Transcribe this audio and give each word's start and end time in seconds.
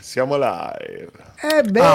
Siamo 0.00 0.36
live. 0.36 1.08
Ebbene, 1.40 1.86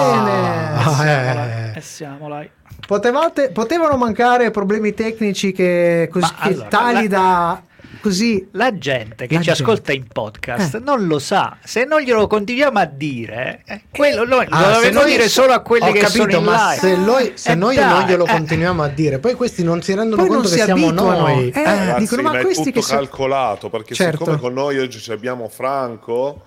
Ah, 0.84 1.06
eh. 1.06 1.72
E 1.76 1.80
siamo 1.80 2.28
là. 2.28 2.44
potevate- 2.86 3.50
potevano 3.50 3.96
mancare 3.96 4.50
problemi 4.50 4.94
tecnici 4.94 5.52
che, 5.52 6.08
così, 6.10 6.30
Ma 6.38 6.46
che 6.46 6.52
allora, 6.54 6.68
tali 6.68 7.08
la- 7.08 7.16
da 7.18 7.62
così. 8.00 8.46
La 8.52 8.76
gente 8.76 9.26
che 9.26 9.34
La 9.34 9.40
ci 9.40 9.46
gente. 9.46 9.62
ascolta 9.62 9.92
in 9.92 10.06
podcast 10.08 10.74
Eh. 10.74 10.78
non 10.80 11.06
lo 11.06 11.18
sa. 11.18 11.56
Se 11.62 11.84
non 11.84 12.00
glielo 12.00 12.26
continuiamo 12.26 12.78
a 12.78 12.84
dire, 12.84 13.62
eh, 13.66 13.82
quello 13.90 14.24
noi 14.24 14.46
Ah, 14.50 14.78
lo 14.80 14.90
noi- 14.92 15.10
dire 15.10 15.28
solo 15.28 15.52
a 15.54 15.60
quelli 15.60 15.90
che 15.92 16.00
capito, 16.00 16.24
sono 16.30 16.36
in 16.36 16.44
ma 16.44 16.68
live. 16.70 16.80
se, 16.80 16.96
noi, 16.96 17.32
se 17.34 17.50
Eh, 17.52 17.54
noi 17.54 17.76
dai, 17.76 17.88
non 17.88 18.02
glielo 18.04 18.24
eh. 18.26 18.30
continuiamo 18.30 18.82
a 18.82 18.88
dire, 18.88 19.18
poi 19.18 19.34
questi 19.34 19.62
non 19.64 19.80
si 19.82 19.94
rendono 19.94 20.22
Poi 20.22 20.30
conto 20.30 20.48
si 20.48 20.56
che 20.56 20.64
siamo 20.64 20.88
abituano. 20.88 21.18
noi. 21.26 21.48
Eh, 21.50 21.64
Ragazzi, 21.64 22.00
dicono, 22.00 22.22
ma 22.22 22.38
è 22.38 22.42
questi 22.42 22.64
tutto 22.72 22.80
che 22.80 22.86
calcolato 22.94 23.70
perché 23.70 23.94
Certo. 23.94 24.18
siccome 24.18 24.38
con 24.38 24.52
noi 24.52 24.78
oggi 24.78 24.98
ci 25.00 25.10
abbiamo 25.12 25.48
Franco 25.48 26.42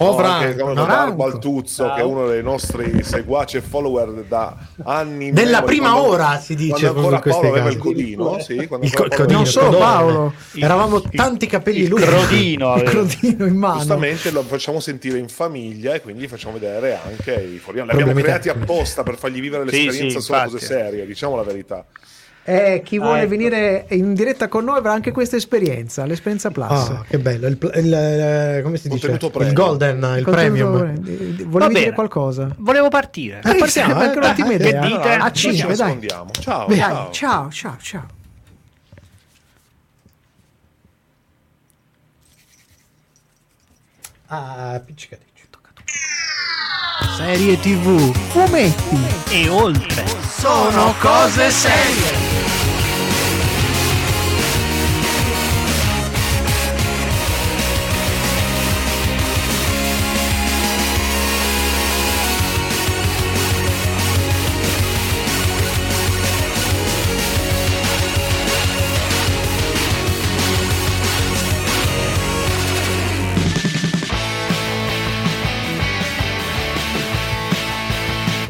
Oh, 0.00 0.12
no, 0.20 0.26
anche 0.26 0.44
Franco, 0.54 0.60
come 0.62 0.74
no? 0.74 0.84
Franco. 0.84 1.24
Altuzzo 1.24 1.84
Ciao. 1.86 1.94
che 1.94 2.00
è 2.00 2.04
uno 2.04 2.26
dei 2.28 2.42
nostri 2.42 3.02
seguaci 3.02 3.56
e 3.56 3.60
follower 3.60 4.24
da 4.28 4.56
anni 4.84 5.32
Della 5.32 5.62
prima 5.62 5.90
quando- 5.92 6.08
ora, 6.10 6.38
si 6.38 6.54
dice 6.54 6.90
quando 6.92 7.08
ancora 7.16 7.20
Paolo 7.20 7.48
aveva 7.48 7.68
il 7.68 7.78
codino 7.78 8.38
sì, 8.40 8.66
quando 8.66 8.86
Il 8.86 8.94
co- 8.94 9.06
codino, 9.08 9.38
Non 9.38 9.46
solo. 9.46 9.78
Paolo. 9.78 10.32
Il- 10.52 10.62
Eravamo 10.64 10.96
il- 10.98 11.10
tanti 11.14 11.46
capelli 11.46 11.80
il 11.82 11.88
lunghi. 11.88 12.06
crodino 12.06 12.76
il 12.76 12.82
crodino 12.84 13.46
in 13.46 13.56
mano. 13.56 13.78
Giustamente 13.78 14.30
lo 14.30 14.42
facciamo 14.42 14.78
sentire 14.80 15.18
in 15.18 15.28
famiglia 15.28 15.94
e 15.94 16.00
quindi 16.00 16.22
gli 16.22 16.28
facciamo 16.28 16.54
vedere 16.58 16.98
anche 17.04 17.32
i 17.32 17.58
fuori. 17.58 17.78
Li 17.78 17.82
abbiamo 17.84 18.00
Problemi 18.02 18.22
creati 18.22 18.48
apposta 18.48 19.02
per 19.02 19.16
fargli 19.16 19.40
vivere 19.40 19.68
Sì, 19.68 19.84
l'esperienza 19.84 20.18
sì, 20.20 20.24
solo 20.24 20.38
infatti. 20.38 20.54
cose 20.54 20.66
serie, 20.66 21.06
diciamo 21.06 21.34
la 21.34 21.42
verità. 21.42 21.84
Eh, 22.50 22.80
chi 22.82 22.98
vuole 22.98 23.20
ecco. 23.20 23.28
venire 23.28 23.84
in 23.90 24.14
diretta 24.14 24.48
con 24.48 24.64
noi 24.64 24.78
avrà 24.78 24.92
anche 24.94 25.10
questa 25.12 25.36
esperienza, 25.36 26.06
l'esperienza 26.06 26.50
plus. 26.50 26.70
Ah, 26.70 27.04
che 27.06 27.18
bello. 27.18 27.46
Il, 27.46 27.58
pl- 27.58 27.72
il, 27.74 27.92
eh, 27.92 28.60
come 28.62 28.78
si 28.78 28.88
dice? 28.88 29.10
Il 29.10 29.52
golden, 29.52 29.96
il 29.98 30.24
Contenuto- 30.24 30.30
premium. 30.30 31.44
Volevi 31.46 31.74
dire 31.74 31.92
qualcosa? 31.92 32.48
Volevo 32.56 32.88
partire. 32.88 33.40
Eh, 33.40 33.54
partiamo, 33.54 33.92
Partiamo, 33.92 33.94
anche 34.00 34.14
eh, 34.14 34.18
un'ottima 34.22 34.46
dai, 34.46 34.56
idea. 34.56 34.80
che 34.80 34.86
dite? 34.88 35.08
A 35.12 35.16
Noi 35.18 35.32
ci 35.34 35.54
5, 35.56 35.74
dai. 35.76 35.98
Ciao, 36.08 36.26
ciao. 36.72 37.10
ciao, 37.10 37.50
ciao, 37.50 37.76
ciao. 37.82 38.06
Ah, 44.28 44.80
piccicatici. 44.84 45.26
Serie 47.16 47.58
TV, 47.58 48.12
fumetti, 48.30 48.96
E 49.30 49.48
oltre. 49.48 50.04
sono 50.28 50.94
cose 51.00 51.50
serie. 51.50 52.47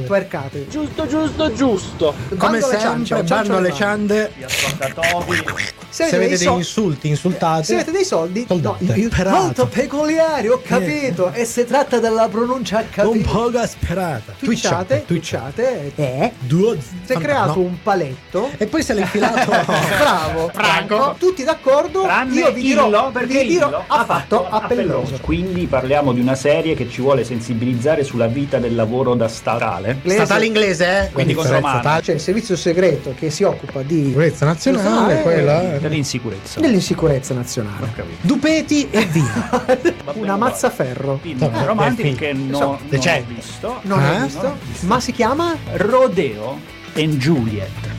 Twercate. 0.09 0.69
Giusto, 0.69 1.07
giusto, 1.07 1.53
giusto. 1.53 2.15
Come 2.29 2.61
Bando 2.61 2.67
sempre, 2.67 2.81
ciance, 2.81 3.15
alle 3.15 3.57
alle 3.57 3.73
ciande. 3.75 4.33
Gli 4.39 4.43
ascoltatori. 4.43 5.78
Se 5.91 6.05
Se 6.09 6.17
avete 6.17 6.17
avete 6.17 6.29
dei 6.29 6.37
degli 6.37 6.45
soldi, 6.47 6.59
insulti, 6.61 7.09
insultate. 7.09 7.65
se 7.65 7.75
avete 7.75 7.91
dei 7.91 8.05
soldi, 8.05 8.45
Soldate. 8.47 8.85
no, 9.25 9.31
molto 9.31 9.67
peculiari, 9.67 10.49
ho 10.49 10.61
capito. 10.63 11.33
E 11.33 11.45
si 11.45 11.65
tratta 11.65 11.99
della 11.99 12.29
pronuncia 12.29 12.85
capito. 12.91 13.11
Un 13.11 13.23
po' 13.23 13.59
asperata. 13.59 14.33
Twitchate, 14.39 15.05
twitchate. 15.07 15.93
Eh, 15.95 16.33
Due. 16.41 16.79
si 17.05 17.13
è 17.13 17.17
creato 17.17 17.61
un 17.61 17.79
paletto. 17.83 18.51
E 18.59 18.67
poi 18.67 18.83
se 18.83 18.93
l'è 18.95 19.01
infilato. 19.01 19.51
Bravo, 19.99 20.51
Franco. 20.53 21.17
Tutti 21.19 21.43
d'accordo? 21.45 22.03
Tranne 22.03 22.35
Io 22.35 22.53
vi 22.53 22.63
dirò, 22.63 22.87
Illo, 22.89 23.11
perché 23.13 23.43
vi 23.43 23.49
dirò, 23.49 23.83
ha 23.87 24.05
fatto 24.05 24.47
appelloso. 24.49 25.19
Quindi 25.23 25.67
parliamo 25.67 26.13
di 26.13 26.21
una 26.21 26.35
serie 26.35 26.75
che 26.75 26.89
ci 26.89 27.01
vuole 27.01 27.25
sensibilizzare 27.25 28.05
sulla 28.05 28.27
vita 28.27 28.59
del 28.59 28.75
lavoro 28.75 29.15
da 29.15 29.29
statale. 29.29 30.01
Statale 30.05 30.47
inglese, 30.47 30.85
eh? 30.85 31.11
Quindi 31.13 31.33
con 31.35 31.45
differenza 31.45 31.55
Romano. 31.55 31.81
statale. 31.81 32.03
C'è 32.03 32.13
il 32.13 32.21
servizio 32.21 32.57
segreto 32.57 33.15
che 33.19 33.31
si 33.31 33.43
occupa 33.43 33.83
di 33.83 34.05
Sicurezza 34.07 34.45
nazionale, 34.45 34.85
Nazionale. 34.85 35.23
quella. 35.23 35.87
Dell'insicurezza. 35.89 36.61
dell'insicurezza 36.61 37.35
nazionale. 37.35 37.93
Dupeti 38.21 38.89
e 38.91 39.05
via. 39.07 39.65
Una 40.15 40.37
mazzaferro. 40.37 41.19
Film 41.23 41.39
Vabbè, 41.39 41.65
romantico 41.65 42.17
che 42.17 42.33
non, 42.33 42.47
non 42.49 42.63
ho 42.63 42.79
decenti. 42.89 43.35
visto. 43.35 43.81
Non 43.83 44.01
Eh? 44.03 44.19
l'ho 44.19 44.25
visto, 44.25 44.57
ma 44.81 45.01
si 45.01 45.13
chiama 45.13 45.57
Rodeo 45.73 46.59
and 46.97 47.17
Juliet. 47.17 47.98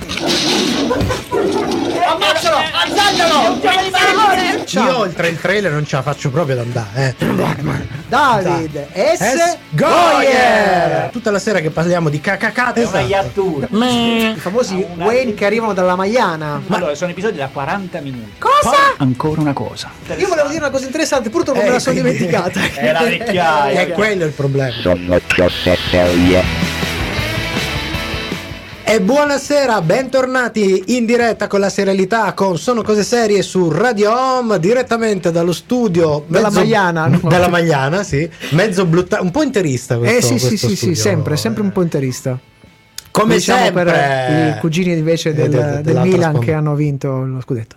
Io 4.71 4.97
oltre 4.97 5.27
il 5.29 5.39
trailer 5.39 5.71
non 5.71 5.85
ce 5.85 5.95
la 5.97 6.01
faccio 6.01 6.29
proprio 6.29 6.55
ad 6.59 6.65
andare, 6.65 7.15
eh. 7.19 7.25
David 8.07 8.87
S. 8.93 9.17
S. 9.17 9.57
Goyer! 9.71 11.09
Tutta 11.11 11.31
la 11.31 11.39
sera 11.39 11.59
che 11.59 11.69
parliamo 11.69 12.09
di 12.09 12.19
cacacate. 12.21 12.81
Iattura. 13.07 13.67
I 13.71 14.33
famosi 14.37 14.85
Una- 14.95 15.05
Wayne 15.05 15.33
che 15.33 15.45
arrivano 15.45 15.73
dalla 15.73 15.95
Maiana. 15.95 16.61
Allora, 16.69 16.95
sono 16.95 17.11
episodi 17.11 17.37
da 17.37 17.47
40 17.51 17.99
minuti. 17.99 18.33
Cosa? 18.39 18.75
Ancora 18.97 19.41
una 19.41 19.53
cosa. 19.53 19.89
Io 20.15 20.27
volevo 20.27 20.47
dire 20.47 20.59
una 20.61 20.69
cosa 20.71 20.85
interessante, 20.85 21.29
purtroppo 21.29 21.59
me 21.59 21.67
Eh, 21.67 21.71
la 21.71 21.79
sono 21.79 21.99
quindi- 21.99 22.17
dimenticata. 22.17 22.59
È 22.79 22.91
la 22.91 23.01
vecchiaia. 23.01 23.81
È 23.81 23.89
quello 23.89 24.25
il 24.25 24.31
problema. 24.31 24.71
Sono 24.81 25.19
cose 25.35 25.77
serie. 25.89 26.78
E 28.91 28.99
buonasera, 29.01 29.83
bentornati 29.83 30.95
in 30.95 31.05
diretta 31.05 31.45
con 31.45 31.59
la 31.59 31.69
serialità 31.69 32.33
con 32.33 32.57
Sono 32.57 32.81
Cose 32.81 33.03
Serie 33.03 33.43
su 33.43 33.69
Radio 33.69 34.11
Home 34.11 34.57
direttamente 34.57 35.29
dallo 35.29 35.53
studio 35.53 36.23
Dalla 36.25 36.49
Magliana, 36.49 37.05
no? 37.05 37.19
Dalla 37.21 37.49
Magliana, 37.49 38.01
sì. 38.01 38.27
Mezzo 38.49 38.87
blutta, 38.87 39.21
un 39.21 39.29
po' 39.29 39.43
interista 39.43 39.99
questo 39.99 40.17
Eh 40.17 40.21
sì, 40.23 40.39
sì, 40.39 40.47
questo 40.47 40.67
sì, 40.67 40.67
sì, 40.69 40.75
studio, 40.75 40.95
sempre, 40.95 41.37
sempre 41.37 41.61
un 41.61 41.71
po' 41.71 41.83
interista. 41.83 42.39
Come 43.11 43.35
diciamo 43.35 43.63
sempre 43.63 43.83
per 43.83 44.55
i 44.55 44.59
cugini 44.59 44.91
invece 44.97 45.29
eh, 45.29 45.33
del, 45.33 45.49
de- 45.49 45.57
de- 45.57 45.63
del 45.71 45.81
dell'altra 45.81 46.03
Milan 46.11 46.29
sponda. 46.31 46.45
che 46.45 46.53
hanno 46.53 46.75
vinto 46.75 47.25
lo 47.25 47.41
scudetto. 47.41 47.75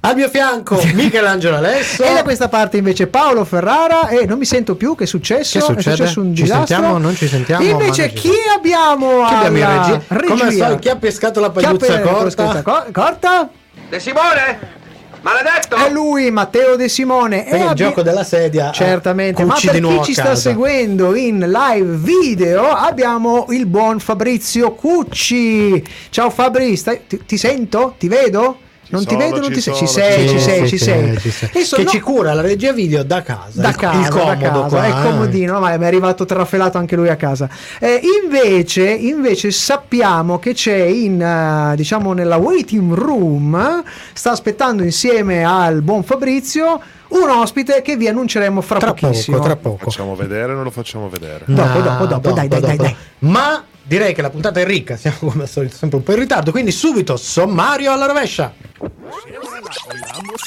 Al 0.00 0.16
mio 0.16 0.28
fianco 0.28 0.80
Michelangelo 0.94 1.56
Alesso. 1.56 2.02
E 2.02 2.12
da 2.12 2.22
questa 2.24 2.48
parte 2.48 2.76
invece 2.78 3.06
Paolo 3.06 3.44
Ferrara 3.44 4.08
e 4.08 4.26
non 4.26 4.38
mi 4.38 4.44
sento 4.44 4.74
più, 4.74 4.96
che 4.96 5.04
è 5.04 5.06
successo? 5.06 5.58
Che 5.58 5.64
È 5.64 5.80
successo 5.82 6.20
un 6.20 6.34
Ci 6.34 6.42
disastro. 6.42 6.66
sentiamo? 6.66 6.98
Non 6.98 7.14
ci 7.14 7.28
sentiamo? 7.28 7.64
Invece 7.64 8.12
chi 8.12 8.32
abbiamo 8.56 9.24
Chi 9.26 9.34
abbiamo 9.34 9.56
in 9.56 9.62
alla 9.64 9.82
regia? 10.08 10.26
Come 10.26 10.50
solito, 10.50 10.78
chi 10.80 10.88
ha 10.88 10.96
pescato 10.96 11.40
la 11.40 11.50
pagliuzza 11.50 12.00
corta? 12.00 12.62
corta? 12.92 13.48
De 13.88 14.00
Simone? 14.00 14.80
Maledetto! 15.22 15.76
È 15.76 15.90
lui, 15.90 16.30
Matteo 16.30 16.76
De 16.76 16.88
Simone. 16.88 17.42
Perché 17.44 17.54
E 17.56 17.60
il 17.60 17.66
abbi- 17.68 17.76
gioco 17.76 18.02
della 18.02 18.24
sedia 18.24 18.70
Certamente, 18.72 19.44
ma 19.44 19.54
per 19.60 19.80
chi 19.80 20.02
ci 20.04 20.12
sta 20.12 20.34
seguendo 20.34 21.14
in 21.14 21.38
live 21.48 21.96
video 21.96 22.70
abbiamo 22.72 23.46
il 23.50 23.66
buon 23.66 24.00
Fabrizio 24.00 24.72
Cucci. 24.72 25.82
Ciao 26.10 26.28
Fabri, 26.30 26.76
stai- 26.76 27.06
ti, 27.06 27.20
ti 27.24 27.36
sento? 27.36 27.94
Ti 27.98 28.08
vedo? 28.08 28.58
Non 28.92 29.06
ti 29.06 29.16
vedo, 29.16 29.40
non 29.40 29.50
ti 29.50 29.60
sei. 29.60 29.74
Ci 29.74 29.86
sono, 29.86 30.06
sei, 30.06 30.28
ci 30.28 30.38
sei, 30.38 30.68
ci 30.68 30.78
sei. 30.78 31.18
ci 31.18 31.30
sei. 31.30 31.84
Che 31.84 31.86
ci 31.86 32.00
cura 32.00 32.34
la 32.34 32.42
regia 32.42 32.72
video 32.72 33.02
da 33.02 33.22
casa. 33.22 33.60
da 33.60 33.72
casa, 33.72 33.98
il 33.98 34.08
comodo 34.08 34.28
da 34.28 34.36
casa, 34.36 34.66
qua, 34.66 34.84
è 34.84 34.90
eh. 34.90 35.10
comodino, 35.10 35.60
ma 35.60 35.76
mi 35.76 35.84
è 35.84 35.86
arrivato 35.86 36.26
trafelato 36.26 36.76
anche 36.76 36.94
lui 36.94 37.08
a 37.08 37.16
casa. 37.16 37.48
Eh, 37.78 38.00
invece, 38.22 38.90
invece 38.90 39.50
sappiamo 39.50 40.38
che 40.38 40.52
c'è 40.52 40.82
in, 40.82 41.20
eh, 41.20 41.74
diciamo, 41.74 42.12
nella 42.12 42.36
waiting 42.36 42.92
room, 42.92 43.82
sta 44.12 44.30
aspettando 44.30 44.82
insieme 44.82 45.42
al 45.42 45.80
buon 45.80 46.02
Fabrizio 46.02 46.80
un 47.08 47.28
ospite 47.28 47.82
che 47.82 47.96
vi 47.96 48.08
annunceremo 48.08 48.60
fra 48.60 48.78
Tra 48.78 48.94
pochissimo. 48.94 49.36
poco, 49.36 49.48
tra 49.48 49.56
poco. 49.56 49.90
Facciamo 49.90 50.14
vedere 50.14 50.52
o 50.52 50.54
non 50.54 50.64
lo 50.64 50.70
facciamo 50.70 51.08
vedere? 51.08 51.44
Dopo, 51.46 51.80
dopo, 51.80 52.06
dopo, 52.06 52.32
dai, 52.32 52.48
dai, 52.48 52.60
dai, 52.60 52.76
dai. 52.76 52.96
Ma 53.20 53.64
direi 53.82 54.14
che 54.14 54.22
la 54.22 54.30
puntata 54.30 54.60
è 54.60 54.64
ricca, 54.64 54.96
siamo 54.96 55.16
come 55.20 55.42
al 55.42 55.48
solito 55.48 55.76
sempre 55.76 55.98
un 55.98 56.04
po' 56.04 56.12
in 56.12 56.18
ritardo, 56.18 56.50
quindi 56.50 56.70
subito 56.70 57.16
sommario 57.16 57.92
alla 57.92 58.06
rovescia. 58.06 58.52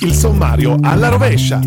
Il 0.01 0.13
sommario 0.13 0.77
alla 0.81 1.10
rovescia. 1.10 1.60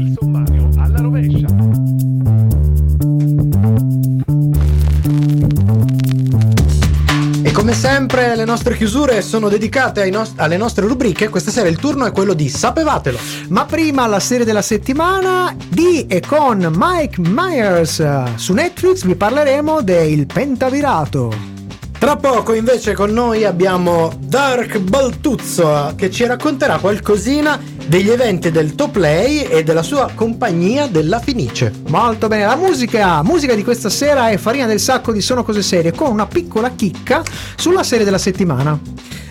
E 7.43 7.51
come 7.51 7.73
sempre 7.73 8.37
le 8.37 8.45
nostre 8.45 8.77
chiusure 8.77 9.23
sono 9.23 9.49
dedicate 9.49 10.09
nost- 10.11 10.39
alle 10.39 10.57
nostre 10.57 10.87
rubriche, 10.87 11.29
questa 11.31 11.51
sera 11.51 11.69
il 11.69 11.79
turno 11.79 12.05
è 12.05 12.13
quello 12.13 12.35
di 12.35 12.49
Sapevatelo. 12.49 13.19
Ma 13.49 13.65
prima 13.65 14.07
la 14.07 14.21
serie 14.21 14.45
della 14.45 14.63
settimana 14.63 15.53
di 15.69 16.07
e 16.07 16.21
con 16.21 16.65
Mike 16.77 17.21
Myers. 17.23 18.37
Su 18.37 18.53
Netflix 18.53 19.05
vi 19.05 19.17
parleremo 19.17 19.83
del 19.83 20.27
Pentavirato. 20.27 21.58
Tra 21.99 22.15
poco 22.15 22.55
invece 22.55 22.95
con 22.95 23.11
noi 23.11 23.45
abbiamo 23.45 24.17
Dark 24.21 24.79
Baltuzzo 24.79 25.95
che 25.97 26.12
ci 26.12 26.25
racconterà 26.27 26.79
qualcosina 26.79 27.61
degli 27.87 28.09
eventi 28.09 28.53
del 28.53 28.77
Top 28.77 28.93
Play 28.93 29.41
e 29.43 29.65
della 29.65 29.83
sua 29.83 30.09
compagnia 30.15 30.87
della 30.87 31.19
Finice. 31.19 31.73
Molto 31.89 32.29
bene, 32.29 32.47
la 32.47 32.55
musica, 32.55 33.21
musica 33.25 33.55
di 33.56 33.65
questa 33.65 33.91
sera 33.91 34.31
è 34.31 34.37
Farina 34.37 34.67
del 34.67 34.79
Sacco 34.79 35.11
di 35.11 35.21
Sono 35.21 35.43
Cose 35.43 35.61
Serie 35.61 35.91
con 35.91 36.12
una 36.12 36.27
piccola 36.27 36.71
chicca 36.71 37.21
sulla 37.56 37.83
serie 37.83 38.05
della 38.05 38.17
settimana. 38.17 38.79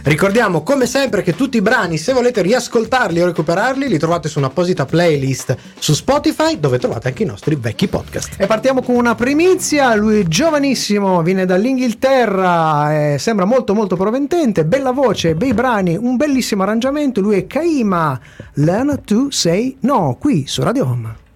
Ricordiamo 0.08 0.64
come 0.64 0.86
sempre 0.86 1.22
che 1.22 1.36
tutti 1.36 1.58
i 1.58 1.62
brani, 1.62 1.98
se 1.98 2.14
volete 2.14 2.42
riascoltarli 2.42 3.20
o 3.20 3.26
recuperarli, 3.26 3.90
li 3.90 3.98
trovate 3.98 4.30
su 4.30 4.38
un'apposita 4.38 4.86
playlist 4.86 5.58
su 5.78 5.94
Spotify 5.94 6.62
dove 6.62 6.80
trovate 6.80 7.10
anche 7.10 7.24
i 7.24 7.26
nostri 7.26 7.56
vecchi 7.56 7.90
podcast. 7.90 8.40
E 8.40 8.46
partiamo 8.46 8.82
con 8.82 8.96
una 8.96 9.16
primizia, 9.16 9.94
lui 9.96 10.22
è 10.22 10.24
giovanissimo, 10.24 11.22
viene 11.24 11.46
dall'Inghilterra, 11.46 13.16
eh, 13.16 13.18
sembra 13.18 13.44
molto 13.44 13.74
molto 13.74 13.98
proventente, 13.98 14.64
bella 14.64 14.92
voce, 14.92 15.36
bei 15.36 15.54
brani, 15.54 15.98
un 15.98 16.16
bellissimo 16.16 16.64
arrangiamento, 16.64 17.20
lui 17.20 17.40
è 17.40 17.46
Kaima, 17.46 18.18
Learn 18.54 19.02
to 19.04 19.28
Say 19.30 19.76
No, 19.82 20.16
qui 20.18 20.48
su 20.48 20.64
Radio 20.64 20.86
Home. 20.86 21.27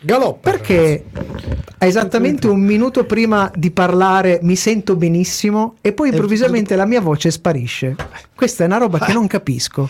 Galoppa. 0.00 0.50
Perché 0.50 1.04
esattamente 1.78 2.46
un 2.46 2.60
minuto 2.60 3.04
prima 3.04 3.50
di 3.54 3.70
parlare 3.70 4.38
mi 4.42 4.56
sento 4.56 4.96
benissimo 4.96 5.76
e 5.80 5.92
poi 5.92 6.10
improvvisamente 6.10 6.76
la 6.76 6.86
mia 6.86 7.00
voce 7.00 7.30
sparisce? 7.30 7.96
Questa 8.34 8.62
è 8.64 8.66
una 8.66 8.78
roba 8.78 8.98
che 8.98 9.12
non 9.12 9.26
capisco. 9.26 9.88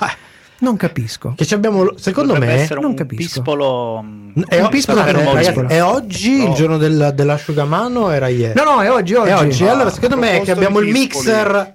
Non 0.61 0.77
capisco. 0.77 1.35
Che 1.37 1.47
ci 1.47 1.55
abbiamo, 1.55 1.93
secondo 1.97 2.35
me, 2.37 2.67
non 2.71 2.85
un 2.87 2.95
capisco. 2.95 3.23
pispolo 3.23 4.03
mm, 4.03 4.43
è, 4.49 4.61
un 4.61 4.69
pispolo 4.71 5.03
fermo, 5.05 5.33
ragazzi, 5.33 5.61
è 5.69 5.83
oggi 5.85 6.33
il 6.33 6.49
No. 6.49 6.55
giorno 6.55 6.79
del- 6.79 7.13
dell'asciugamano 7.15 8.01
o 8.01 8.13
era 8.13 8.27
ieri? 8.27 8.55
No, 8.57 8.65
no, 8.65 8.83
è 8.83 8.91
oggi, 8.91 9.15
oggi. 9.15 9.29
È 9.31 9.37
oggi. 9.37 9.65
Ah, 9.65 9.71
allora, 9.73 9.91
secondo 9.91 10.17
me 10.17 10.41
è 10.41 10.43
che 10.43 10.51
abbiamo 10.51 10.81
il 10.81 10.91
mixer 10.91 11.75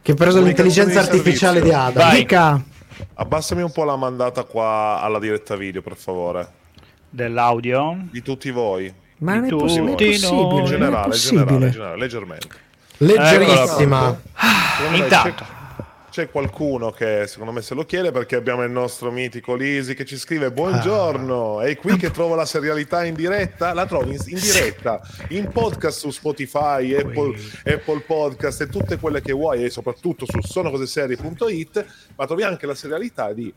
che 0.00 0.12
ha 0.12 0.14
preso 0.14 0.40
l'intelligenza 0.40 1.00
artificiale 1.00 1.60
di. 1.60 1.72
Ada. 1.72 2.10
Dica. 2.10 2.62
Abbassami 3.14 3.62
un 3.62 3.72
po' 3.72 3.82
la 3.82 3.96
mandata 3.96 4.44
qua 4.44 5.00
alla 5.02 5.18
diretta 5.18 5.56
video, 5.56 5.82
per 5.82 5.96
favore. 5.96 6.48
Dell'audio. 7.10 8.06
Di 8.10 8.22
tutti 8.22 8.50
voi. 8.50 8.92
Ma 9.18 9.32
Di 9.32 9.38
non 9.38 9.46
è 9.46 9.48
tutti 9.48 9.62
possibile. 9.62 10.18
noi. 10.30 10.58
In 10.58 10.64
generale, 10.64 11.08
possibile. 11.08 11.44
generale, 11.44 11.70
generale, 11.70 11.98
leggermente. 11.98 12.48
Leggerissima. 12.98 14.20
Me 14.90 14.96
Intanto, 14.96 15.44
c'è, 15.44 16.24
c'è 16.24 16.30
qualcuno 16.30 16.90
che 16.90 17.26
secondo 17.26 17.52
me 17.52 17.62
se 17.62 17.74
lo 17.74 17.84
chiede 17.84 18.10
perché 18.10 18.36
abbiamo 18.36 18.64
il 18.64 18.70
nostro 18.70 19.10
mitico 19.10 19.54
Lisi 19.54 19.94
che 19.94 20.04
ci 20.04 20.16
scrive 20.16 20.50
buongiorno, 20.50 21.60
è 21.60 21.76
qui 21.76 21.96
che 21.96 22.10
trovo 22.10 22.34
la 22.34 22.44
serialità 22.44 23.04
in 23.04 23.14
diretta, 23.14 23.72
la 23.72 23.86
trovi 23.86 24.14
in, 24.14 24.20
in 24.26 24.38
diretta, 24.40 25.00
in 25.28 25.48
podcast 25.52 25.98
su 25.98 26.10
Spotify, 26.10 26.94
Apple, 26.94 27.36
Apple 27.64 28.00
Podcast 28.00 28.62
e 28.62 28.66
tutte 28.68 28.98
quelle 28.98 29.20
che 29.20 29.32
vuoi 29.32 29.64
e 29.64 29.70
soprattutto 29.70 30.26
su 30.28 30.40
sonocoseserie.it, 30.40 31.86
ma 32.16 32.26
trovi 32.26 32.42
anche 32.42 32.66
la 32.66 32.74
serialità 32.74 33.32
di 33.32 33.52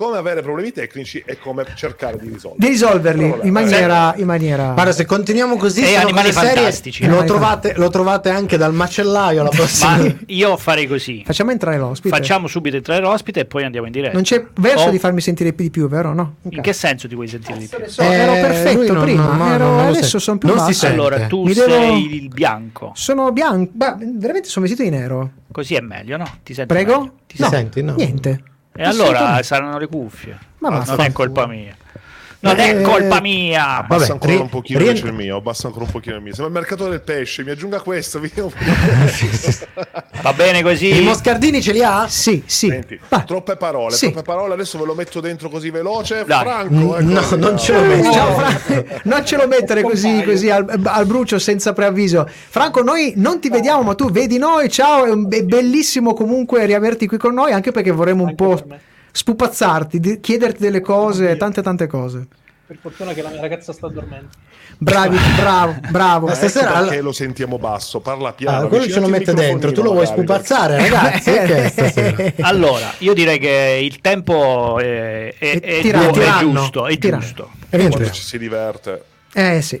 come 0.00 0.16
avere 0.16 0.40
problemi 0.40 0.72
tecnici 0.72 1.22
e 1.26 1.38
come 1.38 1.62
cercare 1.74 2.16
di 2.18 2.30
risolverli. 2.30 2.64
Di 2.64 2.68
risolverli 2.72 3.34
in 3.42 3.52
maniera, 3.52 4.14
in 4.16 4.24
maniera... 4.24 4.72
Guarda, 4.72 4.92
se 4.92 5.04
continuiamo 5.04 5.56
così, 5.58 5.82
E 5.82 5.94
animali 5.96 6.28
cose 6.32 6.38
serie, 6.46 6.54
fantastici. 6.54 7.00
Lo 7.02 7.08
Animali 7.08 7.26
trovate, 7.28 7.74
lo 7.76 7.90
trovate 7.90 8.30
anche 8.30 8.56
dal 8.56 8.72
macellaio 8.72 9.42
la 9.42 9.50
prossima. 9.54 9.98
ma 9.98 10.14
io 10.28 10.56
farei 10.56 10.86
così. 10.86 11.22
Facciamo 11.22 11.50
entrare 11.50 11.76
l'ospite. 11.76 12.16
Facciamo 12.16 12.46
subito 12.46 12.76
entrare 12.76 13.02
l'ospite 13.02 13.40
e 13.40 13.44
poi 13.44 13.64
andiamo 13.64 13.84
in 13.88 13.92
diretta. 13.92 14.14
Non 14.14 14.22
c'è 14.22 14.42
verso 14.54 14.86
Oh, 14.86 14.90
di 14.90 14.98
farmi 14.98 15.20
sentire 15.20 15.54
di 15.54 15.68
più, 15.70 15.86
vero? 15.86 16.14
No? 16.14 16.36
Ok. 16.44 16.54
In 16.54 16.62
che 16.62 16.72
senso 16.72 17.06
ti 17.06 17.14
vuoi 17.14 17.28
sentire 17.28 17.58
di 17.58 17.66
più? 17.66 17.78
So, 17.86 18.00
ero 18.00 18.32
Eh, 18.32 18.40
perfetto 18.40 18.78
lui 18.78 18.88
non- 18.92 19.02
prima, 19.02 19.24
non- 19.26 19.36
non- 19.36 19.52
ero- 19.52 19.64
non 19.66 19.84
lo 19.84 19.90
adesso 19.90 20.18
sono 20.18 20.38
più 20.38 20.48
Non 20.48 20.56
basso. 20.56 20.86
Allora, 20.86 21.26
tu 21.26 21.44
Mi 21.44 21.52
devo- 21.52 21.68
sei 21.68 22.14
il 22.14 22.28
bianco. 22.28 22.92
Sono 22.94 23.30
bianco, 23.32 23.70
Beh, 23.74 23.96
veramente 24.14 24.48
sono 24.48 24.64
vestito 24.64 24.88
di 24.88 24.96
nero. 24.96 25.30
Così 25.52 25.74
è 25.74 25.80
meglio, 25.80 26.16
no? 26.16 26.24
Ti 26.42 26.54
senti 26.54 26.72
Prego? 26.72 26.98
meglio? 26.98 27.12
Ti 27.26 27.36
Ti 27.36 27.42
no, 27.42 27.48
senti? 27.50 27.82
No. 27.82 27.94
Niente. 27.96 28.42
E 28.72 28.82
allora 28.82 29.42
saranno 29.42 29.78
le 29.78 29.86
cuffie. 29.86 30.38
Ma 30.58 30.68
non 30.68 30.78
vaffanculo. 30.78 31.06
è 31.06 31.12
colpa 31.12 31.46
mia. 31.46 31.76
Non 32.42 32.58
Eh, 32.58 32.78
è 32.78 32.80
colpa 32.80 33.20
mia. 33.20 33.76
Abbassa 33.78 33.98
Vabbè, 33.98 34.12
ancora 34.12 34.32
ri- 34.32 34.38
un 34.38 34.48
pochino 34.48 34.78
rientra- 34.78 35.08
invece 35.08 35.20
il 35.22 35.26
mio, 35.28 35.36
abbassa 35.36 35.66
ancora 35.66 35.84
un 35.84 35.90
pochino 35.90 36.16
il 36.16 36.22
mio. 36.22 36.32
Sembra 36.34 36.52
il 36.54 36.58
mercato 36.60 36.88
del 36.88 37.02
pesce, 37.02 37.44
mi 37.44 37.50
aggiunga 37.50 37.80
questo. 37.80 38.18
Va 40.22 40.32
bene 40.32 40.58
I 40.58 40.62
così? 40.62 41.00
moscardini 41.02 41.60
ce 41.60 41.72
li 41.72 41.82
ha? 41.82 42.06
Sì, 42.08 42.42
sì. 42.46 42.68
Senti, 42.68 42.98
troppe 43.26 43.56
parole, 43.56 43.94
Sì. 43.94 44.06
troppe 44.10 44.22
parole, 44.22 44.54
adesso 44.54 44.78
ve 44.78 44.84
lo 44.86 44.94
metto 44.94 45.20
dentro 45.20 45.48
così 45.50 45.70
veloce. 45.70 46.24
Dai. 46.26 46.40
Franco, 46.44 46.96
ecco, 46.96 47.08
no, 47.36 47.36
non 47.36 47.58
ce 47.58 47.72
lo 47.74 47.80
metto. 47.82 48.10
Ciao 48.12 48.34
Fra- 48.34 48.84
non 49.04 49.24
ce 49.26 49.36
lo 49.36 49.46
mettere 49.46 49.82
così, 49.82 50.22
così 50.24 50.50
al, 50.50 50.80
al 50.84 51.06
brucio 51.06 51.38
senza 51.38 51.72
preavviso. 51.72 52.26
Franco, 52.28 52.82
noi 52.82 53.12
non 53.16 53.40
ti 53.40 53.48
vediamo, 53.50 53.82
ma 53.82 53.94
tu 53.94 54.10
vedi 54.10 54.38
noi. 54.38 54.68
Ciao, 54.70 55.04
è, 55.04 55.10
un- 55.10 55.26
è 55.30 55.42
bellissimo 55.42 56.14
comunque 56.14 56.64
riaverti 56.66 57.06
qui 57.06 57.18
con 57.18 57.34
noi, 57.34 57.52
anche 57.52 57.70
perché 57.70 57.90
vorremmo 57.90 58.24
un 58.24 58.34
po' 58.34 58.62
spupazzarti, 59.12 60.00
di- 60.00 60.20
chiederti 60.20 60.62
delle 60.62 60.80
cose, 60.80 61.36
tante 61.36 61.62
tante 61.62 61.86
cose. 61.86 62.26
Per 62.66 62.78
fortuna 62.80 63.12
che 63.12 63.22
la 63.22 63.30
mia 63.30 63.40
ragazza 63.40 63.72
sta 63.72 63.88
dormendo. 63.88 64.28
Bravi, 64.78 65.16
bravo, 65.36 65.74
bravo. 65.90 66.26
Ma 66.26 66.32
Ecco 66.32 66.48
stasera 66.48 66.72
perché 66.72 66.94
alla- 66.94 67.02
lo 67.02 67.12
sentiamo 67.12 67.58
basso, 67.58 67.98
parla 68.00 68.32
piano. 68.32 68.66
Ah, 68.66 68.68
quello 68.68 68.86
ce 68.88 69.00
lo 69.00 69.08
mette 69.08 69.34
dentro. 69.34 69.72
Tu 69.72 69.82
lo 69.82 69.92
vuoi 69.92 70.06
spupazzare, 70.06 70.76
ragazzi? 70.88 71.30
È 71.30 71.68
stasera? 71.68 72.32
Allora, 72.42 72.92
io 72.98 73.12
direi 73.12 73.38
che 73.40 73.80
il 73.82 74.00
tempo 74.00 74.78
è, 74.78 75.34
è- 75.36 75.60
È 75.60 75.60
è 75.60 75.80
tiranno. 75.80 76.10
è 76.12 76.38
giusto, 76.38 76.86
è 76.86 76.96
Tiranno. 76.96 77.22
giusto. 77.22 77.50
E 77.70 77.88
Quando 77.88 78.10
ci 78.10 78.22
si 78.22 78.38
diverte. 78.38 79.04
Eh 79.32 79.60
sì. 79.62 79.80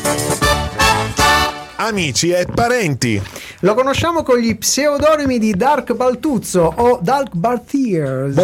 Amici 1.83 2.29
e 2.29 2.45
parenti. 2.45 3.19
Lo 3.61 3.73
conosciamo 3.73 4.21
con 4.21 4.37
gli 4.37 4.55
pseudonimi 4.55 5.39
di 5.39 5.55
Dark 5.55 5.95
Baltuzzo 5.95 6.71
o 6.75 6.99
Dark 7.01 7.33
Baltiers. 7.33 8.35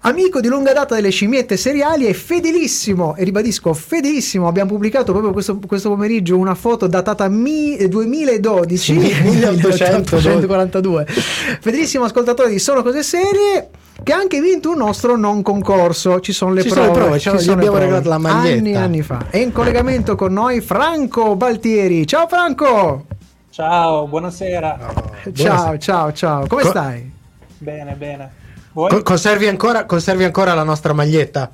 Amico 0.00 0.40
di 0.40 0.48
lunga 0.48 0.72
data 0.72 0.94
delle 0.94 1.10
scimmiette 1.10 1.58
seriali 1.58 2.06
e 2.06 2.14
fedelissimo, 2.14 3.16
e 3.16 3.24
ribadisco 3.24 3.74
fedelissimo, 3.74 4.48
abbiamo 4.48 4.70
pubblicato 4.70 5.12
proprio 5.12 5.34
questo, 5.34 5.58
questo 5.58 5.90
pomeriggio 5.90 6.38
una 6.38 6.54
foto 6.54 6.86
datata 6.86 7.28
mi- 7.28 7.86
2012, 7.86 8.92
1842. 8.94 11.04
Fedelissimo 11.60 12.04
ascoltatore 12.04 12.48
di 12.48 12.58
Sono 12.58 12.82
Cose 12.82 13.02
Serie 13.02 13.68
che 14.02 14.12
ha 14.12 14.16
anche 14.16 14.40
vinto 14.40 14.70
un 14.70 14.78
nostro 14.78 15.16
non 15.16 15.42
concorso. 15.42 16.20
Ci 16.20 16.32
sono 16.32 16.52
le 16.52 16.62
Ci 16.62 16.68
prove. 16.68 16.84
sono 16.86 16.94
le 16.94 17.02
prove, 17.02 17.18
ci 17.18 17.28
gli 17.30 17.38
sono 17.38 17.42
le 17.44 17.52
abbiamo 17.52 17.70
prove. 17.76 17.84
regalato 17.84 18.08
la 18.08 18.18
maglietta. 18.18 18.58
Anni 18.58 18.72
e 18.72 18.76
anni 18.76 19.02
fa. 19.02 19.26
È 19.30 19.36
in 19.38 19.52
collegamento 19.52 20.14
con 20.14 20.32
noi 20.32 20.60
Franco 20.60 21.36
Baltieri. 21.36 22.06
Ciao 22.06 22.26
Franco! 22.28 23.06
Ciao, 23.50 24.06
buonasera. 24.06 24.78
Ciao, 25.34 25.78
ciao, 25.78 26.12
ciao. 26.12 26.46
Come 26.46 26.62
Co- 26.62 26.68
stai? 26.68 27.12
Bene, 27.58 27.94
bene. 27.94 28.30
Co- 28.72 29.02
conservi, 29.02 29.48
ancora, 29.48 29.84
conservi 29.84 30.22
ancora 30.24 30.54
la 30.54 30.62
nostra 30.62 30.92
maglietta? 30.92 31.50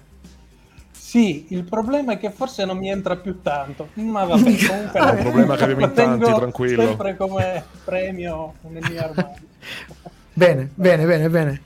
sì, 0.92 1.46
il 1.50 1.62
problema 1.62 2.14
è 2.14 2.18
che 2.18 2.32
forse 2.32 2.64
non 2.64 2.76
mi 2.76 2.90
entra 2.90 3.14
più 3.16 3.40
tanto. 3.40 3.88
Ma 3.94 4.24
vabbè, 4.24 4.42
comunque 4.66 4.90
È 5.00 5.10
un 5.10 5.16
problema 5.22 5.54
che 5.56 5.62
abbiamo 5.62 5.84
in 5.84 5.92
tanti, 5.92 6.24
tranquillo. 6.34 6.82
sempre 6.82 7.16
come 7.16 7.64
premio 7.84 8.54
nel 8.68 8.82
mio 8.90 9.00
armadio. 9.00 9.42
Bene, 10.32 10.70
bene, 10.74 11.04
bene, 11.06 11.28
bene. 11.30 11.60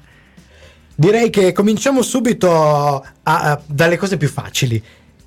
Direi 1.00 1.30
che 1.30 1.52
cominciamo 1.52 2.02
subito 2.02 2.50
a- 2.50 3.02
a- 3.22 3.60
dalle 3.64 3.96
cose 3.96 4.16
più 4.16 4.26
facili. 4.26 4.82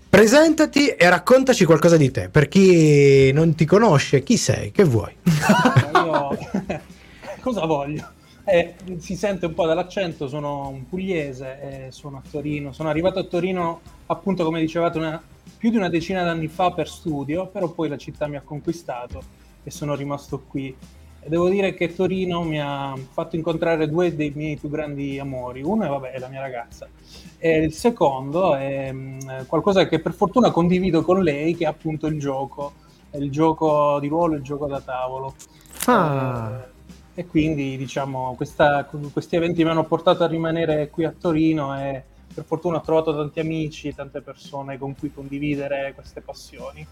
Presentati 0.10 0.90
e 0.90 1.08
raccontaci 1.10 1.64
qualcosa 1.64 1.96
di 1.96 2.12
te. 2.12 2.28
Per 2.28 2.50
chi 2.50 3.32
non 3.32 3.56
ti 3.56 3.64
conosce, 3.64 4.22
chi 4.22 4.36
sei, 4.36 4.72
che 4.74 4.84
vuoi? 4.84 5.16
Io 5.96 6.38
cosa 7.40 7.66
voglio? 7.66 8.06
Eh, 8.44 8.74
si 8.98 9.16
sente 9.16 9.46
un 9.46 9.54
po' 9.54 9.66
dall'accento, 9.66 10.28
sono 10.28 10.68
un 10.68 10.90
pugliese, 10.90 11.60
e 11.62 11.92
sono 11.92 12.18
a 12.18 12.22
Torino. 12.30 12.74
Sono 12.74 12.90
arrivato 12.90 13.20
a 13.20 13.24
Torino, 13.24 13.80
appunto, 14.08 14.44
come 14.44 14.60
dicevate, 14.60 14.98
una- 14.98 15.24
più 15.58 15.70
di 15.70 15.78
una 15.78 15.88
decina 15.88 16.26
d'anni 16.26 16.50
fa 16.50 16.72
per 16.72 16.90
studio, 16.90 17.48
però 17.48 17.70
poi 17.70 17.88
la 17.88 17.98
città 17.98 18.28
mi 18.28 18.36
ha 18.36 18.42
conquistato 18.42 19.24
e 19.64 19.72
sono 19.72 19.96
rimasto 19.96 20.44
qui. 20.50 20.76
E 21.24 21.30
devo 21.30 21.50
dire 21.50 21.76
che 21.76 21.94
Torino 21.94 22.42
mi 22.42 22.60
ha 22.60 22.96
fatto 23.12 23.36
incontrare 23.36 23.88
due 23.88 24.16
dei 24.16 24.32
miei 24.36 24.58
più 24.58 24.70
grandi 24.70 25.20
amori. 25.20 25.62
Uno 25.62 25.86
è, 25.86 25.88
vabbè, 25.88 26.12
è 26.12 26.20
la 26.20 26.28
mia 26.30 26.42
ragazza. 26.42 26.88
E 27.38 27.58
il 27.64 27.74
secondo 27.74 28.56
è 28.56 28.92
mh, 28.92 29.46
qualcosa 29.46 29.88
che 29.88 30.00
per 30.00 30.14
fortuna 30.14 30.50
condivido 30.52 31.04
con 31.04 31.22
lei, 31.22 31.56
che 31.56 31.66
è 31.66 31.68
appunto 31.68 32.08
il 32.08 32.20
gioco, 32.20 32.74
il 33.12 33.30
gioco 33.30 34.00
di 34.00 34.08
ruolo, 34.08 34.36
il 34.36 34.42
gioco 34.42 34.66
da 34.66 34.82
tavolo. 34.82 35.36
Ah. 35.86 36.60
Eh, 37.14 37.22
e 37.22 37.28
quindi 37.28 37.78
diciamo 37.78 38.34
questa- 38.36 38.86
questi 39.12 39.36
eventi 39.36 39.64
mi 39.64 39.70
hanno 39.70 39.84
portato 39.84 40.24
a 40.24 40.28
rimanere 40.28 40.90
qui 40.90 41.04
a 41.04 41.14
Torino 41.18 41.78
e 41.78 42.04
per 42.34 42.46
fortuna 42.46 42.78
ho 42.78 42.82
trovato 42.82 43.16
tanti 43.16 43.40
amici, 43.40 43.94
tante 43.94 44.22
persone 44.22 44.78
con 44.78 44.96
cui 44.98 45.12
condividere 45.12 45.92
queste 45.94 46.22
passioni. 46.22 46.86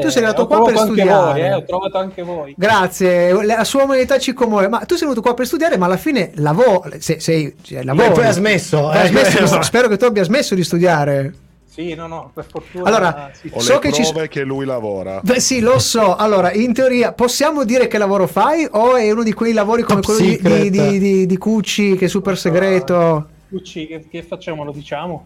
Tu 0.00 0.08
sei 0.08 0.22
venuto 0.22 0.46
qua 0.46 0.62
per 0.64 0.76
studiare. 0.78 1.40
voi, 1.40 1.40
eh, 1.42 1.54
ho 1.54 1.64
trovato 1.64 1.98
anche 1.98 2.22
voi. 2.22 2.54
Grazie, 2.56 3.44
la 3.44 3.64
sua 3.64 3.84
umanità 3.84 4.18
ci 4.18 4.32
commuove. 4.32 4.68
Ma 4.68 4.78
tu 4.80 4.94
sei 4.94 5.06
venuto 5.06 5.20
qua 5.20 5.34
per 5.34 5.46
studiare, 5.46 5.76
ma 5.76 5.86
alla 5.86 5.96
fine 5.96 6.32
lavori. 6.34 7.00
Se, 7.00 7.20
sei, 7.20 7.54
cioè, 7.62 7.82
lavori. 7.84 8.10
poi 8.12 8.26
ha 8.26 8.32
smesso, 8.32 8.88
Hai 8.88 9.04
eh. 9.04 9.08
smesso, 9.08 9.62
spero 9.62 9.88
che 9.88 9.96
tu 9.96 10.04
abbia 10.04 10.24
smesso 10.24 10.54
di 10.54 10.64
studiare. 10.64 11.34
Sì, 11.74 11.94
no, 11.94 12.06
no, 12.06 12.30
per 12.32 12.46
fortuna. 12.48 12.84
Allora, 12.84 13.30
sì. 13.32 13.50
Ho 13.52 13.58
So 13.58 13.74
le 13.74 13.78
che 13.80 13.92
ci- 13.92 14.28
che 14.28 14.42
lui 14.44 14.64
lavora. 14.64 15.20
Beh, 15.22 15.40
sì, 15.40 15.58
lo 15.60 15.80
so. 15.80 16.14
Allora, 16.14 16.52
in 16.52 16.72
teoria, 16.72 17.12
possiamo 17.12 17.64
dire 17.64 17.88
che 17.88 17.98
lavoro 17.98 18.28
fai? 18.28 18.64
O 18.70 18.94
è 18.94 19.10
uno 19.10 19.24
di 19.24 19.32
quei 19.32 19.52
lavori 19.52 19.82
come 19.82 20.00
Top 20.00 20.14
quello 20.16 20.36
di, 20.38 20.70
di, 20.70 20.98
di- 21.00 21.26
di 21.26 21.36
Cucci, 21.36 21.96
che 21.96 22.04
è 22.04 22.08
super 22.08 22.38
segreto? 22.38 23.26
Cucci, 23.48 23.86
che, 23.88 24.06
che 24.08 24.22
facciamo? 24.22 24.62
Lo 24.62 24.70
diciamo? 24.70 25.24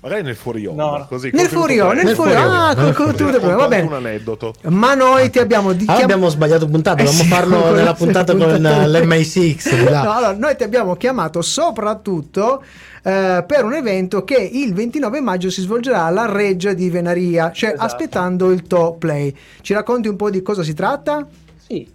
Magari 0.00 0.22
nel 0.22 0.34
fuori 0.34 0.66
onda, 0.66 0.82
No, 0.84 1.06
così, 1.08 1.30
Nel 1.32 1.46
onda, 1.54 2.02
nel 2.02 2.18
onda, 2.18 2.42
Ah, 2.42 2.74
nel 2.74 2.92
col 2.92 3.06
contenuto 3.06 3.38
premium, 3.38 3.56
va 3.60 3.68
bene. 3.68 3.86
un 3.86 3.92
aneddoto. 3.92 4.52
Ma 4.62 4.94
noi 4.94 5.30
ti 5.30 5.38
abbiamo 5.38 5.72
di- 5.72 5.84
Ah, 5.86 5.92
chiam- 5.92 6.02
abbiamo 6.02 6.28
sbagliato 6.28 6.66
puntata, 6.66 7.00
Eh 7.02 7.04
dobbiamo 7.04 7.22
sì, 7.24 7.28
farlo 7.28 7.64
nella 7.70 7.82
la 7.84 7.94
puntata 7.94 8.34
con 8.34 8.40
puntata- 8.50 8.82
eh, 8.82 8.88
l'MI6 8.88 9.76
di 9.76 9.84
là. 9.84 10.02
No, 10.02 10.10
allora, 10.12 10.32
noi 10.36 10.56
ti 10.56 10.64
abbiamo 10.64 10.96
chiamato 10.96 11.40
soprattutto 11.40 12.62
eh, 13.04 13.44
per 13.46 13.64
un 13.64 13.74
evento 13.74 14.22
che 14.24 14.36
il 14.36 14.74
29 14.74 15.20
maggio 15.20 15.50
si 15.50 15.60
svolgerà 15.60 16.02
alla 16.04 16.26
Reggia 16.30 16.72
di 16.72 16.88
Venaria, 16.88 17.50
cioè 17.52 17.70
Esatto. 17.70 17.84
aspettando 17.86 18.50
il 18.52 18.62
top 18.68 18.98
play. 18.98 19.34
Ci 19.60 19.72
racconti 19.72 20.06
un 20.08 20.14
po' 20.16 20.30
di 20.30 20.40
cosa 20.42 20.62
si 20.62 20.72
tratta? 20.74 21.26
Sì, 21.66 21.88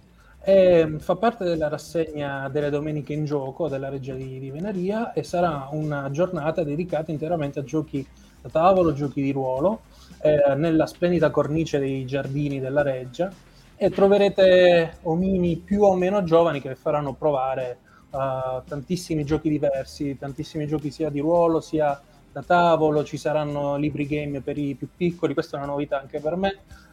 ehm, 0.48 0.98
fa 0.98 1.14
parte 1.16 1.44
della 1.44 1.68
rassegna 1.68 2.48
delle 2.48 2.70
domeniche 2.70 3.12
in 3.12 3.26
gioco 3.26 3.68
della 3.68 3.90
Reggia 3.90 4.14
di, 4.14 4.38
di 4.38 4.50
Venaria 4.50 5.12
e 5.12 5.22
sarà 5.22 5.68
una 5.72 6.10
giornata 6.10 6.62
dedicata 6.62 7.10
interamente 7.10 7.58
a 7.58 7.64
giochi 7.64 8.06
da 8.40 8.48
tavolo, 8.48 8.94
giochi 8.94 9.20
di 9.20 9.30
ruolo, 9.30 9.82
eh, 10.22 10.54
nella 10.56 10.86
splendida 10.86 11.30
cornice 11.30 11.78
dei 11.78 12.06
giardini 12.06 12.60
della 12.60 12.82
Reggia 12.82 13.30
e 13.76 13.90
troverete 13.90 14.98
omini 15.02 15.56
più 15.56 15.82
o 15.82 15.94
meno 15.94 16.24
giovani 16.24 16.60
che 16.60 16.74
faranno 16.74 17.12
provare 17.12 17.78
eh, 18.10 18.62
tantissimi 18.66 19.24
giochi 19.24 19.50
diversi, 19.50 20.16
tantissimi 20.16 20.66
giochi 20.66 20.90
sia 20.90 21.10
di 21.10 21.20
ruolo 21.20 21.60
sia 21.60 22.00
da 22.32 22.42
tavolo, 22.42 23.04
ci 23.04 23.16
saranno 23.16 23.76
libri 23.76 24.06
game 24.06 24.40
per 24.40 24.58
i 24.58 24.74
più 24.74 24.88
piccoli, 24.96 25.34
questa 25.34 25.56
è 25.56 25.60
una 25.62 25.72
novità 25.72 26.00
anche 26.00 26.20
per 26.20 26.36
me, 26.36 26.48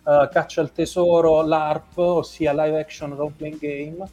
eh, 0.05 0.29
Caccia 0.31 0.61
al 0.61 0.71
tesoro, 0.71 1.41
l'ARP, 1.45 1.97
ossia 1.97 2.51
live 2.53 2.79
action 2.79 3.15
role 3.15 3.33
playing 3.35 3.59
game. 3.59 4.07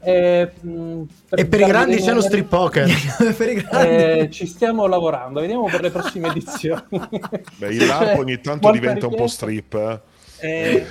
E, 0.00 0.52
mh, 0.60 1.02
E 1.30 1.46
per 1.46 1.60
i 1.60 1.64
grandi 1.64 1.96
c'è 1.98 2.12
lo 2.14 2.20
strip 2.20 2.48
poker. 2.48 2.88
per 3.36 3.48
i 3.50 3.54
grandi. 3.54 3.92
eh, 4.22 4.30
ci 4.30 4.46
stiamo 4.46 4.86
lavorando, 4.86 5.40
vediamo 5.40 5.68
per 5.68 5.80
le 5.80 5.90
prossime 5.90 6.28
edizioni. 6.28 6.82
Beh, 7.58 7.68
il 7.74 7.78
Cioè, 7.78 7.86
LARP 7.86 8.14
ogni 8.16 8.40
tanto 8.40 8.70
diventa 8.70 9.06
un 9.06 9.14
po' 9.14 9.26
strip. 9.26 9.74
eh. 9.74 10.00
Eh, 10.40 10.86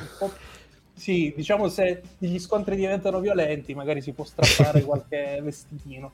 sì, 0.94 1.34
diciamo 1.36 1.70
se 1.70 2.02
gli 2.18 2.38
scontri 2.40 2.76
diventano 2.76 3.20
violenti, 3.20 3.74
magari 3.76 4.02
si 4.02 4.12
può 4.12 4.24
strappare 4.26 4.82
qualche 4.84 5.40
vestitino. 5.42 6.14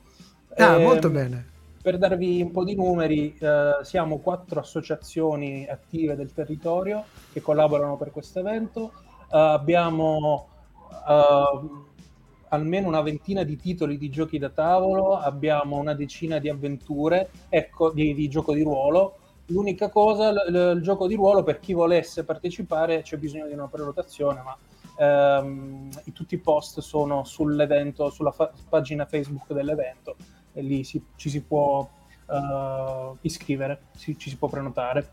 Ah, 0.56 0.78
Ehm, 0.78 0.82
molto 0.82 1.10
bene. 1.10 1.46
Per 1.84 1.98
darvi 1.98 2.40
un 2.40 2.50
po' 2.50 2.64
di 2.64 2.74
numeri, 2.74 3.36
eh, 3.38 3.72
siamo 3.82 4.16
quattro 4.20 4.58
associazioni 4.58 5.68
attive 5.68 6.16
del 6.16 6.32
territorio 6.32 7.04
che 7.30 7.42
collaborano 7.42 7.98
per 7.98 8.10
questo 8.10 8.38
evento. 8.38 8.90
Eh, 9.30 9.36
abbiamo 9.38 10.48
eh, 11.06 11.60
almeno 12.48 12.88
una 12.88 13.02
ventina 13.02 13.42
di 13.42 13.58
titoli 13.58 13.98
di 13.98 14.08
giochi 14.08 14.38
da 14.38 14.48
tavolo, 14.48 15.18
abbiamo 15.18 15.76
una 15.76 15.92
decina 15.92 16.38
di 16.38 16.48
avventure, 16.48 17.28
ecco, 17.50 17.90
di, 17.90 18.14
di 18.14 18.28
gioco 18.28 18.54
di 18.54 18.62
ruolo. 18.62 19.16
L'unica 19.48 19.90
cosa, 19.90 20.32
l- 20.32 20.42
l- 20.48 20.76
il 20.76 20.80
gioco 20.80 21.06
di 21.06 21.16
ruolo, 21.16 21.42
per 21.42 21.60
chi 21.60 21.74
volesse 21.74 22.24
partecipare 22.24 23.02
c'è 23.02 23.18
bisogno 23.18 23.46
di 23.46 23.52
una 23.52 23.68
prenotazione, 23.68 24.40
ma 24.42 24.56
ehm, 24.96 25.90
tutti 26.14 26.34
i 26.34 26.38
post 26.38 26.80
sono 26.80 27.24
sull'evento, 27.24 28.08
sulla 28.08 28.30
fa- 28.30 28.50
pagina 28.70 29.04
Facebook 29.04 29.52
dell'evento 29.52 30.16
e 30.54 30.62
lì 30.62 30.84
si- 30.84 31.02
ci 31.16 31.28
si 31.28 31.40
può 31.40 31.86
eh, 32.26 33.12
iscrivere, 33.20 33.78
si- 33.96 34.16
ci 34.18 34.30
si 34.30 34.36
può 34.36 34.48
prenotare. 34.48 35.08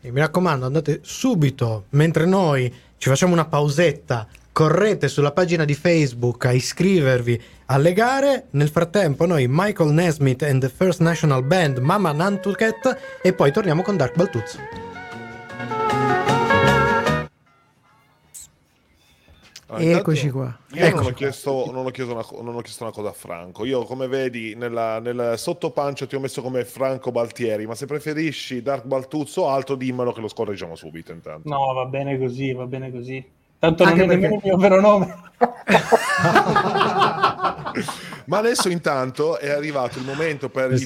E 0.00 0.10
mi 0.10 0.18
raccomando, 0.18 0.66
andate 0.66 0.98
subito, 1.02 1.84
mentre 1.90 2.26
noi 2.26 2.72
ci 2.96 3.08
facciamo 3.08 3.32
una 3.32 3.44
pausetta, 3.46 4.26
correte 4.52 5.06
sulla 5.06 5.30
pagina 5.30 5.64
di 5.64 5.74
Facebook 5.74 6.44
a 6.46 6.52
iscrivervi 6.52 7.40
alle 7.66 7.92
gare. 7.92 8.46
Nel 8.50 8.68
frattempo 8.68 9.26
noi 9.26 9.46
Michael 9.48 9.90
Nesmith 9.92 10.42
and 10.42 10.60
the 10.60 10.68
First 10.68 11.00
National 11.00 11.44
Band 11.44 11.78
Mama 11.78 12.10
Nantucket 12.12 13.20
e 13.22 13.32
poi 13.32 13.52
torniamo 13.52 13.82
con 13.82 13.96
Dark 13.96 14.16
Baltuzzo. 14.16 14.87
Ah, 19.70 19.82
intanto 19.82 19.98
Eccoci 19.98 20.30
qua. 20.30 20.58
Io 20.72 20.84
Eccoci 20.84 20.94
non, 20.94 20.98
ho 20.98 21.02
qua. 21.02 21.12
chiesto, 21.12 21.70
non, 21.70 21.86
ho 21.86 21.90
chiesto 21.90 22.12
una, 22.14 22.42
non 22.42 22.54
ho 22.56 22.60
chiesto 22.62 22.82
una 22.84 22.92
cosa 22.92 23.08
a 23.10 23.12
Franco. 23.12 23.64
Io, 23.66 23.84
come 23.84 24.06
vedi, 24.08 24.54
nella, 24.54 24.98
nel 24.98 25.34
sottopancia 25.36 26.06
ti 26.06 26.16
ho 26.16 26.20
messo 26.20 26.40
come 26.42 26.64
Franco 26.64 27.10
Baltieri. 27.10 27.66
Ma 27.66 27.74
se 27.74 27.84
preferisci 27.86 28.62
Dark 28.62 28.84
Baltuzzo 28.86 29.42
o 29.42 29.48
altro, 29.50 29.74
dimmelo 29.76 30.12
che 30.12 30.20
lo 30.22 30.28
scorreggiamo 30.28 30.74
subito. 30.74 31.12
Intanto. 31.12 31.48
No, 31.48 31.72
va 31.74 31.84
bene 31.84 32.18
così, 32.18 32.52
va 32.52 32.66
bene 32.66 32.90
così. 32.90 33.22
Tanto 33.58 33.82
Anche 33.82 34.06
non 34.06 34.10
è 34.16 34.18
perché- 34.18 34.36
nemmeno 34.36 34.40
il 34.42 34.42
mio 34.44 34.56
vero 34.56 34.80
nome. 34.80 35.26
Ma 38.26 38.38
adesso, 38.38 38.68
intanto, 38.68 39.38
è 39.38 39.48
arrivato 39.50 39.98
il 39.98 40.04
momento 40.04 40.48
per 40.50 40.70
i 40.72 40.78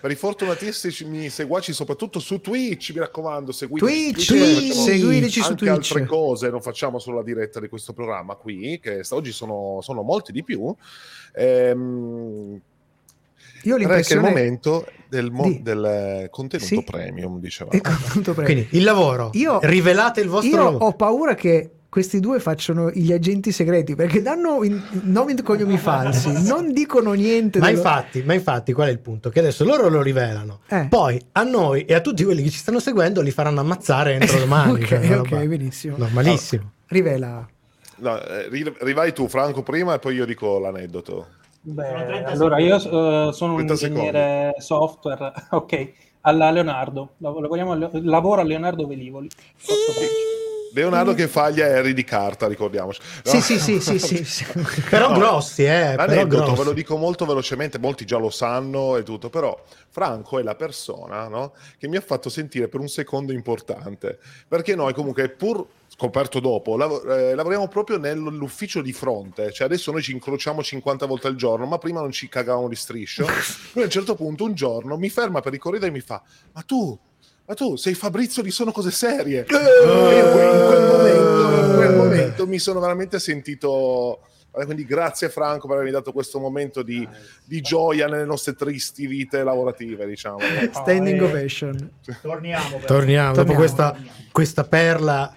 Per 0.00 0.10
i 0.10 0.14
fortunatissimi 0.14 1.28
seguaci, 1.28 1.74
soprattutto 1.74 2.18
su 2.20 2.40
Twitch, 2.40 2.92
mi 2.94 3.00
raccomando, 3.00 3.52
seguite 3.52 3.84
Twitch, 3.84 4.20
su 4.20 4.34
Twitch, 4.34 4.72
seguiteci 4.72 5.40
su 5.42 5.50
anche 5.50 5.66
Twitch. 5.66 5.72
altre 5.74 6.06
cose 6.06 6.48
non 6.48 6.62
facciamo 6.62 6.98
solo 6.98 7.16
la 7.18 7.22
diretta 7.22 7.60
di 7.60 7.68
questo 7.68 7.92
programma 7.92 8.34
qui, 8.36 8.80
che 8.82 9.04
sta- 9.04 9.16
oggi 9.16 9.30
sono, 9.30 9.80
sono 9.82 10.00
molti 10.00 10.32
di 10.32 10.42
più. 10.42 10.74
Ehm, 11.34 12.58
Io 13.64 13.74
ho 13.76 13.78
Ora 13.78 13.96
è 13.96 14.02
che 14.02 14.14
è 14.14 14.16
il 14.16 14.20
l'impressione 14.22 14.28
momento 14.28 14.86
del, 15.08 15.30
mo- 15.30 15.42
Di- 15.44 15.62
del 15.62 16.28
contenuto 16.30 16.68
Sì. 16.68 16.82
premium, 16.84 17.40
dicevamo. 17.40 17.76
Ecco, 17.76 17.90
appunto, 17.90 18.32
prego. 18.34 18.52
Quindi 18.52 18.68
il 18.76 18.84
lavoro, 18.84 19.30
Io- 19.34 19.58
rivelate 19.62 20.20
il 20.20 20.28
vostro 20.28 20.50
Io 20.56 20.62
lavoro. 20.64 20.84
ho 20.84 20.92
paura 20.94 21.34
che 21.34 21.70
questi 21.90 22.20
due 22.20 22.38
facciano 22.38 22.88
gli 22.92 23.12
agenti 23.12 23.50
segreti 23.50 23.96
perché 23.96 24.22
danno 24.22 24.62
in- 24.62 24.80
nomi 25.02 25.34
e 25.34 25.42
cognomi 25.42 25.76
falsi, 25.76 26.30
non 26.46 26.72
dicono 26.72 27.12
niente. 27.14 27.58
Ma 27.58 27.66
dello- 27.66 27.78
infatti, 27.78 28.22
ma 28.22 28.32
infatti 28.34 28.72
qual 28.72 28.86
è 28.88 28.90
il 28.92 29.00
punto? 29.00 29.28
Che 29.28 29.40
adesso 29.40 29.64
loro 29.64 29.88
lo 29.88 30.00
rivelano, 30.00 30.60
Eh. 30.68 30.86
poi 30.88 31.20
a 31.32 31.42
noi 31.42 31.84
e 31.86 31.94
a 31.94 32.00
tutti 32.00 32.22
quelli 32.22 32.42
che 32.44 32.50
ci 32.50 32.58
stanno 32.58 32.78
seguendo 32.78 33.20
li 33.20 33.32
faranno 33.32 33.58
ammazzare 33.60 34.12
entro 34.14 34.38
domani. 34.38 34.72
ok, 34.72 34.84
cioè, 34.86 34.98
una 35.04 35.18
ok, 35.20 35.30
roba 35.30 35.44
benissimo. 35.46 35.96
Normalissimo. 35.96 36.70
Rivela. 36.86 37.48
No, 37.96 38.22
eh, 38.24 38.48
ri- 38.48 38.72
rivai 38.80 39.12
tu, 39.12 39.26
Franco, 39.28 39.62
prima 39.64 39.94
e 39.94 39.98
poi 39.98 40.14
io 40.14 40.24
dico 40.24 40.58
l'aneddoto. 40.60 41.26
Beh, 41.62 42.24
allora 42.24 42.58
io 42.58 42.76
eh, 42.76 43.32
sono 43.32 43.54
un 43.54 43.66
30 43.66 43.86
ingegnere 43.86 44.54
software, 44.58 45.32
ok, 45.50 45.92
alla 46.22 46.50
Leonardo, 46.50 47.10
lavoro 47.18 48.40
a 48.40 48.44
Leonardo 48.44 48.86
Velivoli. 48.86 49.28
Leonardo 50.72 51.14
che 51.14 51.28
faglia 51.28 51.66
Harry 51.66 51.92
di 51.92 52.04
carta, 52.04 52.46
ricordiamoci. 52.46 53.00
No? 53.24 53.30
Sì, 53.30 53.40
sì, 53.40 53.58
sì, 53.58 53.80
sì, 53.80 53.98
sì, 53.98 54.24
sì. 54.24 54.44
Però 54.88 55.10
No, 55.10 55.18
grossi, 55.18 55.64
eh. 55.64 55.94
Però 55.96 56.06
L'aneddoto 56.06 56.42
grossi. 56.44 56.58
ve 56.58 56.64
lo 56.64 56.72
dico 56.72 56.96
molto 56.96 57.26
velocemente, 57.26 57.78
molti 57.78 58.04
già 58.04 58.18
lo 58.18 58.30
sanno 58.30 58.96
e 58.96 59.02
tutto, 59.02 59.30
però 59.30 59.60
Franco 59.88 60.38
è 60.38 60.42
la 60.42 60.54
persona 60.54 61.28
no, 61.28 61.52
che 61.78 61.88
mi 61.88 61.96
ha 61.96 62.00
fatto 62.00 62.28
sentire 62.28 62.68
per 62.68 62.80
un 62.80 62.88
secondo 62.88 63.32
importante, 63.32 64.18
perché 64.46 64.74
noi 64.74 64.94
comunque 64.94 65.28
pur 65.28 65.66
scoperto 65.88 66.40
dopo, 66.40 66.76
lav- 66.76 67.04
eh, 67.10 67.34
lavoriamo 67.34 67.68
proprio 67.68 67.98
nell'ufficio 67.98 68.80
di 68.80 68.92
fronte, 68.92 69.52
cioè 69.52 69.66
adesso 69.66 69.90
noi 69.92 70.02
ci 70.02 70.12
incrociamo 70.12 70.62
50 70.62 71.06
volte 71.06 71.26
al 71.26 71.34
giorno, 71.34 71.66
ma 71.66 71.78
prima 71.78 72.00
non 72.00 72.10
ci 72.12 72.28
cagavamo 72.28 72.68
di 72.68 72.76
striscio. 72.76 73.26
Lui 73.74 73.82
a 73.82 73.86
un 73.86 73.90
certo 73.90 74.14
punto 74.14 74.44
un 74.44 74.54
giorno 74.54 74.96
mi 74.96 75.10
ferma 75.10 75.40
per 75.40 75.52
i 75.54 75.58
corridoi 75.58 75.88
e 75.88 75.92
mi 75.92 76.00
fa, 76.00 76.22
ma 76.52 76.62
tu... 76.62 76.98
Ma 77.50 77.56
tu 77.56 77.74
sei 77.74 77.94
Fabrizio 77.94 78.44
di 78.44 78.52
Sono 78.52 78.70
Cose 78.70 78.92
Serie. 78.92 79.44
E 79.44 79.52
io 79.52 80.24
in 80.24 80.30
quel 80.30 80.82
momento, 80.86 81.66
in 81.66 81.72
quel 81.74 81.94
momento 81.96 82.46
mi 82.46 82.60
sono 82.60 82.78
veramente 82.78 83.18
sentito. 83.18 84.20
eh, 84.54 84.64
Quindi 84.64 84.84
grazie 84.84 85.30
Franco 85.30 85.66
per 85.66 85.74
avermi 85.78 85.90
dato 85.90 86.12
questo 86.12 86.38
momento 86.38 86.82
di, 86.82 87.04
di 87.44 87.60
gioia 87.60 88.06
nelle 88.06 88.24
nostre 88.24 88.54
tristi 88.54 89.08
vite 89.08 89.42
lavorative, 89.42 90.06
diciamo. 90.06 90.38
Standing 90.70 91.20
ovation. 91.22 91.90
Torniamo. 92.22 92.76
però. 92.76 92.86
Torniamo, 92.86 93.34
dopo 93.34 93.52
Torniamo. 93.52 93.58
questa, 93.58 93.96
questa 94.30 94.62
perla. 94.62 95.34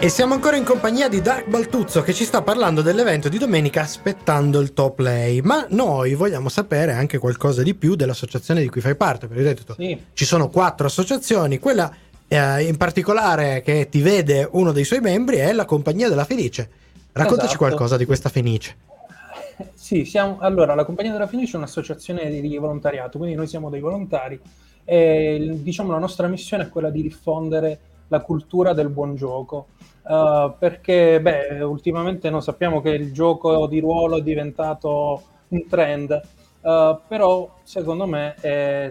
E 0.00 0.08
siamo 0.10 0.34
ancora 0.34 0.54
in 0.56 0.62
compagnia 0.62 1.08
di 1.08 1.20
Dark 1.20 1.48
Baltuzzo 1.48 2.02
che 2.02 2.14
ci 2.14 2.24
sta 2.24 2.40
parlando 2.40 2.82
dell'evento 2.82 3.28
di 3.28 3.36
domenica 3.36 3.80
aspettando 3.80 4.60
il 4.60 4.72
top 4.72 5.00
lay. 5.00 5.40
Ma 5.40 5.66
noi 5.70 6.14
vogliamo 6.14 6.48
sapere 6.48 6.92
anche 6.92 7.18
qualcosa 7.18 7.64
di 7.64 7.74
più 7.74 7.96
dell'associazione 7.96 8.60
di 8.60 8.68
cui 8.68 8.80
fai 8.80 8.94
parte. 8.94 9.26
Perché 9.26 9.42
hai 9.48 9.54
detto, 9.54 9.74
Sì. 9.76 10.00
ci 10.12 10.24
sono 10.24 10.50
quattro 10.50 10.86
associazioni, 10.86 11.58
quella 11.58 11.92
eh, 12.28 12.62
in 12.62 12.76
particolare 12.76 13.60
che 13.62 13.88
ti 13.90 14.00
vede 14.00 14.48
uno 14.52 14.70
dei 14.70 14.84
suoi 14.84 15.00
membri 15.00 15.38
è 15.38 15.52
la 15.52 15.64
Compagnia 15.64 16.08
della 16.08 16.24
Felice. 16.24 16.70
Raccontaci 17.10 17.46
Esatto. 17.46 17.64
qualcosa 17.64 17.96
di 17.96 18.04
questa 18.04 18.28
Fenice. 18.28 18.76
Sì, 19.74 20.04
siamo, 20.04 20.36
allora 20.38 20.76
la 20.76 20.84
Compagnia 20.84 21.10
della 21.10 21.26
Fenice 21.26 21.54
è 21.54 21.56
un'associazione 21.56 22.30
di, 22.30 22.40
di 22.40 22.56
volontariato, 22.58 23.18
quindi 23.18 23.34
noi 23.34 23.48
siamo 23.48 23.68
dei 23.70 23.80
volontari 23.80 24.38
e 24.84 25.50
diciamo 25.54 25.90
la 25.90 25.98
nostra 25.98 26.28
missione 26.28 26.64
è 26.64 26.68
quella 26.68 26.90
di 26.90 27.02
diffondere 27.02 27.78
la 28.08 28.20
cultura 28.20 28.72
del 28.72 28.88
buon 28.88 29.14
gioco. 29.14 29.68
Uh, 30.02 30.54
perché 30.58 31.20
beh, 31.20 31.60
ultimamente 31.62 32.30
noi 32.30 32.40
sappiamo 32.40 32.80
che 32.80 32.90
il 32.90 33.12
gioco 33.12 33.66
di 33.66 33.78
ruolo 33.78 34.16
è 34.16 34.22
diventato 34.22 35.22
un 35.48 35.66
trend, 35.68 36.20
uh, 36.62 36.98
però 37.06 37.56
secondo 37.62 38.06
me 38.06 38.34
è- 38.40 38.88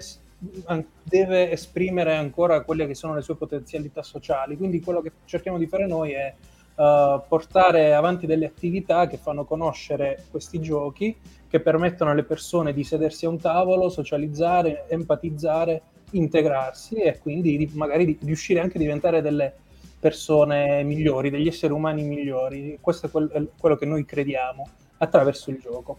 deve 1.01 1.51
esprimere 1.51 2.15
ancora 2.15 2.61
quelle 2.61 2.85
che 2.85 2.93
sono 2.93 3.15
le 3.15 3.21
sue 3.21 3.35
potenzialità 3.35 4.03
sociali. 4.03 4.57
Quindi 4.57 4.81
quello 4.81 5.01
che 5.01 5.11
cerchiamo 5.25 5.57
di 5.57 5.65
fare 5.65 5.87
noi 5.87 6.11
è 6.11 6.33
uh, 6.75 7.21
portare 7.27 7.95
avanti 7.95 8.27
delle 8.27 8.45
attività 8.45 9.07
che 9.07 9.17
fanno 9.17 9.45
conoscere 9.45 10.25
questi 10.29 10.59
giochi, 10.61 11.15
che 11.47 11.59
permettono 11.59 12.11
alle 12.11 12.23
persone 12.23 12.73
di 12.73 12.83
sedersi 12.83 13.25
a 13.25 13.29
un 13.29 13.39
tavolo, 13.39 13.89
socializzare, 13.89 14.85
empatizzare, 14.87 15.81
integrarsi 16.11 16.95
e 16.95 17.17
quindi 17.19 17.57
di- 17.57 17.69
magari 17.73 18.05
di 18.05 18.17
riuscire 18.21 18.59
anche 18.59 18.77
a 18.77 18.79
diventare 18.81 19.21
delle 19.21 19.53
persone 19.99 20.83
migliori, 20.83 21.29
degli 21.29 21.47
esseri 21.47 21.73
umani 21.73 22.03
migliori. 22.03 22.77
Questo 22.79 23.07
è, 23.07 23.09
quel- 23.09 23.29
è 23.29 23.43
quello 23.59 23.75
che 23.75 23.85
noi 23.85 24.05
crediamo 24.05 24.67
attraverso 24.97 25.49
il 25.49 25.59
gioco. 25.59 25.97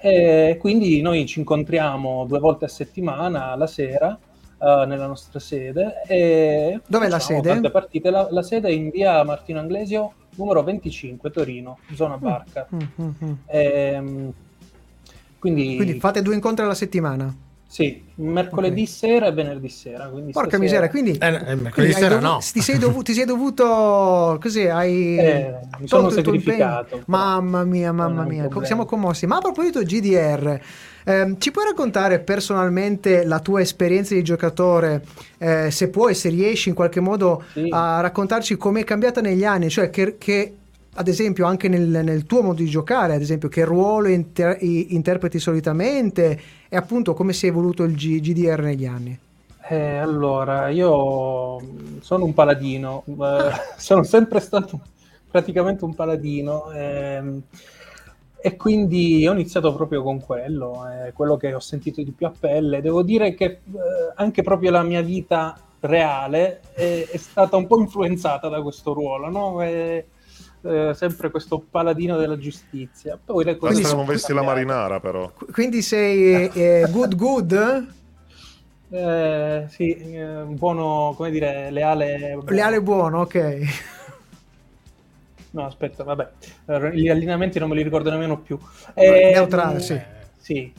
E 0.00 0.56
quindi 0.58 1.00
noi 1.00 1.26
ci 1.26 1.38
incontriamo 1.38 2.24
due 2.26 2.40
volte 2.40 2.64
a 2.64 2.68
settimana 2.68 3.54
la 3.54 3.66
sera 3.66 4.18
eh, 4.58 4.84
nella 4.86 5.06
nostra 5.06 5.38
sede. 5.38 6.02
E 6.06 6.80
Dov'è 6.86 7.08
la 7.08 7.18
sede? 7.18 7.60
La, 8.10 8.28
la 8.30 8.42
sede 8.42 8.68
è 8.68 8.72
in 8.72 8.90
via 8.90 9.22
Martino 9.22 9.60
Anglesio, 9.60 10.12
numero 10.36 10.62
25, 10.62 11.30
Torino, 11.30 11.78
zona 11.94 12.16
Barca. 12.16 12.66
Mm, 12.74 12.78
mm, 13.00 13.10
mm. 13.24 13.32
Ehm, 13.46 14.32
quindi, 15.38 15.76
Quindi 15.76 15.98
fate 15.98 16.22
due 16.22 16.34
incontri 16.34 16.64
alla 16.64 16.74
settimana. 16.74 17.34
Sì, 17.72 18.02
mercoledì 18.16 18.84
sera 18.84 19.28
e 19.28 19.32
venerdì 19.32 19.70
sera. 19.70 20.08
Quindi 20.08 20.32
Porca 20.32 20.56
stasera- 20.58 20.62
miseria, 20.62 20.88
quindi, 20.90 21.12
Eh, 21.18 21.52
eh, 21.52 21.54
mercoledì 21.54 21.92
sera 21.94 22.08
dovu- 22.16 22.22
no. 22.22 22.38
ti, 22.52 22.60
sei 22.60 22.76
dovu- 22.76 23.02
ti 23.02 23.14
sei 23.14 23.24
dovuto 23.24 24.36
così, 24.38 24.66
hai 24.66 25.16
Eh, 25.18 25.54
mi 25.78 25.88
sono 25.88 26.02
tolto 26.02 26.18
il 26.18 26.24
tuo 26.24 26.32
sacrificato. 26.34 27.02
Mamma 27.06 27.64
mia, 27.64 27.90
mamma 27.92 28.24
mia, 28.24 28.42
problema. 28.42 28.66
siamo 28.66 28.84
commossi. 28.84 29.26
Ma 29.26 29.36
a 29.36 29.40
proposito 29.40 29.80
GDR, 29.82 30.60
ehm, 31.04 31.38
ci 31.38 31.50
puoi 31.50 31.64
raccontare 31.64 32.18
personalmente 32.20 33.24
la 33.24 33.40
tua 33.40 33.62
esperienza 33.62 34.12
di 34.14 34.22
giocatore, 34.22 35.02
eh, 35.38 35.70
se 35.70 35.88
puoi, 35.88 36.14
se 36.14 36.28
riesci 36.28 36.68
in 36.68 36.74
qualche 36.74 37.00
modo 37.00 37.42
Sì. 37.54 37.68
a 37.70 38.00
raccontarci 38.00 38.56
com'è 38.58 38.84
cambiata 38.84 39.22
negli 39.22 39.44
anni, 39.44 39.70
cioè 39.70 39.88
che, 39.88 40.16
che, 40.18 40.56
ad 40.94 41.08
esempio 41.08 41.46
anche 41.46 41.68
nel, 41.68 41.88
nel 42.04 42.26
tuo 42.26 42.42
modo 42.42 42.62
di 42.62 42.68
giocare, 42.68 43.14
ad 43.14 43.22
esempio 43.22 43.48
che 43.48 43.64
ruolo 43.64 44.08
inter- 44.08 44.58
interpreti 44.60 45.38
solitamente 45.38 46.40
e 46.68 46.76
appunto 46.76 47.14
come 47.14 47.32
si 47.32 47.46
è 47.46 47.48
evoluto 47.48 47.82
il 47.84 47.94
G- 47.94 48.20
GDR 48.20 48.60
negli 48.60 48.86
anni. 48.86 49.18
Eh, 49.68 49.96
allora, 49.96 50.68
io 50.68 51.58
sono 52.00 52.24
un 52.24 52.34
paladino, 52.34 53.04
eh, 53.06 53.50
sono 53.78 54.02
sempre 54.02 54.40
stato 54.40 54.80
praticamente 55.30 55.84
un 55.84 55.94
paladino 55.94 56.70
ehm, 56.72 57.42
e 58.44 58.56
quindi 58.56 59.26
ho 59.26 59.32
iniziato 59.32 59.72
proprio 59.74 60.02
con 60.02 60.20
quello, 60.20 60.86
è 60.86 61.12
quello 61.14 61.36
che 61.36 61.54
ho 61.54 61.60
sentito 61.60 62.02
di 62.02 62.10
più 62.10 62.26
a 62.26 62.32
pelle. 62.38 62.82
Devo 62.82 63.02
dire 63.02 63.34
che 63.34 63.44
eh, 63.44 63.60
anche 64.16 64.42
proprio 64.42 64.72
la 64.72 64.82
mia 64.82 65.00
vita 65.00 65.56
reale 65.80 66.60
è, 66.74 67.06
è 67.10 67.16
stata 67.16 67.56
un 67.56 67.66
po' 67.66 67.78
influenzata 67.78 68.48
da 68.48 68.60
questo 68.60 68.92
ruolo, 68.92 69.30
no? 69.30 69.62
Eh, 70.64 70.92
sempre 70.94 71.30
questo 71.30 71.66
paladino 71.68 72.16
della 72.16 72.38
giustizia. 72.38 73.18
Poi 73.22 73.44
le 73.44 73.56
cose 73.56 73.80
Basta 73.80 73.96
non 73.96 74.06
vesti 74.06 74.32
la 74.32 74.42
marinara, 74.42 75.00
però. 75.00 75.32
Qu- 75.32 75.50
Quindi 75.50 75.82
sei 75.82 76.50
eh, 76.52 76.86
good 76.90 77.16
good? 77.16 77.86
Eh, 78.90 79.66
sì, 79.68 79.94
eh, 79.94 80.42
un 80.42 80.56
buono, 80.56 81.14
come 81.16 81.30
dire, 81.30 81.70
leale. 81.70 82.38
Leale 82.46 82.80
buono, 82.80 83.20
ok. 83.22 83.60
No, 85.50 85.66
aspetta, 85.66 86.04
vabbè, 86.04 86.30
Eh, 86.66 86.96
gli 86.96 87.08
allineamenti 87.08 87.58
non 87.58 87.68
me 87.68 87.74
li 87.74 87.82
ricordo 87.82 88.10
nemmeno 88.10 88.40
più. 88.40 88.58
Neutrale, 88.96 89.80
sì. 89.80 90.00
Sì. 90.38 90.72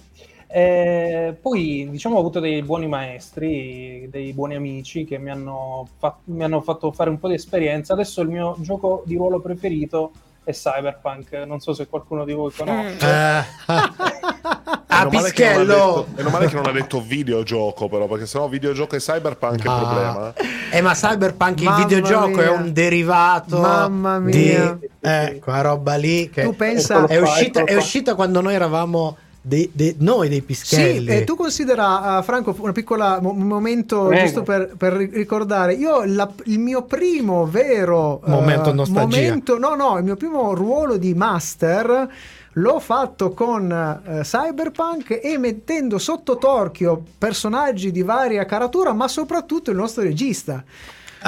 Eh, 0.55 1.35
poi, 1.41 1.87
diciamo, 1.89 2.15
ho 2.17 2.19
avuto 2.19 2.39
dei 2.39 2.61
buoni 2.61 2.87
maestri, 2.87 4.07
dei 4.11 4.33
buoni 4.33 4.53
amici 4.53 5.03
che 5.03 5.17
mi 5.17 5.31
hanno, 5.31 5.87
fa- 5.97 6.15
mi 6.25 6.43
hanno 6.43 6.61
fatto 6.61 6.91
fare 6.91 7.09
un 7.09 7.17
po' 7.17 7.27
di 7.27 7.33
esperienza. 7.33 7.93
Adesso 7.93 8.21
il 8.21 8.27
mio 8.29 8.55
gioco 8.59 9.01
di 9.05 9.15
ruolo 9.15 9.39
preferito 9.39 10.11
è 10.43 10.51
Cyberpunk. 10.51 11.31
Non 11.47 11.59
so 11.59 11.73
se 11.73 11.87
qualcuno 11.87 12.23
di 12.23 12.33
voi 12.33 12.51
conosce. 12.51 12.97
Eh, 13.03 13.43
ah, 13.65 13.93
Meno 15.03 15.09
male 15.09 15.31
che 15.31 15.43
non 15.43 15.53
ha 15.53 15.57
Pischello! 15.57 15.63
detto- 15.65 16.05
Meno 16.15 16.29
male 16.29 16.47
che 16.47 16.55
non 16.55 16.65
ha 16.67 16.71
detto 16.71 17.01
videogioco, 17.01 17.87
però, 17.89 18.05
perché 18.07 18.27
sennò 18.27 18.47
videogioco 18.47 18.95
e 18.95 18.99
cyberpunk 18.99 19.63
è 19.63 19.67
Ah. 19.67 19.73
il 19.73 19.81
problema. 19.81 20.33
Eh, 20.71 20.81
ma 20.81 20.93
Cyberpunk 20.93 21.59
il 21.61 21.65
Mamma 21.65 21.77
videogioco 21.83 22.39
è 22.41 22.47
mia. 22.49 22.51
un 22.51 22.71
derivato 22.73 23.59
Mamma 23.59 24.19
di 24.19 24.37
mia. 24.37 24.77
eh, 25.01 25.39
quella 25.39 25.61
roba 25.61 25.95
lì 25.95 26.29
che 26.29 26.43
Tu 26.43 26.55
pensa- 26.55 27.07
è, 27.07 27.17
uscita, 27.19 27.63
è 27.63 27.75
uscita 27.75 28.13
quando 28.13 28.39
noi 28.39 28.53
eravamo 28.53 29.17
dei, 29.45 29.69
dei- 29.73 29.95
noi 29.99 30.29
dei 30.29 30.39
Sì, 30.39 30.43
pischelli. 30.45 31.09
e 31.09 31.23
tu 31.25 31.35
considera, 31.35 32.17
uh, 32.19 32.23
Franco, 32.23 32.55
un 32.57 32.71
piccolo 32.71 33.19
momento 33.21 34.05
Prego. 34.05 34.23
giusto 34.23 34.41
per, 34.43 34.73
per 34.77 34.93
ri- 34.93 35.09
ricordare. 35.11 35.73
Io 35.73 36.03
la- 36.05 36.31
il 36.45 36.59
mio 36.59 36.83
primo 36.83 37.45
vero 37.45 38.21
uh, 38.23 38.29
Momento 38.29 38.73
nostalgia. 38.73 39.17
momento- 39.17 39.57
no, 39.59 39.75
no, 39.75 39.97
il 39.97 40.05
mio 40.05 40.15
primo 40.15 40.53
ruolo 40.53 40.95
di 40.95 41.13
master 41.13 42.09
l'ho 42.53 42.79
fatto 42.79 43.31
con 43.31 43.99
uh, 44.05 44.21
Cyberpunk 44.21 45.19
e 45.21 45.37
mettendo 45.37 45.97
sotto 45.97 46.37
torchio 46.37 47.03
personaggi 47.17 47.91
di 47.91 48.01
varia 48.03 48.45
caratura, 48.45 48.93
ma 48.93 49.09
soprattutto 49.09 49.71
il 49.71 49.75
nostro 49.75 50.03
regista. 50.03 50.63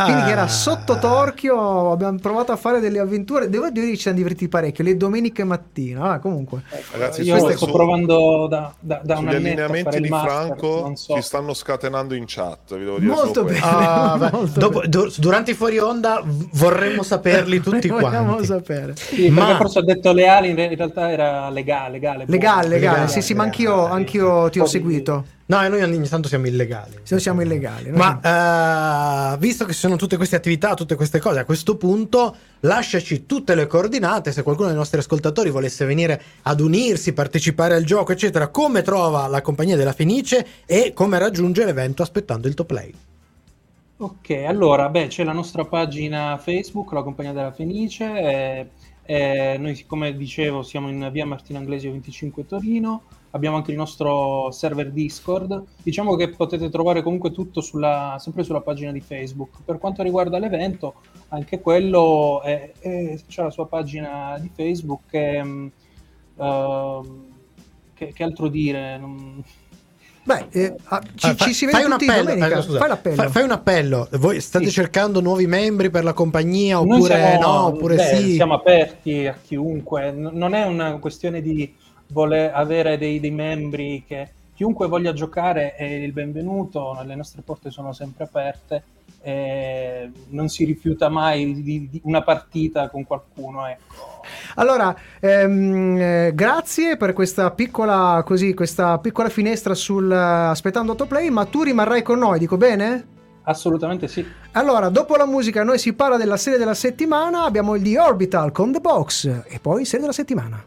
Quindi 0.04 0.30
era 0.32 0.42
Ah. 0.44 0.48
sotto 0.48 0.98
torchio, 1.00 1.92
abbiamo 1.92 2.18
provato 2.20 2.52
a 2.52 2.56
fare 2.58 2.80
delle 2.80 3.00
avventure. 3.00 3.50
Devo 3.50 3.70
dire 3.70 3.88
che 3.88 3.96
ci 3.96 4.02
siamo 4.02 4.18
divertiti 4.18 4.48
parecchio, 4.50 4.84
le 4.84 4.98
domeniche 4.98 5.44
mattina. 5.44 6.12
Ah, 6.12 6.20
comunque. 6.20 6.64
Ragazzi, 6.92 7.22
Io 7.24 7.38
sto 7.38 7.58
su- 7.66 7.72
provando 7.72 8.48
da, 8.48 8.74
da, 8.80 9.00
da 9.04 9.18
un 9.18 9.28
allineamenti 9.30 10.02
di 10.02 10.10
master, 10.10 10.30
Franco 10.32 10.92
so. 10.96 11.16
si 11.16 11.22
stanno 11.22 11.54
scatenando 11.54 12.14
in 12.14 12.26
chat, 12.28 12.76
vi 12.78 12.84
devo 12.84 13.00
dire 13.00 13.12
Molto 13.12 13.44
bene. 13.44 13.60
Ah, 13.64 14.30
Molto 14.32 14.60
dopo- 14.60 14.80
bene. 14.80 14.90
du- 14.90 15.12
durante 15.18 15.52
i 15.52 15.54
fuori 15.54 15.80
onda 15.80 16.22
vorremmo 16.54 17.02
saperli 17.04 17.60
tutti 17.62 17.88
Vogliamo 17.88 18.26
quanti. 18.34 18.46
sapere. 18.48 18.96
Sì, 18.96 19.30
Ma- 19.30 19.56
forse 19.56 19.80
ho 19.80 19.84
detto 19.84 20.12
leale, 20.12 20.48
in 20.50 20.56
re- 20.56 20.66
in 20.66 20.76
realtà 20.76 21.10
era 21.12 21.50
legale. 21.50 21.84
Legale, 21.96 22.24
Legale, 22.28 22.68
buono. 22.68 22.80
legale, 22.80 23.08
sì, 23.08 23.22
sì, 23.22 23.34
ma 23.34 23.44
anch'io, 23.44 23.86
anch'io 23.86 24.50
ti 24.50 24.60
ho 24.60 24.66
seguito. 24.66 25.26
No, 25.48 25.64
e 25.64 25.68
noi 25.70 25.84
ogni 25.84 26.08
tanto 26.08 26.28
siamo 26.28 26.48
illegali. 26.48 26.98
Se 27.04 27.20
siamo 27.20 27.42
illegali. 27.42 27.92
Ma 27.92 28.20
siamo- 28.20 29.34
eh, 29.34 29.38
visto 29.38 29.66
che 29.66 29.74
ci 29.74 29.80
sono 29.80 29.96
tutte 29.96 30.18
queste 30.18 30.36
attività, 30.36 30.74
tutte 30.74 30.96
queste 30.96 31.20
cose, 31.20 31.38
a 31.38 31.46
questo 31.46 31.78
punto 31.78 32.36
lasciaci 32.62 33.28
tutte 33.28 33.54
le 33.54 33.68
coordinate. 33.68 34.32
Se 34.32 34.42
qualcuno 34.42 34.70
dei 34.70 34.78
nostri 34.78 34.98
ascoltatori 34.98 35.52
volesse 35.52 35.86
venire 35.86 36.20
ad 36.44 36.60
unirsi, 36.62 37.14
partecipare 37.14 37.76
al 37.76 37.84
gioco, 37.84 38.12
eccetera, 38.12 38.48
come 38.48 38.82
trova 38.82 39.28
la 39.28 39.42
compagnia 39.42 39.76
della 39.76 39.94
Fenice 39.94 40.46
e 40.66 40.94
come 40.96 41.20
raggiunge 41.20 41.64
l'evento 41.64 42.02
aspettando 42.02 42.48
il 42.48 42.56
top 42.56 42.66
play. 42.66 42.94
Ok, 43.98 44.30
allora, 44.48 44.90
beh, 44.90 45.08
c'è 45.08 45.24
la 45.24 45.32
nostra 45.32 45.64
pagina 45.64 46.38
Facebook, 46.38 46.92
la 46.92 47.04
Compagnia 47.04 47.32
della 47.34 47.52
Fenice. 47.54 48.04
e- 48.06 48.70
e 49.08 49.58
noi, 49.60 49.86
come 49.86 50.18
dicevo, 50.18 50.64
siamo 50.64 50.90
in 50.90 51.08
via 51.12 51.28
Martino 51.28 51.60
Anglesio 51.60 51.92
25 51.92 52.48
Torino. 52.48 53.04
Abbiamo 53.36 53.58
anche 53.58 53.72
il 53.72 53.78
nostro 53.78 54.50
server 54.52 54.92
Discord. 54.92 55.62
Diciamo 55.84 56.16
che 56.16 56.30
potete 56.30 56.70
trovare 56.70 57.04
comunque 57.04 57.32
tutto 57.34 57.60
sulla- 57.60 58.16
sempre 58.18 58.44
sulla 58.44 58.62
pagina 58.62 58.94
di 58.94 59.02
Facebook. 59.02 59.58
Per 59.66 59.78
quanto 59.78 60.02
riguarda 60.04 60.40
l'evento, 60.40 60.94
anche 61.30 61.60
quello 61.60 62.42
è, 62.42 62.72
è- 62.80 63.20
c'è 63.28 63.44
la 63.44 63.50
sua 63.52 63.68
pagina 63.68 64.38
di 64.40 64.50
Facebook. 64.56 65.02
Che, 65.10 65.38
ehm, 66.38 67.24
che, 67.94 68.14
che 68.14 68.24
altro 68.24 68.48
dire? 68.48 68.98
Non- 68.98 69.44
Beh, 70.24 70.46
eh, 70.52 70.76
ah, 70.86 71.02
ci, 71.14 71.28
Ah, 71.28 71.36
fa- 71.36 71.46
ci 71.46 71.54
si 71.54 71.66
fai 71.68 71.82
vede 71.82 71.86
un 71.94 72.00
tutti 72.00 72.10
appello, 72.10 72.30
domenica. 72.34 72.58
eh, 72.58 72.62
scusa, 72.64 72.78
fai 72.80 72.88
l'appello. 72.88 73.16
fa- 73.22 73.30
fai 73.30 73.44
un 73.44 73.52
appello. 73.52 74.08
Voi 74.14 74.40
state 74.42 74.66
Sì. 74.66 74.72
cercando 74.72 75.20
nuovi 75.22 75.46
membri 75.46 75.90
per 75.92 76.04
la 76.04 76.14
compagnia 76.14 76.80
oppure 76.80 77.16
siamo- 77.16 77.40
no? 77.42 77.66
Oppure 77.66 77.96
beh, 77.98 78.04
sì? 78.16 78.34
Siamo 78.34 78.54
aperti 78.56 79.28
a 79.28 79.36
chiunque, 79.40 80.12
N- 80.12 80.32
non 80.34 80.54
è 80.56 80.64
una 80.66 80.98
questione 80.98 81.42
di 81.42 81.72
voler 82.16 82.52
avere 82.54 82.98
dei, 82.98 83.20
dei 83.20 83.32
membri 83.32 84.06
che 84.08 84.30
chiunque 84.56 84.88
voglia 84.88 85.12
giocare 85.12 85.76
è 85.76 85.84
il 85.84 86.14
benvenuto, 86.14 86.98
le 87.04 87.14
nostre 87.14 87.42
porte 87.42 87.70
sono 87.70 87.92
sempre 87.92 88.24
aperte 88.24 88.84
e 89.22 90.10
non 90.30 90.48
si 90.48 90.64
rifiuta 90.64 91.10
mai 91.10 91.62
di, 91.62 91.90
di 91.90 92.02
una 92.06 92.22
partita 92.22 92.90
con 92.90 93.06
qualcuno. 93.06 93.68
Ecco. 93.68 94.22
Allora, 94.56 94.96
ehm, 95.20 95.98
eh, 96.00 96.32
grazie 96.34 96.96
per 96.96 97.12
questa 97.12 97.52
piccola, 97.52 98.24
così, 98.26 98.54
questa 98.54 98.98
piccola 99.00 99.28
finestra 99.28 99.74
sul 99.74 100.10
eh, 100.10 100.16
aspettando 100.16 100.92
autoplay, 100.92 101.30
ma 101.30 101.44
tu 101.44 101.64
rimarrai 101.64 102.02
con 102.02 102.20
noi, 102.20 102.40
dico 102.40 102.56
bene? 102.56 103.08
Assolutamente 103.44 104.08
sì. 104.08 104.26
Allora, 104.54 104.88
dopo 104.88 105.18
la 105.18 105.26
musica 105.26 105.64
noi 105.64 105.80
si 105.80 105.92
parla 105.92 106.16
della 106.16 106.38
serie 106.38 106.58
della 106.58 106.74
settimana, 106.74 107.44
abbiamo 107.44 107.76
il 107.76 107.84
The 107.84 108.00
Orbital 108.00 108.54
con 108.54 108.72
The 108.72 108.80
Box 108.80 109.26
e 109.48 109.60
poi 109.60 109.84
serie 109.84 110.00
della 110.00 110.14
settimana. 110.14 110.64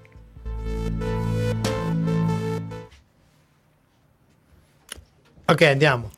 Ok, 5.50 5.62
andiamo. 5.62 6.10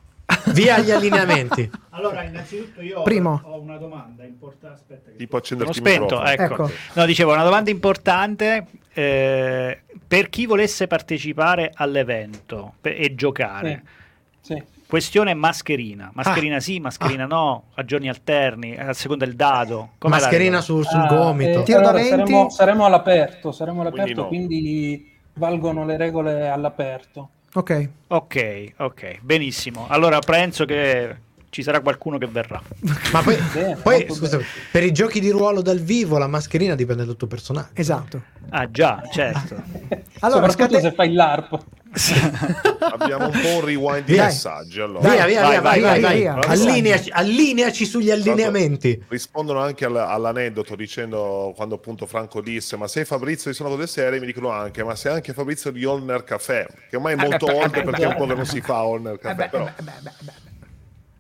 Via 0.53 0.79
gli 0.79 0.91
allineamenti. 0.91 1.71
Allora, 2.01 2.23
innanzitutto 2.23 2.81
io 2.81 3.03
Primo. 3.03 3.43
ho 3.45 3.61
una 3.61 3.77
domanda 3.77 4.25
importante. 4.25 4.77
Aspetta, 4.95 5.11
che 5.11 5.17
Tipo 5.19 5.37
accenderti 5.37 5.75
spento, 5.75 6.17
microfono. 6.23 6.31
ecco. 6.31 6.43
Ecco. 6.65 6.71
No, 6.95 7.05
dicevo, 7.05 7.33
una 7.35 7.43
domanda 7.45 7.69
importante 7.69 8.67
eh, 8.95 9.83
per 10.09 10.31
chi 10.31 10.47
volesse 10.47 10.87
partecipare 10.87 11.71
all'evento 11.75 12.75
per- 12.81 12.99
e 12.99 13.15
giocare. 13.15 13.83
Sì. 14.41 14.63
Questione 14.87 15.35
mascherina. 15.35 16.11
Mascherina 16.15 16.57
Ah. 16.57 16.61
sì, 16.61 16.81
mascherina 16.81 17.27
no, 17.27 17.65
a 17.75 17.85
giorni 17.85 18.09
alterni, 18.09 18.75
a 18.79 18.95
seconda 18.95 19.27
del 19.27 19.35
dado. 19.37 19.91
Com'è 19.99 20.15
Mascherina 20.15 20.61
regola? 20.61 20.63
sul, 20.63 20.87
Ah, 20.99 21.07
gomito. 21.07 21.61
eh, 21.61 21.63
Tiro 21.65 21.81
da 21.81 21.89
allora, 21.91 22.03
20. 22.03 22.17
saremo, 22.33 22.49
saremo 22.51 22.85
all'aperto, 22.87 23.53
saremo 23.53 23.83
Quindi 23.83 23.99
all'aperto, 24.01 24.23
no. 24.23 24.29
quindi 24.29 25.19
valgono 25.35 25.85
le 25.85 25.97
regole 25.99 26.49
all'aperto. 26.49 27.29
Ok. 27.55 27.89
Ok, 28.09 28.73
ok, 28.77 29.19
benissimo. 29.23 29.87
Allora 29.89 30.19
penso 30.21 30.65
che 30.65 31.17
ci 31.51 31.63
sarà 31.63 31.81
qualcuno 31.81 32.17
che 32.17 32.27
verrà. 32.27 32.61
Ma 33.13 33.23
poi, 33.23 33.37
Bene, 33.53 33.77
poi, 33.77 34.07
scusa, 34.09 34.39
per 34.71 34.85
i 34.85 34.93
giochi 34.93 35.19
di 35.21 35.31
ruolo 35.31 35.61
dal 35.63 35.81
vivo 35.81 36.17
la 36.19 36.29
mascherina 36.29 36.75
dipende 36.77 37.05
dal 37.05 37.17
tuo 37.17 37.27
personaggio. 37.27 37.71
Esatto. 37.75 38.23
Ah 38.51 38.71
già, 38.71 39.03
certo. 39.13 39.55
Allora, 40.21 40.49
Soprattutto 40.49 40.79
scate- 40.79 40.81
se 40.81 40.93
fai 40.93 41.13
l'ARP. 41.13 41.59
Abbiamo 42.93 43.27
un 43.27 43.33
po' 43.41 43.49
un 43.57 43.65
rewind 43.65 44.05
di 44.05 44.17
messaggi. 44.17 44.81
Allora. 44.81 45.09
Via, 45.09 45.27
via, 45.27 45.41
vai, 45.43 45.51
via, 45.51 45.61
vai, 45.61 45.81
vai, 45.81 46.01
vai, 46.01 46.23
vai. 46.25 46.45
Allineaci, 46.47 47.11
allineaci 47.11 47.85
sugli 47.85 48.11
allineamenti. 48.11 49.03
Rispondono 49.09 49.61
anche 49.61 49.85
al- 49.85 49.97
all'aneddoto 49.97 50.77
dicendo 50.77 51.53
quando 51.57 51.75
appunto 51.75 52.07
Franco 52.07 52.41
disse 52.41 52.77
ma 52.77 52.87
sei 52.89 53.05
Fabrizio 53.05 53.51
di 53.51 53.57
Sono 53.57 53.71
Cose 53.71 53.87
Serie 53.87 54.21
mi 54.21 54.27
dicono 54.27 54.51
anche 54.51 54.85
ma 54.85 54.95
sei 54.95 55.15
anche 55.15 55.33
Fabrizio 55.33 55.71
di 55.71 55.85
Olner 55.85 56.23
Café 56.25 56.67
che 56.89 56.97
ormai 56.97 57.15
è 57.15 57.17
molto 57.17 57.47
beh, 57.47 57.53
oltre 57.55 57.81
eh, 57.81 57.85
perché 57.85 58.01
beh, 58.01 58.05
è 58.05 58.09
un 58.09 58.17
po' 58.17 58.27
che 58.27 58.35
non 58.35 58.47
si 58.47 58.61
fa 58.61 58.85
Olner 58.85 59.19
Café 59.19 59.49
però 59.49 59.67
Eh, 59.67 59.83
beh, 59.83 59.93
beh, 60.01 60.11
beh. 60.21 60.33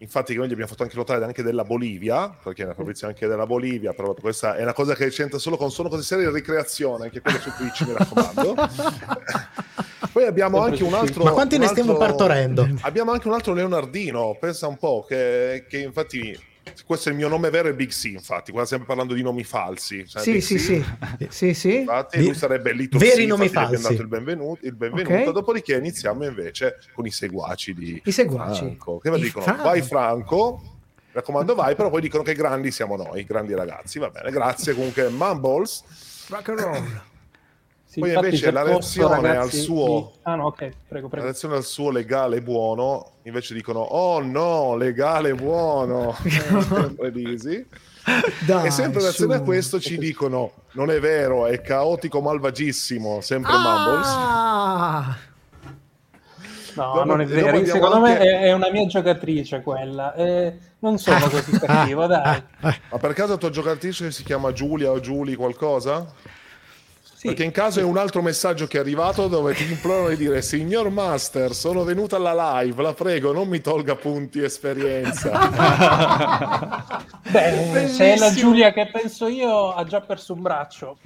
Infatti 0.00 0.34
noi 0.34 0.48
gli 0.48 0.52
abbiamo 0.52 0.70
fatto 0.70 0.82
anche 0.82 0.96
notare 0.96 1.24
anche 1.24 1.42
della 1.42 1.64
Bolivia 1.64 2.28
perché 2.42 2.62
era 2.62 2.74
Fabrizio 2.74 3.06
anche 3.06 3.26
della 3.26 3.46
Bolivia 3.46 3.92
però 3.92 4.14
questa 4.14 4.56
è 4.56 4.62
una 4.62 4.72
cosa 4.72 4.94
che 4.94 5.08
c'entra 5.08 5.38
solo 5.38 5.56
con 5.56 5.70
Sono 5.70 5.88
Cose 5.88 6.02
Serie 6.02 6.26
e 6.26 6.30
ricreazione 6.30 7.04
anche 7.04 7.20
quello 7.20 7.38
su 7.38 7.50
Twitch 7.56 7.86
mi 7.86 7.94
raccomando 7.96 8.54
poi 10.12 10.24
abbiamo 10.24 10.62
Sempre 10.62 10.72
anche 10.72 10.84
un 10.84 10.94
altro 10.94 11.24
Ma 11.24 11.30
quanti 11.32 11.58
ne 11.58 11.66
stiamo 11.66 11.92
altro- 11.92 12.06
partorendo? 12.06 12.68
Abbiamo 12.80 13.12
anche 13.12 13.28
un 13.28 13.34
altro 13.34 13.52
Leonardino, 13.52 14.36
pensa 14.40 14.66
un 14.66 14.76
po', 14.76 15.04
che, 15.06 15.66
che 15.68 15.78
infatti 15.78 16.36
questo 16.84 17.08
è 17.08 17.12
il 17.12 17.18
mio 17.18 17.28
nome 17.28 17.50
vero 17.50 17.68
è 17.68 17.74
Big 17.74 17.90
C, 17.90 18.04
infatti, 18.04 18.52
qua 18.52 18.64
stiamo 18.64 18.84
parlando 18.84 19.14
di 19.14 19.22
nomi 19.22 19.44
falsi. 19.44 20.06
cioè 20.08 20.22
Sì, 20.22 20.40
sì, 20.40 20.58
sì. 20.58 20.84
Sì, 21.28 21.54
sì. 21.54 21.76
Infatti 21.78 22.18
Di- 22.18 22.24
lui 22.24 22.34
sarebbe 22.34 22.72
Lito 22.72 22.98
veri 22.98 23.24
C, 23.24 23.28
nomi 23.28 23.48
falsi. 23.48 23.82
dato 23.82 24.00
il 24.00 24.08
benvenuto, 24.08 24.66
il 24.66 24.74
benvenuto. 24.74 25.14
Ok. 25.14 25.30
dopodiché 25.32 25.76
iniziamo 25.76 26.24
invece 26.24 26.78
con 26.92 27.06
i 27.06 27.10
seguaci 27.10 27.74
di 27.74 28.00
I 28.04 28.12
seguaci. 28.12 28.58
Franco, 28.60 28.98
che 28.98 29.08
I 29.08 29.20
dicono 29.20 29.44
Franco. 29.44 29.62
vai 29.62 29.82
Franco, 29.82 30.60
mi 30.62 30.70
raccomando 31.12 31.54
vai, 31.54 31.74
però 31.74 31.90
poi 31.90 32.00
dicono 32.00 32.22
che 32.22 32.34
grandi 32.34 32.70
siamo 32.70 32.96
noi, 32.96 33.24
grandi 33.24 33.54
ragazzi, 33.54 33.98
va 33.98 34.10
bene, 34.10 34.30
grazie 34.30 34.74
comunque 34.74 35.08
Mumbles. 35.08 35.82
Rock 36.28 36.48
and 36.50 36.58
roll. 36.60 37.02
Sì, 37.90 37.98
Poi 37.98 38.14
invece 38.14 38.52
la 38.52 38.62
reazione 38.62 39.16
ragazzi, 39.16 39.56
al 39.56 39.62
suo- 39.64 40.12
Ah 40.22 40.36
no, 40.36 40.46
ok, 40.46 40.56
prego, 40.86 41.08
prego. 41.08 41.24
relazione 41.24 41.56
al 41.56 41.64
suo 41.64 41.90
legale 41.90 42.40
buono, 42.40 43.14
invece 43.24 43.52
dicono 43.52 43.80
oh 43.80 44.20
no, 44.22 44.76
legale 44.76 45.34
buono, 45.34 46.14
sempre 46.22 47.10
Lisi. 47.10 47.66
Dai, 48.46 48.66
e 48.66 48.70
sempre 48.70 49.00
in 49.00 49.06
relazione 49.06 49.34
su. 49.34 49.40
a 49.40 49.44
questo 49.44 49.80
ci 49.80 49.98
dicono 49.98 50.52
non 50.74 50.88
è 50.92 51.00
vero, 51.00 51.46
è 51.46 51.60
caotico 51.60 52.20
malvagissimo, 52.20 53.20
sempre 53.22 53.52
Mumbles. 53.54 54.06
Ah! 54.08 55.16
No, 56.76 56.84
Dopo- 56.94 57.04
non 57.04 57.20
è 57.20 57.26
vero. 57.26 57.64
Secondo 57.66 57.98
me 58.00 58.12
anche- 58.12 58.22
è, 58.22 58.40
è 58.42 58.52
una 58.52 58.70
mia 58.70 58.86
giocatrice 58.86 59.60
quella. 59.62 60.14
E 60.14 60.58
non 60.78 60.96
sono 60.98 61.28
così 61.28 61.58
cattivo, 61.58 62.06
dai. 62.08 62.40
Ma 62.60 62.98
per 63.00 63.12
caso 63.14 63.32
la 63.32 63.36
tua 63.38 63.50
giocatrice 63.50 64.12
si 64.12 64.22
chiama 64.22 64.52
Giulia 64.52 64.92
o 64.92 65.00
Giuli 65.00 65.34
qualcosa? 65.34 66.06
Sì. 67.20 67.26
Perché 67.26 67.44
in 67.44 67.50
caso 67.50 67.80
è 67.80 67.82
un 67.82 67.98
altro 67.98 68.22
messaggio 68.22 68.66
che 68.66 68.78
è 68.78 68.80
arrivato 68.80 69.28
dove 69.28 69.52
ti 69.52 69.64
implorano 69.70 70.08
di 70.08 70.16
dire 70.16 70.40
Signor 70.40 70.88
Master, 70.88 71.52
sono 71.52 71.84
venuta 71.84 72.16
alla 72.16 72.62
live, 72.62 72.80
la 72.80 72.94
prego, 72.94 73.30
non 73.30 73.46
mi 73.46 73.60
tolga 73.60 73.94
punti 73.94 74.42
esperienza. 74.42 75.28
Beh, 77.30 77.88
se 77.88 78.14
è 78.14 78.16
la 78.16 78.32
Giulia 78.32 78.72
che 78.72 78.88
penso 78.90 79.28
io, 79.28 79.74
ha 79.74 79.84
già 79.84 80.00
perso 80.00 80.32
un 80.32 80.40
braccio. 80.40 80.96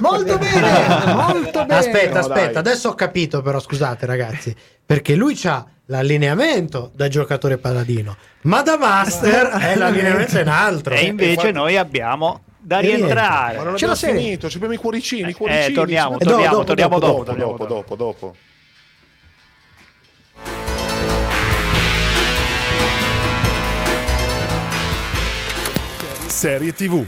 Molto 0.00 0.38
bene, 0.38 1.14
molto 1.14 1.64
bene. 1.64 1.78
Aspetta, 1.78 2.14
No, 2.14 2.18
aspetta, 2.18 2.46
dai. 2.46 2.56
adesso 2.56 2.88
ho 2.88 2.94
capito 2.94 3.40
però, 3.40 3.60
scusate 3.60 4.06
ragazzi, 4.06 4.52
perché 4.84 5.14
lui 5.14 5.34
c'ha 5.36 5.64
l'allineamento 5.86 6.90
da 6.96 7.06
giocatore 7.06 7.58
paladino, 7.58 8.16
ma 8.42 8.62
da 8.62 8.76
master 8.76 9.46
è 9.62 9.76
l'allineamento 9.76 10.36
in 10.36 10.48
altro. 10.48 10.94
E 10.94 11.04
invece 11.04 11.30
infatti- 11.30 11.52
noi 11.52 11.76
abbiamo 11.76 12.42
da 12.70 12.78
rientrare. 12.78 13.56
Ma 13.56 13.62
non 13.64 13.76
Ce 13.76 13.86
sei? 13.96 14.14
finito, 14.14 14.48
ci 14.48 14.54
abbiamo 14.56 14.74
i 14.74 14.76
cuoricini, 14.76 15.28
i 15.28 15.30
Eh, 15.30 15.34
cuoricini. 15.34 15.74
torniamo, 15.74 16.16
ci- 16.18 16.22
Eh, 16.22 16.26
torniamo, 16.26 16.52
dopo, 16.54 16.64
torniamo 16.64 16.98
dopo, 17.00 17.06
dopo. 17.06 17.16
dopo, 17.18 17.24
torniamo 17.24 17.56
dopo, 17.56 17.74
dopo, 17.74 17.96
dopo. 17.96 18.34
Serie 26.28 26.72
TV. 26.72 27.06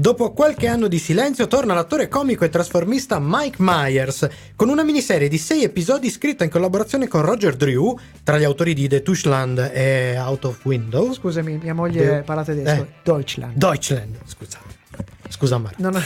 Dopo 0.00 0.32
qualche 0.32 0.66
anno 0.66 0.88
di 0.88 0.98
silenzio 0.98 1.46
torna 1.46 1.74
l'attore 1.74 2.08
comico 2.08 2.46
e 2.46 2.48
trasformista 2.48 3.18
Mike 3.20 3.56
Myers 3.58 4.26
con 4.56 4.70
una 4.70 4.82
miniserie 4.82 5.28
di 5.28 5.36
sei 5.36 5.62
episodi 5.62 6.08
scritta 6.08 6.42
in 6.42 6.48
collaborazione 6.48 7.06
con 7.06 7.20
Roger 7.20 7.54
Drew, 7.54 7.98
tra 8.22 8.38
gli 8.38 8.44
autori 8.44 8.72
di 8.72 8.88
The 8.88 9.02
Tushland 9.02 9.58
e 9.74 10.18
Out 10.18 10.44
of 10.46 10.64
Windows. 10.64 11.16
Scusami, 11.16 11.58
mia 11.62 11.74
moglie 11.74 12.20
Eh, 12.20 12.22
parla 12.22 12.44
tedesco. 12.44 12.80
eh. 12.80 12.86
Deutschland. 13.02 13.54
Deutschland, 13.58 14.16
scusa. 14.24 14.69
Scusa 15.30 15.58
Marco. 15.58 15.80
No, 15.80 15.90
no. 15.90 16.02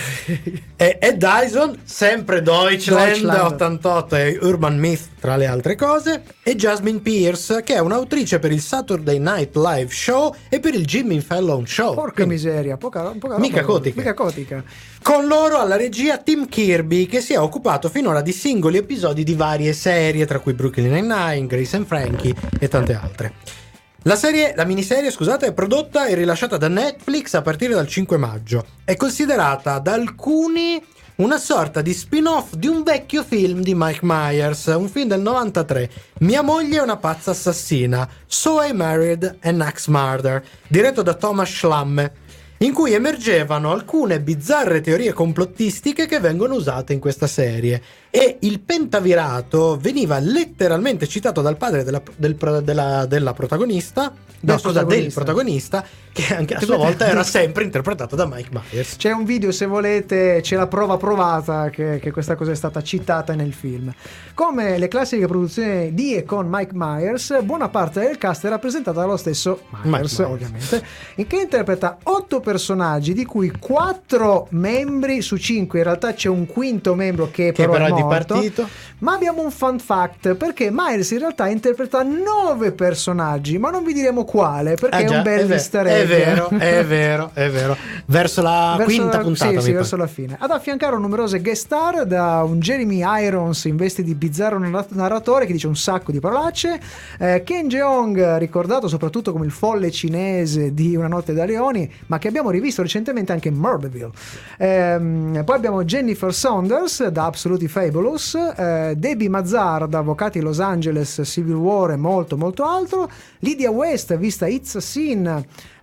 E, 0.76 0.98
e 1.00 1.16
Dyson, 1.16 1.80
sempre 1.82 2.42
Deutschland, 2.42 3.06
Deutschland. 3.06 3.52
88 3.52 4.16
e 4.16 4.38
Urban 4.42 4.78
Myth 4.78 5.08
tra 5.18 5.36
le 5.36 5.46
altre 5.46 5.76
cose, 5.76 6.22
e 6.42 6.54
Jasmine 6.54 7.00
Pierce 7.00 7.62
che 7.62 7.74
è 7.74 7.78
un'autrice 7.78 8.38
per 8.38 8.52
il 8.52 8.60
Saturday 8.60 9.18
Night 9.18 9.56
Live 9.56 9.90
Show 9.90 10.34
e 10.50 10.60
per 10.60 10.74
il 10.74 10.84
Jimmy 10.84 11.20
Fallon 11.20 11.66
Show. 11.66 11.94
Porca 11.94 12.12
Quindi, 12.12 12.34
miseria, 12.34 12.76
poca, 12.76 13.02
poca 13.18 13.38
Mica 13.38 13.62
roba, 13.62 13.72
cotica. 13.72 13.96
Mica 13.96 14.14
cotica. 14.14 14.62
Con 15.02 15.26
loro 15.26 15.58
alla 15.58 15.76
regia 15.76 16.18
Tim 16.18 16.46
Kirby 16.46 17.06
che 17.06 17.22
si 17.22 17.32
è 17.32 17.38
occupato 17.38 17.88
finora 17.88 18.20
di 18.20 18.32
singoli 18.32 18.76
episodi 18.76 19.24
di 19.24 19.34
varie 19.34 19.72
serie, 19.72 20.26
tra 20.26 20.38
cui 20.38 20.52
Brooklyn 20.52 20.92
Nine-Nine, 20.92 21.46
Grace 21.46 21.76
and 21.76 21.86
Frankie 21.86 22.34
e 22.58 22.68
tante 22.68 22.92
altre. 22.92 23.62
La, 24.06 24.16
serie, 24.16 24.52
la 24.54 24.66
miniserie, 24.66 25.10
scusate, 25.10 25.46
è 25.46 25.52
prodotta 25.54 26.04
e 26.04 26.14
rilasciata 26.14 26.58
da 26.58 26.68
Netflix 26.68 27.32
a 27.32 27.40
partire 27.40 27.72
dal 27.72 27.86
5 27.86 28.18
maggio. 28.18 28.66
È 28.84 28.96
considerata 28.96 29.78
da 29.78 29.94
alcuni 29.94 30.78
una 31.16 31.38
sorta 31.38 31.80
di 31.80 31.94
spin-off 31.94 32.52
di 32.52 32.66
un 32.66 32.82
vecchio 32.82 33.24
film 33.24 33.62
di 33.62 33.72
Mike 33.74 34.00
Myers, 34.02 34.66
un 34.66 34.90
film 34.90 35.08
del 35.08 35.22
93, 35.22 35.90
Mia 36.18 36.42
moglie 36.42 36.80
è 36.80 36.82
una 36.82 36.98
pazza 36.98 37.30
assassina, 37.30 38.06
So 38.26 38.60
I 38.60 38.74
Married 38.74 39.38
an 39.40 39.62
Axe 39.62 39.90
Murder, 39.90 40.44
diretto 40.68 41.00
da 41.00 41.14
Thomas 41.14 41.48
Schlamme, 41.48 42.12
in 42.58 42.74
cui 42.74 42.92
emergevano 42.92 43.72
alcune 43.72 44.20
bizzarre 44.20 44.82
teorie 44.82 45.14
complottistiche 45.14 46.06
che 46.06 46.20
vengono 46.20 46.56
usate 46.56 46.92
in 46.92 47.00
questa 47.00 47.26
serie. 47.26 47.82
E 48.16 48.36
il 48.42 48.60
pentavirato 48.60 49.76
veniva 49.80 50.20
letteralmente 50.20 51.08
citato 51.08 51.42
dal 51.42 51.56
padre 51.56 51.82
della, 51.82 52.00
del 52.14 52.36
della- 52.62 53.06
della 53.06 53.32
protagonista, 53.32 54.12
Del 54.38 54.54
no, 54.54 54.58
scusa, 54.60 54.84
del 54.84 55.10
protagonista. 55.12 55.80
protagonista, 55.80 55.84
che 56.12 56.32
anche 56.32 56.54
a 56.54 56.60
sua 56.60 56.76
volta 56.76 57.06
era 57.08 57.24
sempre 57.24 57.64
interpretato 57.64 58.14
da 58.14 58.24
Mike 58.30 58.50
Myers. 58.52 58.94
C'è 58.98 59.10
un 59.10 59.24
video, 59.24 59.50
se 59.50 59.66
volete, 59.66 60.38
c'è 60.42 60.54
la 60.54 60.68
prova 60.68 60.96
provata 60.96 61.70
che, 61.70 61.98
che 62.00 62.12
questa 62.12 62.36
cosa 62.36 62.52
è 62.52 62.54
stata 62.54 62.80
citata 62.84 63.34
nel 63.34 63.52
film. 63.52 63.92
Come 64.34 64.78
le 64.78 64.86
classiche 64.86 65.26
produzioni 65.26 65.92
di 65.92 66.14
e 66.14 66.22
con 66.22 66.46
Mike 66.48 66.72
Myers, 66.72 67.42
buona 67.42 67.68
parte 67.68 67.98
del 68.00 68.16
cast 68.18 68.46
è 68.46 68.48
rappresentata 68.48 69.00
dallo 69.00 69.16
stesso 69.16 69.62
Myers, 69.82 70.18
Myers. 70.18 70.18
ovviamente, 70.20 70.84
in 71.16 71.26
che 71.26 71.40
interpreta 71.40 71.98
otto 72.04 72.38
personaggi, 72.38 73.12
di 73.12 73.24
cui 73.24 73.50
quattro 73.58 74.46
membri 74.50 75.20
su 75.20 75.36
cinque. 75.36 75.78
In 75.80 75.84
realtà 75.86 76.12
c'è 76.14 76.28
un 76.28 76.46
quinto 76.46 76.94
membro 76.94 77.24
che, 77.32 77.46
Che 77.46 77.52
però, 77.52 77.72
però 77.72 77.86
è 77.86 77.88
morto. 77.88 78.02
Morto. 78.04 78.34
ripartito. 78.34 78.68
Ma 78.98 79.12
abbiamo 79.14 79.42
un 79.42 79.50
fun 79.50 79.78
fact 79.78 80.34
perché 80.34 80.70
Miles 80.72 81.10
in 81.10 81.18
realtà 81.18 81.48
interpreta 81.48 82.02
nove 82.02 82.72
personaggi, 82.72 83.58
ma 83.58 83.70
non 83.70 83.84
vi 83.84 83.92
diremo 83.92 84.24
quale 84.24 84.74
perché 84.76 84.98
è 84.98 85.04
già, 85.04 85.16
un 85.18 85.22
bel 85.22 85.50
easter 85.50 85.86
È 85.86 86.00
egg. 86.00 86.06
vero, 86.08 86.48
è 86.50 86.84
vero, 86.86 87.30
è 87.34 87.50
vero. 87.50 87.76
Verso 88.06 88.40
la 88.42 88.74
Verso 88.78 88.94
quinta 88.96 89.16
la- 89.18 89.22
puntata. 89.22 89.50
Sì, 89.60 89.60
sì, 89.60 89.72
verso 89.72 89.96
la 89.96 90.06
fine. 90.06 90.36
Ad 90.38 90.50
affiancare 90.50 90.96
numerose 90.98 91.40
guest 91.40 91.64
star 91.64 92.06
da 92.06 92.42
un 92.44 92.60
Jeremy 92.60 93.02
Irons 93.24 93.64
in 93.64 93.76
vesti 93.76 94.02
di 94.02 94.14
bizzarro 94.14 94.58
narra- 94.58 94.86
narratore 94.90 95.44
che 95.46 95.52
dice 95.52 95.66
un 95.66 95.76
sacco 95.76 96.10
di 96.12 96.20
parolacce, 96.20 96.80
eh, 97.18 97.42
Ken 97.44 97.68
Jeong, 97.68 98.38
ricordato 98.38 98.88
soprattutto 98.88 99.32
come 99.32 99.44
il 99.44 99.50
folle 99.52 99.90
cinese 99.90 100.72
di 100.72 100.96
Una 100.96 101.08
notte 101.08 101.34
da 101.34 101.44
leoni, 101.44 101.90
ma 102.06 102.18
che 102.18 102.28
abbiamo 102.28 102.50
rivisto 102.50 102.80
recentemente 102.82 103.32
anche 103.32 103.48
in 103.48 103.54
Murderville. 103.56 104.10
Ehm, 104.58 105.42
poi 105.44 105.56
abbiamo 105.56 105.84
Jennifer 105.84 106.32
Saunders 106.32 107.06
da 107.08 107.24
Absolutely 107.26 107.68
Fabulous, 107.94 108.34
eh, 108.34 108.94
Debbie 108.96 109.28
Mazzar 109.28 109.86
da 109.86 109.98
Avvocati 109.98 110.40
Los 110.40 110.58
Angeles, 110.58 111.20
Civil 111.22 111.54
War 111.54 111.92
e 111.92 111.96
molto 111.96 112.36
molto 112.36 112.64
altro, 112.64 113.08
Lydia 113.38 113.70
West 113.70 114.16
vista 114.16 114.48
It's 114.48 114.74
a 114.74 114.80
Sin, 114.80 115.24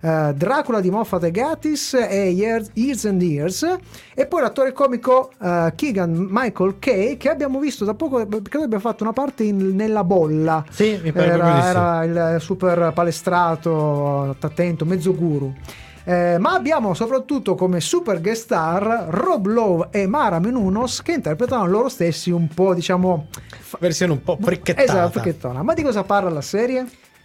eh, 0.02 0.34
Dracula 0.36 0.80
di 0.82 0.90
Moffat 0.90 1.24
e 1.24 1.30
Gattis 1.30 1.94
e 1.94 2.28
Years, 2.28 2.68
Years 2.74 3.06
and 3.06 3.22
Years 3.22 3.66
e 4.14 4.26
poi 4.26 4.42
l'attore 4.42 4.72
comico 4.72 5.30
eh, 5.40 5.72
Keegan 5.74 6.26
Michael 6.28 6.74
Kay 6.78 7.16
che 7.16 7.30
abbiamo 7.30 7.58
visto 7.58 7.86
da 7.86 7.94
poco 7.94 8.18
credo 8.42 8.64
abbia 8.64 8.78
fatto 8.78 9.04
una 9.04 9.14
parte 9.14 9.44
in- 9.44 9.74
nella 9.74 10.04
bolla. 10.04 10.62
Sì, 10.68 11.00
mi 11.02 11.12
pare 11.12 11.28
era, 11.28 12.04
era 12.04 12.34
il 12.34 12.40
super 12.42 12.92
palestrato 12.92 14.36
attento 14.38 14.84
mezzo 14.84 15.14
guru 15.14 15.50
Eh, 16.04 16.36
ma 16.38 16.54
abbiamo 16.54 16.94
soprattutto 16.94 17.54
come 17.54 17.80
super 17.80 18.20
guest 18.20 18.42
star 18.42 19.06
Rob 19.08 19.46
Lowe 19.46 19.88
e 19.92 20.06
Mara 20.08 20.40
Menunos 20.40 21.00
che 21.00 21.12
interpretano 21.12 21.66
loro 21.66 21.88
stessi 21.88 22.30
un 22.30 22.48
po' 22.48 22.74
diciamo 22.74 23.28
Versione 23.78 24.12
un 24.12 24.22
po' 24.22 24.36
fricchettata. 24.40 24.82
esatto 24.82 25.20
fricchettona 25.20 25.62
ma 25.62 25.74
di 25.74 25.82
cosa 25.82 26.02
parla 26.02 26.28
la 26.28 26.40
serie? 26.40 26.84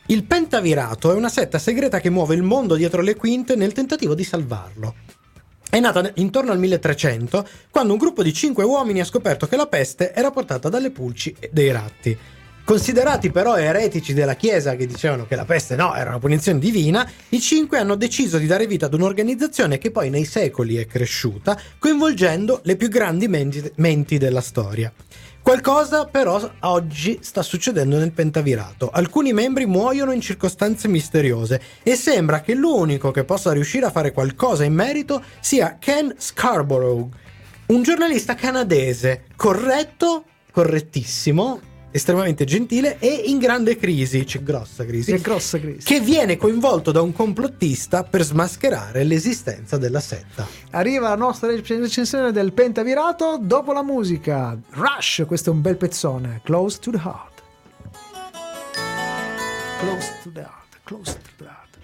Il 0.09 0.23
Pentavirato 0.25 1.11
è 1.11 1.15
una 1.15 1.27
setta 1.27 1.57
segreta 1.57 1.99
che 1.99 2.09
muove 2.09 2.35
il 2.35 2.43
mondo 2.43 2.75
dietro 2.75 3.01
le 3.01 3.15
quinte 3.15 3.55
nel 3.55 3.73
tentativo 3.73 4.13
di 4.13 4.23
salvarlo. 4.23 4.93
È 5.69 5.81
nata 5.81 6.09
intorno 6.15 6.53
al 6.53 6.59
1300, 6.59 7.45
quando 7.69 7.91
un 7.91 7.99
gruppo 7.99 8.23
di 8.23 8.31
cinque 8.31 8.63
uomini 8.63 9.01
ha 9.01 9.05
scoperto 9.05 9.47
che 9.47 9.57
la 9.57 9.67
peste 9.67 10.13
era 10.13 10.31
portata 10.31 10.69
dalle 10.69 10.91
pulci 10.91 11.35
e 11.37 11.49
dei 11.51 11.71
ratti. 11.71 12.17
Considerati 12.67 13.31
però 13.31 13.55
eretici 13.55 14.13
della 14.13 14.35
Chiesa 14.35 14.75
che 14.75 14.85
dicevano 14.85 15.25
che 15.25 15.37
la 15.37 15.45
peste 15.45 15.77
no, 15.77 15.95
era 15.95 16.09
una 16.09 16.19
punizione 16.19 16.59
divina, 16.59 17.09
i 17.29 17.39
cinque 17.39 17.77
hanno 17.77 17.95
deciso 17.95 18.37
di 18.37 18.45
dare 18.45 18.67
vita 18.67 18.87
ad 18.87 18.93
un'organizzazione 18.93 19.77
che 19.77 19.89
poi 19.89 20.09
nei 20.09 20.25
secoli 20.25 20.75
è 20.75 20.85
cresciuta, 20.85 21.57
coinvolgendo 21.79 22.59
le 22.63 22.75
più 22.75 22.89
grandi 22.89 23.29
menti, 23.29 24.17
della 24.17 24.41
storia. 24.41 24.91
Qualcosa 25.41 26.07
però 26.07 26.55
oggi 26.59 27.19
sta 27.21 27.41
succedendo 27.41 27.97
nel 27.97 28.11
pentavirato. 28.11 28.89
Alcuni 28.89 29.31
membri 29.31 29.65
muoiono 29.65 30.11
in 30.11 30.19
circostanze 30.19 30.89
misteriose 30.89 31.61
e 31.83 31.95
sembra 31.95 32.41
che 32.41 32.53
l'unico 32.53 33.11
che 33.11 33.23
possa 33.23 33.53
riuscire 33.53 33.85
a 33.85 33.91
fare 33.91 34.11
qualcosa 34.11 34.65
in 34.65 34.73
merito 34.73 35.23
sia 35.39 35.77
Ken 35.79 36.13
Scarborough, 36.17 37.07
un 37.67 37.81
giornalista 37.81 38.35
canadese, 38.35 39.23
corretto, 39.37 40.25
correttissimo, 40.51 41.61
estremamente 41.91 42.45
gentile 42.45 42.99
e 42.99 43.07
in 43.25 43.37
grande 43.39 43.75
crisi, 43.77 44.23
c'è 44.23 44.43
grossa 44.43 44.85
crisi, 44.85 45.11
È 45.13 45.19
grossa 45.19 45.59
crisi. 45.59 45.85
che 45.85 45.99
viene 45.99 46.37
coinvolto 46.37 46.91
da 46.91 47.01
un 47.01 47.11
complottista 47.13 48.03
per 48.03 48.23
smascherare 48.23 49.03
l'esistenza 49.03 49.77
della 49.77 49.99
setta. 49.99 50.45
Arriva 50.71 51.09
la 51.09 51.15
nostra 51.15 51.47
recensione 51.49 52.31
del 52.31 52.53
Pentavirato 52.53 53.39
dopo 53.41 53.71
la 53.73 53.83
musica. 53.83 54.57
Rush, 54.71 55.23
questo 55.25 55.49
è 55.49 55.53
un 55.53 55.61
bel 55.61 55.77
pezzone. 55.77 56.41
Close 56.43 56.79
to 56.79 56.91
the 56.91 57.01
heart. 57.03 57.35
Close 59.79 60.11
to 60.23 60.31
the 60.31 60.39
heart. 60.41 60.79
Close 60.83 61.13
to 61.13 61.19
the 61.37 61.43
heart. 61.45 61.77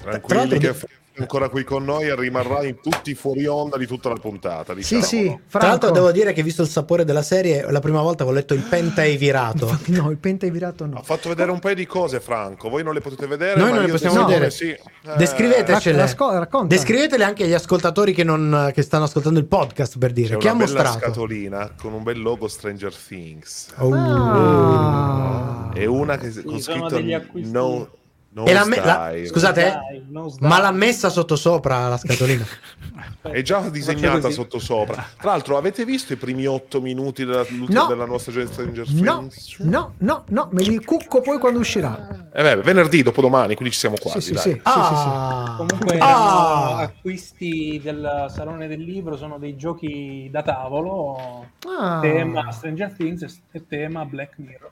Tranquilli 0.00 0.58
che 0.58 0.74
ancora 1.16 1.48
qui 1.48 1.64
con 1.64 1.84
noi 1.84 2.08
e 2.08 2.14
rimarrà 2.16 2.64
in 2.64 2.80
tutti 2.80 3.10
i 3.10 3.14
fuori 3.14 3.46
onda 3.46 3.76
di 3.76 3.86
tutta 3.86 4.08
la 4.08 4.16
puntata. 4.16 4.72
Sì, 4.74 4.78
Diciamo. 4.96 5.02
sì, 5.02 5.22
Tra 5.48 5.60
l'altro 5.60 5.88
Franco. 5.88 5.90
devo 5.92 6.10
dire 6.10 6.32
che 6.32 6.42
visto 6.42 6.62
il 6.62 6.68
sapore 6.68 7.04
della 7.04 7.22
serie, 7.22 7.70
la 7.70 7.80
prima 7.80 8.00
volta 8.00 8.24
che 8.24 8.30
ho 8.30 8.32
letto 8.32 8.54
il 8.54 8.62
Pentavirato. 8.62 9.78
No, 9.94 10.10
il 10.10 10.18
Pentavirato 10.18 10.84
Ha 10.84 10.86
no. 10.88 11.02
fatto 11.02 11.28
vedere 11.28 11.50
un 11.52 11.58
paio 11.60 11.74
di 11.76 11.86
cose, 11.86 12.18
Franco. 12.20 12.68
Voi 12.68 12.82
non 12.82 12.94
le 12.94 13.00
potete 13.00 13.26
vedere, 13.26 13.58
Noi 13.60 13.70
ma 13.70 13.76
non 13.76 13.84
le 13.84 13.90
possiamo 13.92 14.14
tesoro 14.14 14.32
vedere. 14.32 14.50
Sì. 14.50 14.68
Eh, 14.70 14.80
Descrivetecele. 15.16 15.98
Rac- 15.98 16.18
racconta. 16.20 16.74
Descrivetele 16.74 17.22
anche 17.24 17.44
agli 17.44 17.52
ascoltatori 17.52 18.12
che, 18.12 18.24
non, 18.24 18.70
che 18.74 18.82
stanno 18.82 19.04
ascoltando 19.04 19.38
il 19.38 19.46
podcast 19.46 19.98
per 19.98 20.12
dire. 20.12 20.30
C'è 20.34 20.36
Chi 20.38 20.48
ha 20.48 20.52
una 20.52 20.64
bella 20.64 20.82
mostrato? 20.82 21.04
scatolina 21.06 21.72
con 21.80 21.92
un 21.92 22.02
bel 22.02 22.20
logo 22.20 22.48
Stranger 22.48 22.94
Things. 22.94 23.68
Oh. 23.78 23.92
Ah. 23.94 25.70
E 25.74 25.86
una 25.86 26.16
che 26.18 26.32
con 26.42 26.60
sono 26.60 26.78
scritto 26.78 26.94
degli 26.96 27.12
acquisti. 27.12 27.50
no, 27.52 27.88
no 28.34 28.44
E 28.44 28.52
l'ha 28.52 28.64
me- 28.66 28.76
la- 28.76 29.06
Style. 29.10 29.26
scusate, 29.26 29.66
eh, 29.66 30.02
no, 30.08 30.28
dai. 30.38 30.48
ma 30.48 30.60
l'ha 30.60 30.72
messa 30.72 31.08
sotto 31.08 31.36
sopra 31.36 31.88
la 31.88 31.96
scatolina. 31.96 32.44
È 33.24 33.40
già 33.42 33.60
disegnata 33.70 34.20
così. 34.20 34.34
sotto 34.34 34.58
sopra. 34.58 35.04
Tra 35.18 35.30
l'altro, 35.30 35.56
avete 35.56 35.84
visto 35.86 36.12
i 36.12 36.16
primi 36.16 36.46
otto 36.46 36.80
minuti 36.82 37.24
della, 37.24 37.44
No. 37.68 37.86
della 37.86 38.04
nostra 38.04 38.32
gente 38.32 38.52
Stranger 38.52 38.86
No, 38.92 39.18
Things? 39.18 39.58
no, 39.60 39.94
no, 39.98 40.24
no, 40.28 40.48
me 40.52 40.62
li 40.62 40.82
cucco 40.84 41.20
poi 41.22 41.38
quando 41.38 41.58
uscirà. 41.58 42.28
Eh 42.32 42.42
beh, 42.42 42.56
venerdì, 42.56 43.02
dopodomani, 43.02 43.54
quindi 43.54 43.72
ci 43.72 43.80
siamo 43.80 43.96
quasi. 43.98 44.20
Sì, 44.20 44.26
sì, 44.26 44.32
dai. 44.34 44.42
sì, 44.42 44.50
sì, 44.50 44.60
sì, 44.60 44.94
sì. 44.94 45.08
Ah. 45.08 45.54
Comunque 45.56 45.98
Ah. 45.98 46.78
acquisti 46.80 47.80
del 47.82 48.26
Salone 48.28 48.66
del 48.68 48.82
Libro, 48.82 49.16
sono 49.16 49.38
dei 49.38 49.56
giochi 49.56 50.28
da 50.30 50.42
tavolo, 50.42 51.46
Ah. 51.80 52.00
tema 52.00 52.50
Stranger 52.52 52.92
Things 52.92 53.40
e 53.52 53.66
tema 53.66 54.04
Black 54.04 54.34
Mirror. 54.36 54.70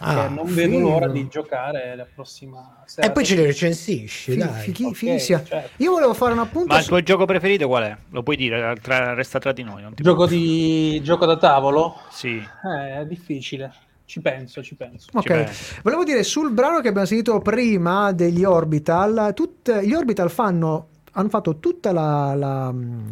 Ah, 0.00 0.26
che 0.28 0.34
non 0.34 0.46
vedo 0.54 0.76
figo. 0.76 0.88
l'ora 0.88 1.08
di 1.08 1.28
giocare 1.28 1.94
la 1.96 2.06
prossima 2.14 2.82
sera. 2.86 3.06
E 3.06 3.10
poi 3.12 3.24
ce 3.24 3.34
li 3.36 3.44
recensisci, 3.44 4.36
dai. 4.36 4.60
fighi- 4.62 4.84
Ok, 4.84 4.94
fighissima. 4.94 5.42
certo. 5.44 5.70
Io 5.82 5.90
volevo 5.92 6.14
fare 6.14 6.32
un 6.32 6.38
appunto. 6.40 6.68
Ma 6.72 6.76
il 6.78 6.82
su- 6.82 6.88
tuo 6.90 7.02
gioco 7.02 7.24
preferito 7.24 7.66
qual 7.68 7.82
è? 7.84 7.96
Lo 8.10 8.22
puoi 8.22 8.36
dire, 8.36 8.76
tra- 8.80 9.14
resta 9.14 9.38
tra 9.38 9.52
di 9.52 9.62
noi. 9.62 9.82
Non 9.82 9.94
ti 9.94 10.02
Gioco, 10.02 10.26
di... 10.26 11.00
gioco 11.02 11.26
da 11.26 11.36
tavolo? 11.36 11.96
Sì. 12.10 12.36
Eh, 12.36 13.00
è 13.00 13.04
difficile. 13.06 13.72
Ci 14.04 14.20
penso, 14.20 14.62
ci 14.62 14.74
penso. 14.74 15.06
Ok, 15.14 15.22
Ci 15.22 15.28
penso. 15.32 15.74
volevo 15.82 16.04
dire 16.04 16.22
sul 16.22 16.50
brano 16.52 16.80
che 16.80 16.88
abbiamo 16.88 17.06
sentito 17.06 17.40
prima 17.40 18.12
degli 18.12 18.44
Orbital, 18.44 19.32
tut- 19.34 19.80
gli 19.80 19.94
Orbital 19.94 20.30
fanno, 20.30 20.88
hanno 21.12 21.28
fatto 21.30 21.58
tutta 21.58 21.92
la, 21.92 22.34
la, 22.34 22.70
mm, 22.72 23.06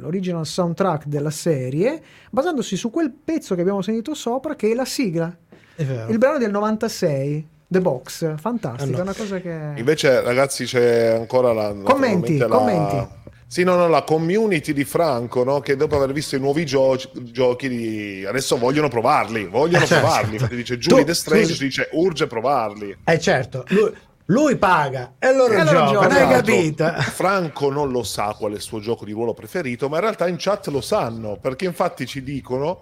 l'original 0.00 0.46
soundtrack 0.46 1.04
della 1.06 1.30
serie 1.30 2.02
basandosi 2.30 2.76
su 2.76 2.90
quel 2.90 3.12
pezzo 3.12 3.54
che 3.54 3.60
abbiamo 3.60 3.82
sentito 3.82 4.14
sopra 4.14 4.56
che 4.56 4.70
è 4.70 4.74
la 4.74 4.84
sigla. 4.84 5.34
È 5.74 5.84
vero. 5.84 6.10
Il 6.10 6.18
brano 6.18 6.38
del 6.38 6.50
96, 6.50 7.46
The 7.66 7.80
Box, 7.80 8.34
fantastico, 8.38 8.84
Ah, 8.84 8.90
no. 8.92 8.98
è 8.98 9.02
una 9.02 9.14
cosa 9.14 9.38
che... 9.40 9.72
Invece, 9.76 10.20
ragazzi, 10.20 10.64
c'è 10.64 11.06
ancora 11.06 11.52
la. 11.52 11.74
Commenti, 11.82 12.36
la- 12.36 12.46
commenti. 12.48 13.18
Sì, 13.46 13.64
no, 13.64 13.74
no, 13.74 13.88
la 13.88 14.02
community 14.04 14.72
di 14.72 14.84
Franco, 14.84 15.42
no, 15.42 15.58
che 15.58 15.74
dopo 15.74 15.96
aver 15.96 16.12
visto 16.12 16.36
i 16.36 16.38
nuovi 16.38 16.64
gio- 16.64 16.96
giochi, 17.14 17.68
di... 17.68 18.24
adesso 18.24 18.56
vogliono 18.56 18.86
provarli, 18.88 19.46
vogliono 19.46 19.82
Eh, 19.82 19.86
certo. 19.88 20.04
provarli. 20.06 20.32
Infatti 20.34 20.54
dice 20.54 20.78
Julie 20.78 21.00
Tu- 21.00 21.06
The 21.06 21.14
Strange, 21.14 21.54
tu- 21.56 21.62
dice 21.64 21.88
urge 21.92 22.26
provarli. 22.28 22.96
Eh 23.02 23.18
certo, 23.18 23.64
lui, 23.70 23.92
lui 24.30 24.56
paga 24.56 25.14
e 25.18 25.34
loro 25.34 25.52
E 25.52 25.56
loro 25.58 25.70
giocano, 25.70 25.92
giocano. 25.92 26.14
hai 26.14 26.20
l'altro, 26.20 26.54
capito? 26.54 26.92
Franco 27.00 27.70
non 27.70 27.90
lo 27.90 28.02
sa 28.02 28.34
qual 28.38 28.52
è 28.52 28.54
il 28.54 28.60
suo 28.60 28.80
gioco 28.80 29.04
di 29.04 29.12
ruolo 29.12 29.34
preferito, 29.34 29.88
ma 29.88 29.96
in 29.96 30.02
realtà 30.02 30.28
in 30.28 30.36
chat 30.38 30.68
lo 30.68 30.80
sanno, 30.80 31.36
perché 31.40 31.64
infatti 31.64 32.06
ci 32.06 32.22
dicono 32.22 32.80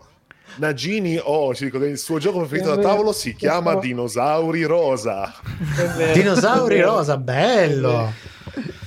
Nagini 0.57 1.19
oh, 1.23 1.53
il 1.53 1.99
suo 1.99 2.19
gioco 2.19 2.39
preferito 2.41 2.75
da 2.75 2.81
tavolo 2.81 3.13
si 3.13 3.35
chiama 3.35 3.77
Dinosauri 3.77 4.65
Rosa. 4.65 5.33
Dinosauri 6.13 6.77
È 6.77 6.79
vero. 6.79 6.95
rosa, 6.95 7.17
bello. 7.17 8.13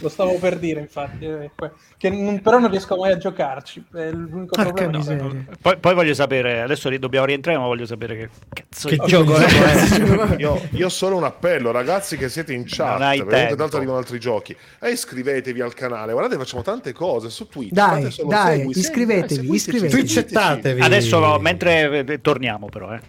Lo 0.01 0.09
stavo 0.09 0.37
per 0.39 0.57
dire, 0.57 0.79
infatti. 0.79 1.25
eh, 1.25 1.51
Che 1.97 2.09
non- 2.09 2.41
però 2.41 2.57
non 2.59 2.69
riesco 2.71 2.95
mai 2.97 3.11
a 3.11 3.17
giocarci. 3.17 3.83
È 3.93 4.09
l'unico 4.11 4.55
Porca 4.55 4.63
problema. 4.73 4.97
miseria. 4.97 5.45
Poi, 5.61 5.77
poi 5.77 5.93
voglio 5.93 6.13
sapere, 6.15 6.61
adesso 6.61 6.89
dobbiamo 6.97 7.25
rientrare, 7.27 7.57
ma 7.59 7.65
voglio 7.65 7.85
sapere 7.85 8.15
che 8.17 8.29
cazzo 8.51 8.87
Che 8.89 8.97
gioco 9.05 9.35
è. 9.37 9.45
Io, 10.39 10.59
io 10.71 10.89
solo 10.89 11.17
un 11.17 11.23
appello, 11.23 11.71
ragazzi 11.71 12.17
che 12.17 12.29
siete 12.29 12.53
in 12.53 12.63
chat, 12.65 12.93
Non 12.97 13.01
hai 13.07 13.17
veramente 13.19 13.47
tempo. 13.47 13.55
tanto 13.61 13.77
arrivano 13.77 13.97
altri 13.99 14.19
giochi. 14.19 14.55
E 14.79 14.89
iscrivetevi 14.91 15.61
al 15.61 15.73
canale, 15.73 16.11
guardate, 16.13 16.37
facciamo 16.37 16.63
tante 16.63 16.93
cose 16.93 17.29
su 17.29 17.47
Twitch. 17.47 17.71
Dai, 17.73 18.01
dai, 18.27 18.57
segui, 18.57 18.77
iscrivetevi, 18.79 19.33
segui, 19.35 19.55
iscrivetevi. 19.55 19.91
Twitchettatevi. 19.91 20.81
Adesso, 20.81 21.39
mentre 21.39 22.05
eh, 22.05 22.21
torniamo 22.21 22.67
però, 22.67 22.93
eh. 22.93 22.99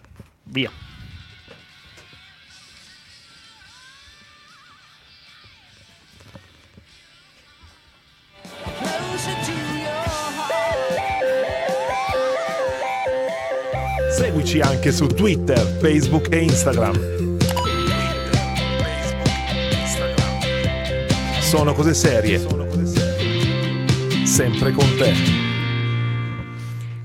Via. 0.44 0.70
Seguici 14.32 14.60
anche 14.60 14.92
su 14.92 15.06
Twitter, 15.08 15.58
Facebook 15.58 16.32
e 16.32 16.38
Instagram. 16.38 17.36
Sono 21.38 21.74
cose 21.74 21.92
serie. 21.92 22.40
Sempre 24.24 24.72
con 24.72 24.86
te. 24.96 25.42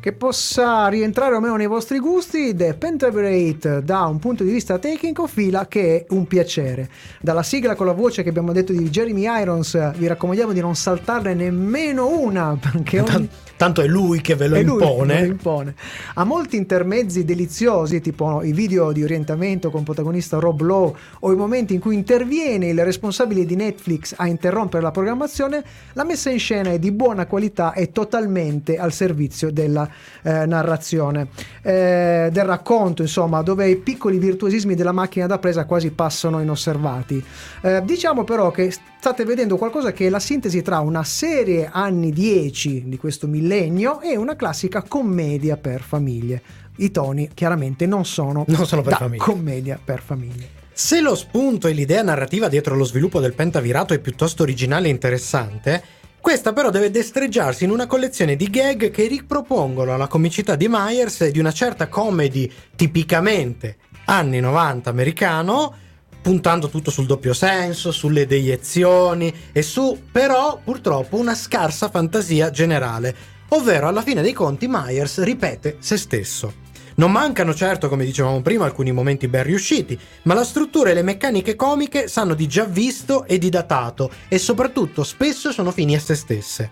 che 0.07 0.13
possa 0.13 0.87
rientrare 0.87 1.35
o 1.35 1.41
meno 1.41 1.57
nei 1.57 1.67
vostri 1.67 1.99
gusti, 1.99 2.55
The 2.55 2.75
Pentaverate 2.75 3.83
da 3.83 4.05
un 4.05 4.19
punto 4.19 4.45
di 4.45 4.51
vista 4.51 4.79
tecnico 4.79 5.27
fila 5.27 5.67
che 5.67 5.97
è 5.97 6.05
un 6.13 6.27
piacere. 6.27 6.89
Dalla 7.19 7.43
sigla 7.43 7.75
con 7.75 7.87
la 7.87 7.91
voce 7.91 8.23
che 8.23 8.29
abbiamo 8.29 8.53
detto 8.53 8.71
di 8.71 8.89
Jeremy 8.89 9.25
Irons, 9.41 9.97
vi 9.97 10.07
raccomandiamo 10.07 10.53
di 10.53 10.61
non 10.61 10.77
saltarne 10.77 11.33
nemmeno 11.33 12.07
una, 12.07 12.57
perché 12.57 13.01
ogni... 13.01 13.29
Tan- 13.57 13.67
tanto 13.67 13.81
è 13.81 13.87
lui 13.87 14.21
che 14.21 14.35
ve 14.35 14.47
lo 14.47 14.55
che 14.55 14.61
impone. 14.61 15.13
me 15.13 15.19
lo 15.21 15.25
impone. 15.27 15.75
Ha 16.13 16.23
molti 16.23 16.55
intermezzi 16.55 17.25
deliziosi, 17.25 17.99
tipo 18.01 18.41
i 18.43 18.53
video 18.53 18.91
di 18.91 19.03
orientamento 19.03 19.69
con 19.69 19.83
protagonista 19.83 20.39
Rob 20.39 20.61
Lowe 20.61 20.93
o 21.19 21.31
i 21.31 21.35
momenti 21.35 21.73
in 21.73 21.79
cui 21.79 21.95
interviene 21.95 22.67
il 22.67 22.83
responsabile 22.83 23.45
di 23.45 23.55
Netflix 23.55 24.13
a 24.15 24.27
interrompere 24.27 24.81
la 24.81 24.91
programmazione. 24.91 25.63
La 25.93 26.03
messa 26.03 26.29
in 26.29 26.39
scena 26.39 26.71
è 26.71 26.79
di 26.79 26.91
buona 26.91 27.25
qualità 27.25 27.73
e 27.73 27.91
totalmente 27.91 28.77
al 28.77 28.93
servizio 28.93 29.51
della 29.51 29.89
eh, 30.21 30.45
narrazione, 30.45 31.27
eh, 31.61 32.29
del 32.31 32.45
racconto, 32.45 33.01
insomma, 33.01 33.41
dove 33.41 33.67
i 33.69 33.75
piccoli 33.75 34.17
virtuosismi 34.17 34.75
della 34.75 34.91
macchina 34.91 35.25
da 35.25 35.39
presa 35.39 35.65
quasi 35.65 35.91
passano 35.91 36.39
inosservati. 36.39 37.23
Eh, 37.61 37.81
diciamo 37.83 38.23
però 38.23 38.51
che 38.51 38.71
state 38.99 39.23
vedendo 39.25 39.57
qualcosa 39.57 39.91
che 39.91 40.07
è 40.07 40.09
la 40.09 40.19
sintesi 40.19 40.61
tra 40.61 40.79
una 40.79 41.03
serie 41.03 41.69
anni 41.71 42.11
10 42.11 42.83
di 42.87 42.97
questo 42.97 43.27
millennio 43.27 44.01
e 44.01 44.17
una 44.17 44.35
classica 44.35 44.83
commedia 44.83 45.57
per 45.57 45.81
famiglie. 45.81 46.41
I 46.77 46.91
toni 46.91 47.29
chiaramente 47.33 47.85
non 47.85 48.05
sono, 48.05 48.43
Non 48.47 48.65
sono 48.65 48.81
per 48.81 48.95
famiglie. 48.95 49.23
commedia 49.23 49.79
per 49.83 50.01
famiglie. 50.01 50.49
Se 50.73 51.01
lo 51.01 51.15
spunto 51.15 51.67
e 51.67 51.73
l'idea 51.73 52.03
narrativa 52.03 52.47
dietro 52.49 52.75
lo 52.75 52.83
sviluppo 52.83 53.19
del 53.19 53.33
pentavirato 53.33 53.93
è 53.93 53.99
piuttosto 53.99 54.43
originale 54.43 54.87
e 54.87 54.91
interessante, 54.91 55.83
questa 56.21 56.53
però 56.53 56.69
deve 56.69 56.91
destreggiarsi 56.91 57.63
in 57.63 57.71
una 57.71 57.87
collezione 57.87 58.35
di 58.35 58.47
gag 58.49 58.91
che 58.91 59.07
ripropongono 59.07 59.95
la 59.97 60.07
comicità 60.07 60.55
di 60.55 60.67
Myers 60.69 61.21
e 61.21 61.31
di 61.31 61.39
una 61.39 61.51
certa 61.51 61.87
comedy 61.87 62.51
tipicamente 62.75 63.77
anni 64.05 64.39
90 64.39 64.89
americano, 64.89 65.73
puntando 66.21 66.69
tutto 66.69 66.91
sul 66.91 67.05
doppio 67.05 67.33
senso, 67.33 67.91
sulle 67.91 68.25
deiezioni 68.25 69.33
e 69.51 69.61
su 69.61 70.03
però 70.11 70.59
purtroppo 70.63 71.17
una 71.17 71.35
scarsa 71.35 71.89
fantasia 71.89 72.49
generale, 72.49 73.15
ovvero 73.49 73.87
alla 73.87 74.01
fine 74.01 74.21
dei 74.21 74.33
conti 74.33 74.67
Myers 74.67 75.23
ripete 75.23 75.77
se 75.79 75.97
stesso. 75.97 76.65
Non 76.95 77.11
mancano 77.11 77.53
certo, 77.53 77.89
come 77.89 78.05
dicevamo 78.05 78.41
prima, 78.41 78.65
alcuni 78.65 78.91
momenti 78.91 79.27
ben 79.27 79.43
riusciti, 79.43 79.99
ma 80.23 80.33
la 80.33 80.43
struttura 80.43 80.89
e 80.89 80.95
le 80.95 81.03
meccaniche 81.03 81.55
comiche 81.55 82.07
sanno 82.07 82.33
di 82.33 82.47
già 82.47 82.63
visto 82.63 83.25
e 83.25 83.37
di 83.37 83.49
datato 83.49 84.09
e 84.27 84.39
soprattutto 84.39 85.03
spesso 85.03 85.51
sono 85.51 85.71
fini 85.71 85.95
a 85.95 85.99
se 85.99 86.15
stesse. 86.15 86.71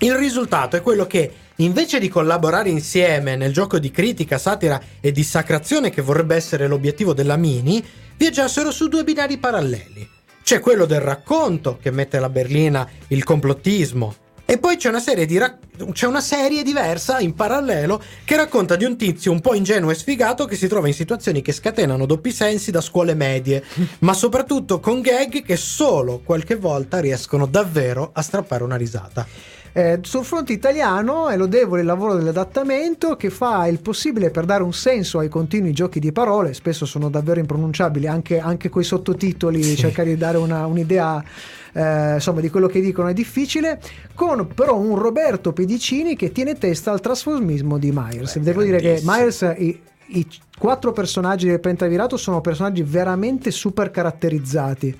Il 0.00 0.14
risultato 0.14 0.76
è 0.76 0.82
quello 0.82 1.06
che, 1.06 1.32
invece 1.58 1.98
di 1.98 2.08
collaborare 2.08 2.68
insieme 2.68 3.36
nel 3.36 3.52
gioco 3.52 3.78
di 3.78 3.90
critica, 3.90 4.38
satira 4.38 4.80
e 5.00 5.12
dissacrazione 5.12 5.90
che 5.90 6.02
vorrebbe 6.02 6.36
essere 6.36 6.66
l'obiettivo 6.66 7.14
della 7.14 7.36
Mini, 7.36 7.84
viaggiassero 8.16 8.70
su 8.70 8.88
due 8.88 9.04
binari 9.04 9.38
paralleli. 9.38 10.08
C'è 10.42 10.60
quello 10.60 10.86
del 10.86 11.00
racconto, 11.00 11.78
che 11.80 11.90
mette 11.90 12.16
alla 12.16 12.30
berlina 12.30 12.88
il 13.08 13.22
complottismo, 13.22 14.14
e 14.50 14.56
poi 14.56 14.78
c'è 14.78 14.88
una, 14.88 14.98
serie 14.98 15.26
di 15.26 15.36
rac- 15.36 15.92
c'è 15.92 16.06
una 16.06 16.22
serie 16.22 16.62
diversa 16.62 17.20
in 17.20 17.34
parallelo 17.34 18.02
che 18.24 18.34
racconta 18.34 18.76
di 18.76 18.86
un 18.86 18.96
tizio 18.96 19.30
un 19.30 19.42
po' 19.42 19.52
ingenuo 19.52 19.90
e 19.90 19.94
sfigato 19.94 20.46
che 20.46 20.56
si 20.56 20.68
trova 20.68 20.86
in 20.86 20.94
situazioni 20.94 21.42
che 21.42 21.52
scatenano 21.52 22.06
doppi 22.06 22.32
sensi 22.32 22.70
da 22.70 22.80
scuole 22.80 23.12
medie, 23.12 23.62
ma 24.00 24.14
soprattutto 24.14 24.80
con 24.80 25.02
gag 25.02 25.42
che 25.42 25.56
solo 25.56 26.22
qualche 26.24 26.54
volta 26.54 26.98
riescono 26.98 27.44
davvero 27.44 28.08
a 28.14 28.22
strappare 28.22 28.64
una 28.64 28.76
risata. 28.76 29.26
Eh, 29.72 29.98
sul 30.02 30.24
fronte 30.24 30.52
italiano 30.52 31.28
è 31.28 31.36
lodevole 31.36 31.80
il 31.80 31.86
lavoro 31.86 32.14
dell'adattamento 32.14 33.16
che 33.16 33.30
fa 33.30 33.66
il 33.66 33.80
possibile 33.80 34.30
per 34.30 34.44
dare 34.44 34.62
un 34.62 34.72
senso 34.72 35.18
ai 35.18 35.28
continui 35.28 35.72
giochi 35.72 36.00
di 36.00 36.12
parole, 36.12 36.54
spesso 36.54 36.86
sono 36.86 37.08
davvero 37.08 37.40
impronunciabili, 37.40 38.06
anche, 38.06 38.38
anche 38.38 38.68
coi 38.68 38.84
sottotitoli, 38.84 39.76
cercare 39.76 40.08
di 40.08 40.16
dare 40.16 40.38
una- 40.38 40.66
un'idea 40.66 41.22
eh, 41.72 42.14
insomma, 42.14 42.40
di 42.40 42.50
quello 42.50 42.66
che 42.66 42.80
dicono 42.80 43.08
è 43.08 43.12
difficile, 43.12 43.80
con 44.14 44.48
però 44.54 44.76
un 44.76 44.96
Roberto 44.96 45.52
Pedicini 45.52 46.16
che 46.16 46.32
tiene 46.32 46.56
testa 46.56 46.90
al 46.90 47.00
trasformismo 47.00 47.78
di 47.78 47.92
Myers. 47.92 48.38
Devo 48.38 48.62
dire 48.62 48.78
che. 48.78 49.00
Myers... 49.04 49.54
I, 49.56 49.80
i 50.10 50.26
quattro 50.58 50.92
personaggi 50.92 51.46
del 51.46 51.60
Pentavirato 51.60 52.16
sono 52.16 52.40
personaggi 52.40 52.82
veramente 52.82 53.50
super 53.50 53.90
caratterizzati 53.90 54.96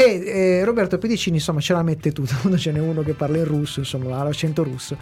e 0.00 0.22
eh, 0.24 0.64
Roberto 0.64 0.96
Pedicini 0.96 1.38
insomma 1.38 1.58
ce 1.58 1.72
la 1.72 1.82
mette 1.82 2.12
tutta 2.12 2.36
quando 2.40 2.56
ce 2.56 2.70
n'è 2.70 2.78
uno 2.78 3.02
che 3.02 3.14
parla 3.14 3.38
in 3.38 3.44
russo 3.44 3.80
insomma 3.80 4.22
l'accento 4.22 4.62
russo. 4.62 4.96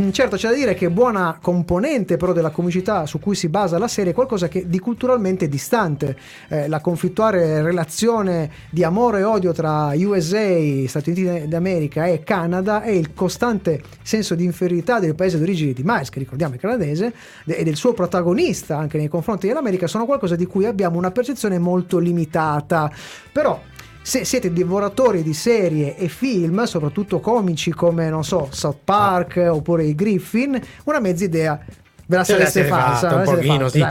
Mm, 0.00 0.10
certo 0.10 0.34
c'è 0.34 0.48
da 0.48 0.54
dire 0.56 0.74
che 0.74 0.90
buona 0.90 1.38
componente 1.40 2.16
però 2.16 2.32
della 2.32 2.50
comicità 2.50 3.06
su 3.06 3.20
cui 3.20 3.36
si 3.36 3.48
basa 3.48 3.78
la 3.78 3.86
serie 3.86 4.10
è 4.10 4.14
qualcosa 4.14 4.48
che 4.48 4.68
di 4.68 4.80
culturalmente 4.80 5.48
distante. 5.48 6.16
Eh, 6.48 6.66
la 6.66 6.80
conflittuale 6.80 7.62
relazione 7.62 8.50
di 8.70 8.82
amore 8.82 9.20
e 9.20 9.22
odio 9.22 9.52
tra 9.52 9.92
USA 9.94 10.84
Stati 10.88 11.10
Uniti 11.10 11.46
d'America 11.46 12.06
e 12.06 12.24
Canada 12.24 12.82
e 12.82 12.96
il 12.96 13.14
costante 13.14 13.80
senso 14.02 14.34
di 14.34 14.42
inferiorità 14.42 14.98
del 14.98 15.14
paese 15.14 15.38
d'origine 15.38 15.72
di 15.72 15.82
Miles 15.84 16.08
che 16.08 16.18
ricordiamo 16.18 16.56
è 16.56 16.58
canadese 16.58 17.14
de- 17.44 17.54
e 17.54 17.62
del 17.62 17.76
suo 17.76 17.92
protagonista 17.92 18.76
anche 18.76 18.98
nei 18.98 19.06
confronti 19.06 19.46
dell'America 19.46 19.86
sono 19.86 20.06
qualcosa 20.06 20.34
di 20.34 20.46
cui 20.46 20.66
abbiamo 20.66 20.98
una 20.98 21.12
percezione 21.12 21.60
molto 21.60 21.98
limitata. 21.98 22.90
Però 23.30 23.78
se 24.02 24.24
siete 24.24 24.52
divoratori 24.52 25.22
di 25.22 25.34
serie 25.34 25.96
e 25.96 26.08
film, 26.08 26.64
soprattutto 26.64 27.20
comici 27.20 27.70
come, 27.72 28.08
non 28.08 28.24
so, 28.24 28.48
South 28.50 28.80
Park 28.84 29.48
oppure 29.50 29.84
i 29.84 29.94
Griffin, 29.94 30.60
una 30.84 31.00
mezza 31.00 31.24
idea 31.24 31.60
ve 32.06 32.16
la 32.16 32.24
sareste 32.24 32.64
fatta. 32.64 33.16
un 33.16 33.24
pochino, 33.24 33.68
sì. 33.68 33.84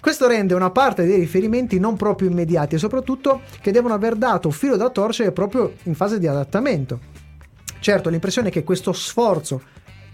Questo 0.00 0.26
rende 0.26 0.54
una 0.54 0.70
parte 0.70 1.04
dei 1.04 1.20
riferimenti 1.20 1.78
non 1.78 1.96
proprio 1.96 2.28
immediati 2.28 2.74
e 2.74 2.78
soprattutto 2.78 3.42
che 3.60 3.70
devono 3.70 3.94
aver 3.94 4.16
dato 4.16 4.50
filo 4.50 4.76
da 4.76 4.90
torcere 4.90 5.30
proprio 5.30 5.74
in 5.84 5.94
fase 5.94 6.18
di 6.18 6.26
adattamento. 6.26 6.98
Certo, 7.78 8.10
l'impressione 8.10 8.48
è 8.48 8.50
che 8.50 8.64
questo 8.64 8.92
sforzo 8.92 9.62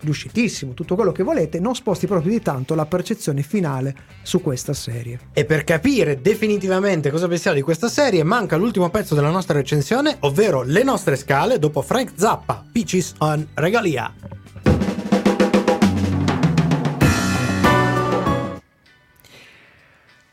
riuscitissimo, 0.00 0.74
tutto 0.74 0.94
quello 0.94 1.12
che 1.12 1.22
volete, 1.22 1.61
non 1.61 1.74
sposti 1.74 2.06
proprio 2.06 2.32
di 2.32 2.40
tanto 2.40 2.74
la 2.74 2.87
percezione 2.87 3.42
finale 3.42 3.94
su 4.22 4.40
questa 4.40 4.72
serie. 4.72 5.18
E 5.32 5.44
per 5.44 5.64
capire 5.64 6.20
definitivamente 6.20 7.11
cosa 7.11 7.28
pensiamo 7.28 7.56
di 7.56 7.62
questa 7.62 7.88
serie, 7.88 8.22
manca 8.22 8.56
l'ultimo 8.56 8.90
pezzo 8.90 9.14
della 9.14 9.30
nostra 9.30 9.54
recensione, 9.54 10.16
ovvero 10.20 10.62
le 10.62 10.82
nostre 10.82 11.16
scale 11.16 11.58
dopo 11.58 11.82
Frank 11.82 12.12
Zappa, 12.14 12.64
Peaches 12.70 13.14
on 13.18 13.46
Regalia. 13.54 14.14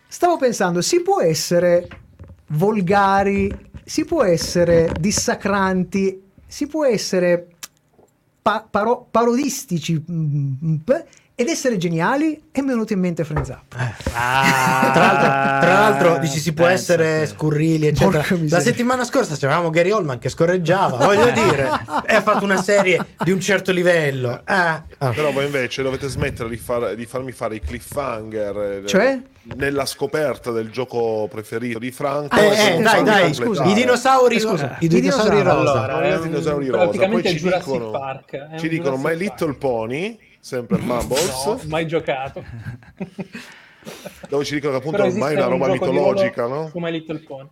Stavo 0.07 0.37
pensando, 0.37 0.81
si 0.81 1.01
può 1.01 1.19
essere 1.19 1.87
volgari, 2.47 3.53
si 3.83 4.05
può 4.05 4.23
essere 4.23 4.89
dissacranti, 4.97 6.23
si 6.47 6.67
può 6.67 6.85
essere 6.85 7.47
pa- 8.45 8.61
paro- 8.69 9.07
parodistici 9.09 9.97
mm, 9.97 10.77
p- 10.85 11.03
ed 11.37 11.49
essere 11.49 11.75
geniali 11.77 12.41
e 12.49 12.61
mi 12.61 12.67
è 12.69 12.71
venuto 12.71 12.93
in 12.93 12.99
mente 12.99 13.25
Friends 13.25 13.49
Up. 13.49 13.75
Ah, 14.13 14.91
Tra 14.93 15.05
l'altro, 15.05 15.67
tra 15.67 15.73
l'altro 15.79 16.17
dici 16.19 16.39
si 16.39 16.53
può 16.53 16.65
essere 16.65 17.19
te. 17.21 17.25
scurrili, 17.27 17.87
eccetera. 17.87 18.23
La 18.47 18.61
settimana 18.61 19.03
scorsa 19.03 19.35
c'avevamo 19.37 19.69
Gary 19.69 19.91
Oldman 19.91 20.17
che 20.17 20.29
scorreggiava, 20.29 20.95
voglio 20.97 21.29
dire, 21.35 21.69
e 22.07 22.15
ha 22.15 22.21
fatto 22.21 22.45
una 22.45 22.61
serie 22.61 23.05
di 23.23 23.31
un 23.31 23.41
certo 23.41 23.73
livello. 23.73 24.39
Ah, 24.45 24.81
ah. 24.97 25.09
Però 25.09 25.31
voi 25.33 25.45
invece 25.45 25.83
dovete 25.83 26.07
smettere 26.07 26.47
di, 26.47 26.55
far- 26.57 26.93
di 26.95 27.05
farmi 27.05 27.33
fare 27.33 27.55
i 27.55 27.59
cliffhanger. 27.59 28.57
eh, 28.83 28.87
Cioè? 28.87 29.19
Nella 29.57 29.85
scoperta 29.85 30.51
del 30.51 30.69
gioco 30.71 31.27
preferito 31.29 31.77
di 31.79 31.91
Franco. 31.91 32.35
Eh, 32.35 32.77
eh, 32.77 32.81
dai, 32.81 33.03
dai, 33.03 33.33
completare. 33.35 33.69
i 33.69 33.73
dinosauri, 33.73 34.35
Eh, 34.37 34.39
scusa, 34.39 34.77
i 34.79 34.85
i 34.85 34.87
dinosauri 34.87 35.41
rosa. 35.41 35.83
Allora, 35.83 36.01
è 36.01 36.13
ehm, 36.13 36.21
dinosauri 36.23 36.67
rosa. 36.69 36.83
praticamente 36.83 37.21
Poi 37.21 37.31
è 37.31 37.37
ci 37.37 37.43
Jurassic 37.43 37.71
dicono, 37.73 38.21
è 38.31 38.57
ci 38.57 38.69
dicono 38.69 38.97
My 38.97 39.15
Little. 39.15 39.53
Pony, 39.53 40.17
sempre 40.45 40.77
Mumbles, 40.77 41.45
No, 41.45 41.59
mai 41.65 41.87
giocato. 41.87 42.43
dove 44.29 44.43
ci 44.45 44.53
dicono 44.53 44.73
che 44.73 44.77
appunto 44.77 44.97
Però 44.97 45.09
ormai 45.09 45.35
è 45.35 45.37
esiste 45.37 45.45
una 45.47 45.55
un 45.55 45.59
roba 45.59 45.65
di 45.65 45.79
mitologica, 45.79 46.47
no? 46.47 46.71
My 46.75 46.91
Little 46.91 47.19
Pony. 47.19 47.47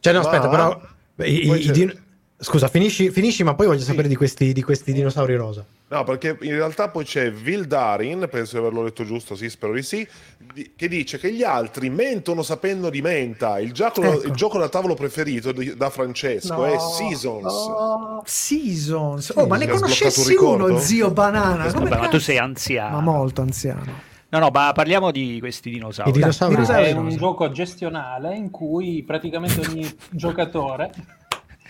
Cioè, 0.00 0.12
no, 0.12 0.20
Ma- 0.20 0.24
aspetta, 0.28 0.48
però. 0.50 0.80
i- 1.24 1.50
i- 1.50 1.58
c'è- 1.60 1.96
Scusa, 2.40 2.68
finisci, 2.68 3.10
finisci, 3.10 3.42
ma 3.42 3.54
poi 3.54 3.66
voglio 3.66 3.80
sapere 3.80 4.06
di 4.06 4.14
questi, 4.14 4.52
di 4.52 4.62
questi 4.62 4.92
dinosauri 4.92 5.34
rosa. 5.34 5.64
No, 5.88 6.04
perché 6.04 6.36
in 6.42 6.52
realtà 6.52 6.88
poi 6.88 7.04
c'è 7.04 7.32
Vil 7.32 7.66
Darin, 7.66 8.28
penso 8.30 8.52
di 8.52 8.58
averlo 8.60 8.84
letto 8.84 9.04
giusto, 9.04 9.34
sì, 9.34 9.50
spero 9.50 9.72
di 9.72 9.82
sì, 9.82 10.06
di- 10.54 10.72
che 10.76 10.86
dice 10.86 11.18
che 11.18 11.32
gli 11.32 11.42
altri 11.42 11.90
mentono 11.90 12.42
sapendo 12.42 12.90
di 12.90 13.02
menta. 13.02 13.58
Il 13.58 13.72
gioco, 13.72 14.02
Ecco. 14.04 14.26
il 14.26 14.32
gioco 14.34 14.58
da 14.58 14.68
tavolo 14.68 14.94
preferito 14.94 15.50
di- 15.50 15.74
da 15.76 15.90
Francesco 15.90 16.64
è 16.64 16.78
Seasons. 16.78 17.52
Oh, 17.52 18.22
Seasons. 18.24 19.32
Oh, 19.34 19.46
ma 19.48 19.56
ne 19.56 19.66
conoscessi 19.66 20.34
uno, 20.36 20.78
zio 20.78 21.10
Banana. 21.10 21.72
Come 21.72 21.88
ma 21.88 22.06
tu 22.08 22.18
sei 22.20 22.38
anziano. 22.38 22.96
Ma 22.96 23.00
molto 23.00 23.40
anziano. 23.40 24.06
No, 24.28 24.38
no, 24.38 24.50
ma 24.52 24.70
parliamo 24.72 25.10
di 25.10 25.38
questi 25.40 25.70
dinosauri. 25.70 26.10
I 26.10 26.12
dinosauri 26.12 26.54
dinosauri 26.54 26.84
È 26.90 26.92
un 26.92 27.08
gioco 27.16 27.50
gestionale 27.50 28.36
in 28.36 28.50
cui 28.50 29.02
praticamente 29.02 29.60
ogni 29.66 29.90
giocatore 30.10 30.92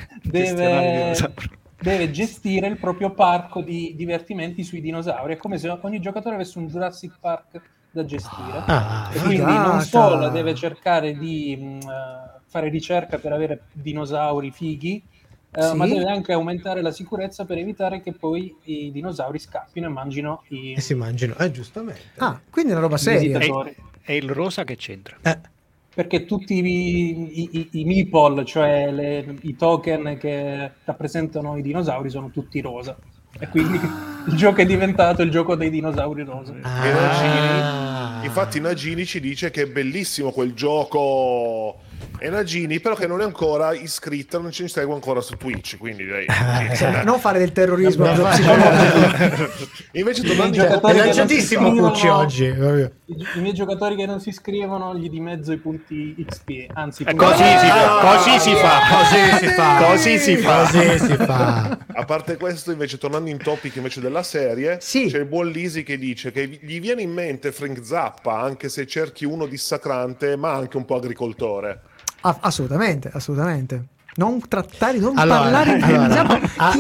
deve, 0.23 1.15
deve 1.81 2.11
gestire 2.11 2.67
il 2.67 2.79
proprio 2.79 3.11
parco 3.11 3.61
di 3.63 3.95
divertimenti 3.97 4.63
sui 4.65 4.81
dinosauri. 4.81 5.35
È 5.35 5.37
come 5.37 5.59
se 5.59 5.69
ogni 5.69 6.01
giocatore 6.01 6.35
avesse 6.35 6.59
un 6.59 6.67
Jurassic 6.69 7.15
Park 7.21 7.61
da 7.91 8.05
gestire. 8.05 8.63
Ah, 8.67 9.11
e 9.13 9.19
quindi 9.19 9.37
figata. 9.37 9.67
non 9.67 9.81
solo 9.81 10.29
deve 10.29 10.55
cercare 10.55 11.17
di 11.17 11.57
mh, 11.57 11.79
eh, 11.89 12.41
fare 12.47 12.69
ricerca 12.69 13.19
per 13.19 13.33
avere 13.33 13.63
dinosauri 13.73 14.51
fighi, 14.51 15.03
eh, 15.51 15.63
Sì. 15.63 15.75
ma 15.77 15.87
deve 15.87 16.05
anche 16.05 16.33
aumentare 16.33 16.83
la 16.83 16.91
sicurezza 16.91 17.45
per 17.47 17.57
evitare 17.59 18.03
che 18.03 18.13
poi 18.13 18.55
i 18.65 18.93
dinosauri 18.93 19.39
scappino 19.39 19.87
e 19.87 19.91
mangino 19.91 20.43
i, 20.49 20.75
E 20.75 20.81
si 20.81 20.95
mangiano, 20.95 21.35
eh, 21.39 21.51
giustamente. 21.51 22.01
Ah, 22.19 22.39
quindi 22.51 22.73
è 22.73 22.75
una 22.75 22.83
roba 22.83 22.99
seria. 22.99 23.39
visitatori. 23.39 23.75
E 24.05 24.17
il 24.17 24.29
rosa 24.31 24.65
che 24.65 24.77
c'entra? 24.77 25.17
Eh, 25.23 25.39
Perché 25.99 26.27
tutti 26.27 26.55
i, 26.55 27.41
i, 27.41 27.49
i, 27.59 27.69
i 27.81 27.85
meeple, 27.85 28.45
cioè 28.45 28.89
le- 28.93 29.35
i 29.41 29.57
token 29.57 30.17
che 30.17 30.71
rappresentano 30.85 31.57
i 31.57 31.63
dinosauri, 31.63 32.09
sono 32.09 32.31
tutti 32.31 32.61
rosa. 32.61 32.97
E 33.37 33.49
quindi 33.49 33.81
il 34.29 34.37
gioco 34.37 34.61
è 34.61 34.65
diventato 34.65 35.23
il 35.23 35.31
gioco 35.33 35.57
dei 35.57 35.71
dinosauri 35.71 36.23
rosa. 36.23 36.55
Ah. 36.63 36.87
E 36.87 36.93
Nagini, 36.93 38.27
infatti 38.27 38.61
Nagini 38.61 39.05
ci 39.07 39.19
dice 39.19 39.51
che 39.51 39.63
è 39.63 39.67
bellissimo 39.67 40.31
quel 40.31 40.55
gioco 40.55 41.81
e 42.19 42.29
Nagini 42.31 42.81
però 42.81 42.95
che 42.95 43.07
non 43.07 43.21
è 43.21 43.25
ancora 43.25 43.73
iscritta 43.73 44.39
non 44.39 44.51
ci 44.51 44.67
segue 44.69 44.93
ancora 44.95 45.21
su 45.21 45.37
Twitch 45.37 45.77
quindi 45.79 46.05
lei 46.05 46.27
Cioè, 46.77 47.03
non 47.05 47.19
fare 47.19 47.39
del 47.39 47.53
terrorismo 47.53 48.07
No, 48.07 48.15
no, 48.15 48.29
invece 49.93 50.23
I 50.23 50.27
tornando 50.27 50.57
miei 50.57 50.67
in 50.69 50.73
è 50.73 50.81
giocatori 50.81 50.95
che 50.95 51.05
non 51.05 51.13
si 51.13 51.19
lanciatissimo 51.19 51.67
iscrivono- 51.67 51.91
Cucci 51.93 52.07
oggi. 52.09 52.45
I, 52.45 53.27
i 53.37 53.41
miei 53.41 53.55
giocatori 53.55 53.97
che 53.97 54.07
non 54.07 54.21
si 54.21 54.29
iscrivono 54.31 54.95
gli 54.97 55.09
dimezzo 55.09 55.53
i 55.53 55.57
punti 55.59 56.15
XP, 56.27 56.67
anzi 56.75 57.03
Eh, 57.03 57.15
punti- 57.15 57.25
così 57.25 57.43
si 57.43 57.67
fa, 57.67 58.01
così 58.01 58.39
si 58.41 58.55
fa, 58.57 58.79
Così 58.89 59.39
si 59.39 59.49
fa. 59.49 59.85
Così 59.85 60.19
si 60.19 60.37
fa. 60.37 60.61
Così 60.71 60.99
si 60.99 61.17
fa. 61.17 61.79
A 61.95 62.05
parte 62.05 62.37
questo, 62.37 62.71
invece, 62.71 62.99
tornando 62.99 63.31
in 63.31 63.39
topic 63.39 63.77
invece 63.77 64.01
della 64.01 64.23
serie, 64.23 64.79
Sì. 64.81 65.07
c'è 65.07 65.19
il 65.19 65.27
buon 65.27 65.49
Lisi 65.49 65.83
che 65.83 65.99
dice 65.99 66.31
che 66.33 66.47
gli 66.63 66.81
viene 66.81 67.03
in 67.03 67.13
mente 67.13 67.51
Frank 67.53 67.85
Zappa, 67.85 68.39
anche 68.41 68.69
se 68.69 68.87
cerchi 68.87 69.25
uno 69.25 69.47
dissacrante, 69.47 70.37
ma 70.37 70.53
anche 70.53 70.77
un 70.77 70.85
po' 70.85 70.97
agricoltore. 70.97 71.81
Ah, 72.23 72.37
assolutamente, 72.41 73.11
assolutamente. 73.13 73.85
Non 74.17 74.41
trattare, 74.49 74.99
non 74.99 75.17
Allora, 75.17 75.39
parlare 75.41 75.77
di 75.77 75.83
allora, 75.83 76.11
Zappa. 76.11 76.41
a- 76.57 76.73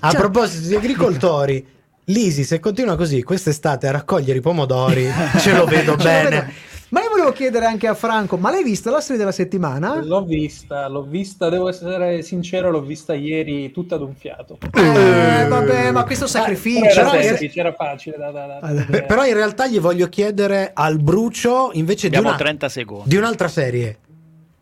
A 0.00 0.12
proposito 0.12 0.66
di 0.66 0.74
agricoltori, 0.74 1.66
Lisi, 2.04 2.42
se 2.42 2.58
continua 2.58 2.96
così 2.96 3.22
quest'estate 3.22 3.86
a 3.86 3.92
raccogliere 3.92 4.38
i 4.38 4.42
pomodori, 4.42 5.06
ce 5.38 5.54
lo 5.54 5.64
vedo 5.66 5.96
Ce 5.96 5.96
lo 5.96 5.96
vedo. 5.96 6.28
bene. 6.30 6.52
Ma 6.90 7.02
io 7.02 7.10
volevo 7.10 7.32
chiedere 7.32 7.66
anche 7.66 7.86
a 7.86 7.92
Franco, 7.94 8.38
ma 8.38 8.50
l'hai 8.50 8.64
vista 8.64 8.90
la 8.90 9.02
serie 9.02 9.18
della 9.18 9.30
settimana? 9.30 10.00
L'ho 10.02 10.24
vista, 10.24 10.88
l'ho 10.88 11.02
vista, 11.02 11.50
devo 11.50 11.68
essere 11.68 12.22
sincero, 12.22 12.70
l'ho 12.70 12.80
vista 12.80 13.12
ieri 13.12 13.70
tutta 13.72 13.98
d'un 13.98 14.14
fiato. 14.14 14.56
Eh, 14.74 15.46
vabbè, 15.46 15.90
ma 15.90 16.04
questo 16.04 16.24
Però 16.24 16.38
sacrificio. 16.38 16.84
era 16.86 17.02
no? 17.02 17.20
semplice, 17.20 17.60
era 17.60 17.74
facile 17.74 18.16
da, 18.16 18.30
da, 18.30 18.58
da- 18.60 18.84
Beh, 18.88 19.02
però 19.02 19.26
in 19.26 19.34
realtà 19.34 19.66
gli 19.66 19.78
voglio 19.78 20.08
chiedere 20.08 20.70
al 20.72 20.98
brucio 20.98 21.70
invece 21.74 22.08
di, 22.08 22.16
una- 22.16 22.36
30 22.36 22.68
secondi. 22.70 23.08
di 23.10 23.16
un'altra 23.16 23.48
serie. 23.48 23.98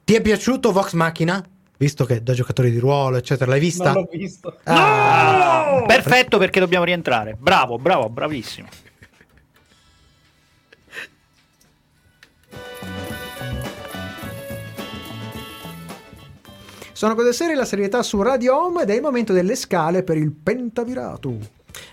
Ti 0.06 0.14
è 0.14 0.20
piaciuto 0.20 0.70
Vox 0.70 0.92
Machina? 0.92 1.44
Visto 1.76 2.04
che 2.04 2.22
da 2.22 2.32
giocatori 2.32 2.70
di 2.70 2.78
ruolo, 2.78 3.16
eccetera, 3.16 3.50
l'hai 3.50 3.58
vista? 3.58 3.90
Non 3.92 4.02
l'ho 4.02 4.08
visto. 4.16 4.56
Ah, 4.62 5.82
Perfetto 5.84 6.38
perché 6.38 6.60
dobbiamo 6.60 6.84
rientrare. 6.84 7.36
Bravo, 7.36 7.76
bravo, 7.76 8.08
bravissimo. 8.08 8.68
Sono 16.92 17.16
cose 17.16 17.32
serie, 17.32 17.56
la 17.56 17.64
serietà 17.64 18.04
su 18.04 18.22
Radio 18.22 18.56
Home 18.56 18.82
ed 18.82 18.90
è 18.90 18.94
il 18.94 19.02
momento 19.02 19.32
delle 19.32 19.56
scale 19.56 20.04
per 20.04 20.16
il 20.18 20.30
pentavirato. 20.30 21.36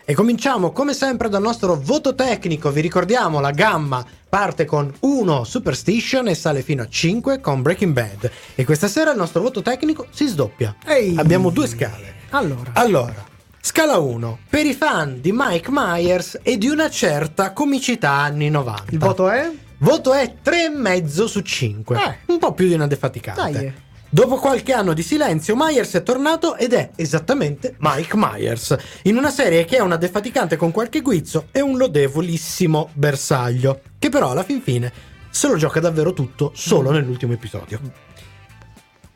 E 0.06 0.14
cominciamo 0.14 0.72
come 0.72 0.94
sempre 0.94 1.30
dal 1.30 1.42
nostro 1.42 1.80
voto 1.82 2.14
tecnico. 2.16 2.72
Vi 2.72 2.82
ricordiamo 2.82 3.40
la 3.40 3.52
gamma 3.52 4.06
parte 4.28 4.66
con 4.66 4.92
1 5.00 5.44
Superstition 5.44 6.28
e 6.28 6.36
sale 6.36 6.62
fino 6.62 6.82
a 6.82 6.88
5 6.90 7.40
con 7.40 7.62
Breaking 7.62 7.94
Bad. 7.94 8.32
E 8.56 8.66
questa 8.66 8.88
sera 8.88 9.12
il 9.12 9.18
nostro 9.18 9.42
voto 9.42 9.62
tecnico 9.62 10.08
si 10.10 10.28
sdoppia. 10.28 10.76
Ehi. 10.86 11.16
Abbiamo 11.18 11.50
due 11.50 11.68
scale. 11.68 12.14
Allora, 12.32 12.72
Allora, 12.74 13.24
scala 13.62 13.98
1 13.98 14.40
per 14.50 14.66
i 14.66 14.74
fan 14.74 15.22
di 15.22 15.32
Mike 15.34 15.70
Myers 15.72 16.40
e 16.42 16.58
di 16.58 16.68
una 16.68 16.90
certa 16.90 17.54
comicità 17.54 18.12
anni 18.12 18.50
90. 18.50 18.86
il 18.90 18.98
voto 19.00 19.30
è? 19.30 19.52
Voto 19.78 20.14
è 20.14 20.36
3,5 20.44 21.26
su 21.26 21.42
5. 21.42 21.98
Eh. 21.98 22.32
Un 22.32 22.40
po' 22.40 22.54
più 22.54 22.68
di 22.68 22.74
una 22.74 22.88
defaticante. 22.88 23.52
Dai. 23.52 23.74
Dopo 24.14 24.36
qualche 24.36 24.74
anno 24.74 24.94
di 24.94 25.02
silenzio, 25.02 25.56
Myers 25.58 25.94
è 25.94 26.04
tornato 26.04 26.56
ed 26.56 26.74
è 26.74 26.92
esattamente 26.98 27.74
Mike 27.80 28.16
Myers, 28.16 28.78
in 29.06 29.18
una 29.18 29.32
serie 29.32 29.66
che 29.66 29.78
è 29.78 29.82
una 29.82 29.96
defaticante 29.96 30.56
con 30.56 30.70
qualche 30.70 31.02
guizzo 31.02 31.48
e 31.52 31.62
un 31.62 31.78
lodevolissimo 31.78 32.92
bersaglio, 32.94 33.82
che 33.98 34.10
però 34.10 34.30
alla 34.30 34.44
fin 34.44 34.62
fine 34.62 34.94
se 35.32 35.48
lo 35.48 35.58
gioca 35.58 35.80
davvero 35.80 36.14
tutto 36.14 36.52
solo 36.54 36.92
nell'ultimo 36.92 37.34
episodio. 37.34 37.80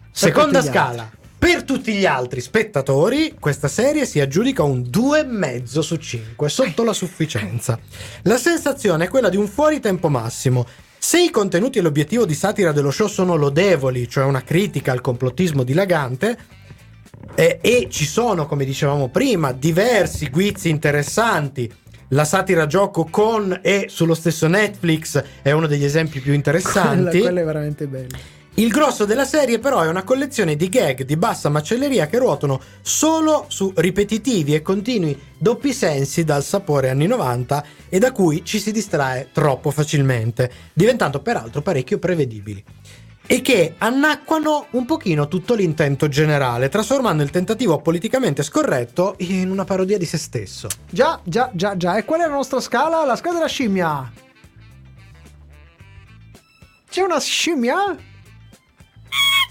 Seconda 0.10 0.62
tutti 0.62 0.72
gli 0.72 0.74
scala. 0.74 1.12
Per 1.38 1.64
tutti 1.64 1.94
gli 1.94 2.08
altri 2.08 2.42
spettatori, 2.42 3.36
questa 3.40 3.68
serie 3.68 4.04
si 4.04 4.20
aggiudica 4.20 4.64
un 4.64 4.80
2,5 4.82 5.80
su 5.80 5.98
5, 5.98 6.50
sotto 6.50 6.84
la 6.84 6.94
sufficienza. 6.94 7.80
La 8.24 8.38
sensazione 8.38 9.06
è 9.06 9.10
quella 9.10 9.30
di 9.30 9.38
un 9.38 9.48
fuori 9.48 9.80
tempo 9.80 10.10
massimo. 10.10 10.66
Se 11.08 11.24
i 11.24 11.30
contenuti 11.30 11.78
e 11.78 11.82
l'obiettivo 11.82 12.26
di 12.26 12.34
satira 12.34 12.74
dello 12.74 12.92
show 12.92 13.08
sono 13.08 13.36
lodevoli, 13.36 14.10
cioè 14.10 14.26
una 14.26 14.44
critica 14.44 14.92
al 14.92 15.00
complottismo 15.00 15.64
dilagante, 15.64 16.38
eh, 17.34 17.60
e 17.62 17.88
ci 17.90 18.04
sono, 18.04 18.46
come 18.46 18.66
dicevamo 18.66 19.08
prima, 19.08 19.54
diversi 19.54 20.30
guizzi 20.30 20.68
interessanti. 20.68 21.74
La 22.10 22.26
satira 22.26 22.68
gioco 22.68 23.08
con 23.10 23.58
e 23.64 23.86
sullo 23.88 24.14
stesso 24.14 24.48
Netflix 24.48 25.24
è 25.42 25.52
uno 25.52 25.68
degli 25.68 25.86
esempi 25.86 26.20
più 26.20 26.34
interessanti. 26.34 27.20
Quella, 27.20 27.20
quella 27.22 27.40
è 27.40 27.46
veramente 27.46 27.88
bella. 27.88 28.18
Il 28.60 28.70
grosso 28.70 29.06
della 29.06 29.24
serie 29.24 29.60
però 29.60 29.82
è 29.82 29.88
una 29.88 30.02
collezione 30.02 30.56
di 30.56 30.68
gag 30.68 31.04
di 31.04 31.16
bassa 31.16 31.48
macelleria 31.48 32.08
che 32.08 32.18
ruotano 32.18 32.60
solo 32.82 33.46
su 33.50 33.72
ripetitivi 33.76 34.56
e 34.56 34.64
continui 34.64 35.16
doppi 35.38 35.72
sensi 35.72 36.24
dal 36.24 36.44
sapore 36.44 36.90
anni 36.90 37.06
90 37.06 37.64
e 37.88 38.00
da 38.00 38.12
cui 38.12 38.44
ci 38.44 38.60
si 38.60 38.72
distrae 38.72 39.30
troppo 39.32 39.70
facilmente, 39.70 40.52
diventando 40.74 41.22
peraltro 41.22 41.62
parecchio 41.62 42.00
prevedibili. 42.00 42.64
E 43.28 43.42
che 43.44 43.76
annacquano 43.78 44.66
un 44.72 44.86
pochino 44.86 45.28
tutto 45.28 45.54
l'intento 45.54 46.08
generale, 46.08 46.68
trasformando 46.68 47.22
il 47.22 47.30
tentativo 47.30 47.80
politicamente 47.80 48.42
scorretto 48.42 49.14
in 49.20 49.52
una 49.52 49.66
parodia 49.66 50.00
di 50.00 50.06
se 50.06 50.18
stesso. 50.18 50.68
Già, 50.90 51.20
già, 51.24 51.52
già, 51.54 51.78
già. 51.78 51.96
E 51.96 52.06
qual 52.06 52.22
è 52.22 52.26
la 52.26 52.34
nostra 52.34 52.60
scala? 52.60 53.06
La 53.06 53.16
scala 53.16 53.36
della 53.36 53.48
scimmia. 53.48 54.12
C'è 56.90 57.02
una 57.02 57.20
scimmia? 57.20 58.16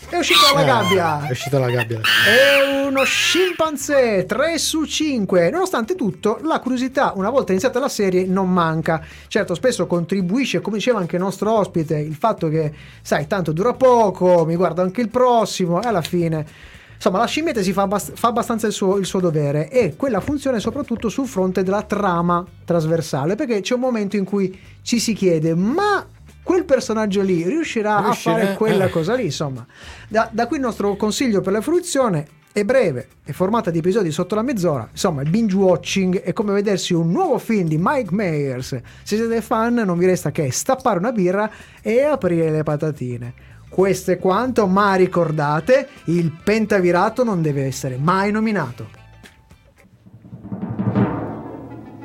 È 0.09 0.17
uscita 0.17 0.53
dalla 0.55 0.65
gabbia. 0.65 1.27
È 1.27 1.31
uscita 1.33 1.59
la 1.59 1.69
gabbia. 1.69 2.01
È 2.01 2.87
uno 2.87 3.03
scimpanzé 3.03 4.25
3 4.25 4.57
su 4.57 4.85
5. 4.85 5.51
Nonostante 5.51 5.97
tutto, 5.97 6.39
la 6.45 6.61
curiosità, 6.61 7.13
una 7.17 7.29
volta 7.29 7.51
iniziata 7.51 7.81
la 7.81 7.89
serie, 7.89 8.25
non 8.25 8.51
manca. 8.51 9.05
Certo, 9.27 9.55
spesso 9.57 9.87
contribuisce, 9.89 10.61
come 10.61 10.77
diceva 10.77 11.01
anche 11.01 11.17
il 11.17 11.23
nostro 11.23 11.53
ospite, 11.53 11.99
il 11.99 12.15
fatto 12.15 12.49
che, 12.49 12.73
sai, 13.03 13.27
tanto 13.27 13.51
dura 13.53 13.73
poco, 13.73 14.45
mi 14.47 14.55
guardo 14.55 14.81
anche 14.81 15.01
il 15.01 15.09
prossimo, 15.09 15.83
e 15.83 15.89
alla 15.89 16.03
fine. 16.03 16.47
Insomma, 16.95 17.19
la 17.19 17.27
scimmietta 17.27 17.61
si 17.61 17.73
fa, 17.73 17.83
abbast- 17.83 18.17
fa 18.17 18.29
abbastanza 18.29 18.69
il 18.69 18.73
suo, 18.73 18.97
il 18.99 19.07
suo 19.07 19.21
dovere 19.21 19.69
e 19.69 19.97
quella 19.97 20.21
funziona 20.21 20.59
soprattutto 20.61 21.09
sul 21.09 21.27
fronte 21.27 21.65
della 21.65 21.83
trama 21.83 22.45
trasversale, 22.65 23.35
perché 23.35 23.61
c'è 23.61 23.75
un 23.75 23.81
momento 23.81 24.17
in 24.17 24.25
cui 24.25 24.57
ci 24.83 25.01
si 25.01 25.13
chiede, 25.13 25.55
ma 25.55 26.07
quel 26.47 26.65
personaggio 26.65 27.23
lì 27.23 27.43
riuscirà 27.43 27.99
Riuscirà- 27.99 28.37
a 28.37 28.39
fare 28.39 28.55
quella 28.55 28.85
eh. 28.85 28.91
cosa 28.91 29.15
lì? 29.17 29.25
Insomma, 29.25 29.67
da, 30.07 30.31
da 30.31 30.47
qui 30.47 30.59
il 30.59 30.63
nostro 30.63 30.95
consiglio 30.95 31.41
per 31.41 31.53
la 31.53 31.61
fruizione 31.61 32.25
è 32.53 32.63
breve, 32.63 33.09
è 33.25 33.33
formata 33.33 33.73
di 33.73 33.79
episodi 33.79 34.13
sotto 34.13 34.37
la 34.37 34.43
mezz'ora. 34.43 34.87
Insomma, 34.89 35.23
il 35.23 35.29
binge 35.29 35.57
watching 35.57 36.21
è 36.21 36.33
come 36.33 36.53
vedersi 36.53 36.95
un 36.95 37.11
nuovo 37.11 37.39
film 37.39 37.67
di 37.67 37.79
Mike 37.81 38.15
Myers. 38.15 38.81
Se 39.03 39.17
siete 39.17 39.43
fan, 39.43 39.75
non 39.75 39.99
vi 39.99 40.07
resta 40.07 40.31
che 40.31 40.53
stappare 40.53 41.01
una 41.01 41.11
birra 41.11 41.51
e 41.83 42.05
aprire 42.05 42.49
le 42.53 42.63
patatine. 42.63 43.35
Questo 43.69 44.13
è 44.13 44.19
quanto, 44.19 44.69
ma 44.69 44.95
ricordate, 44.95 45.89
il 46.05 46.31
pentavirato 46.31 47.25
non 47.25 47.43
deve 47.43 47.65
essere 47.65 47.97
mai 47.97 48.31
nominato. 48.31 48.89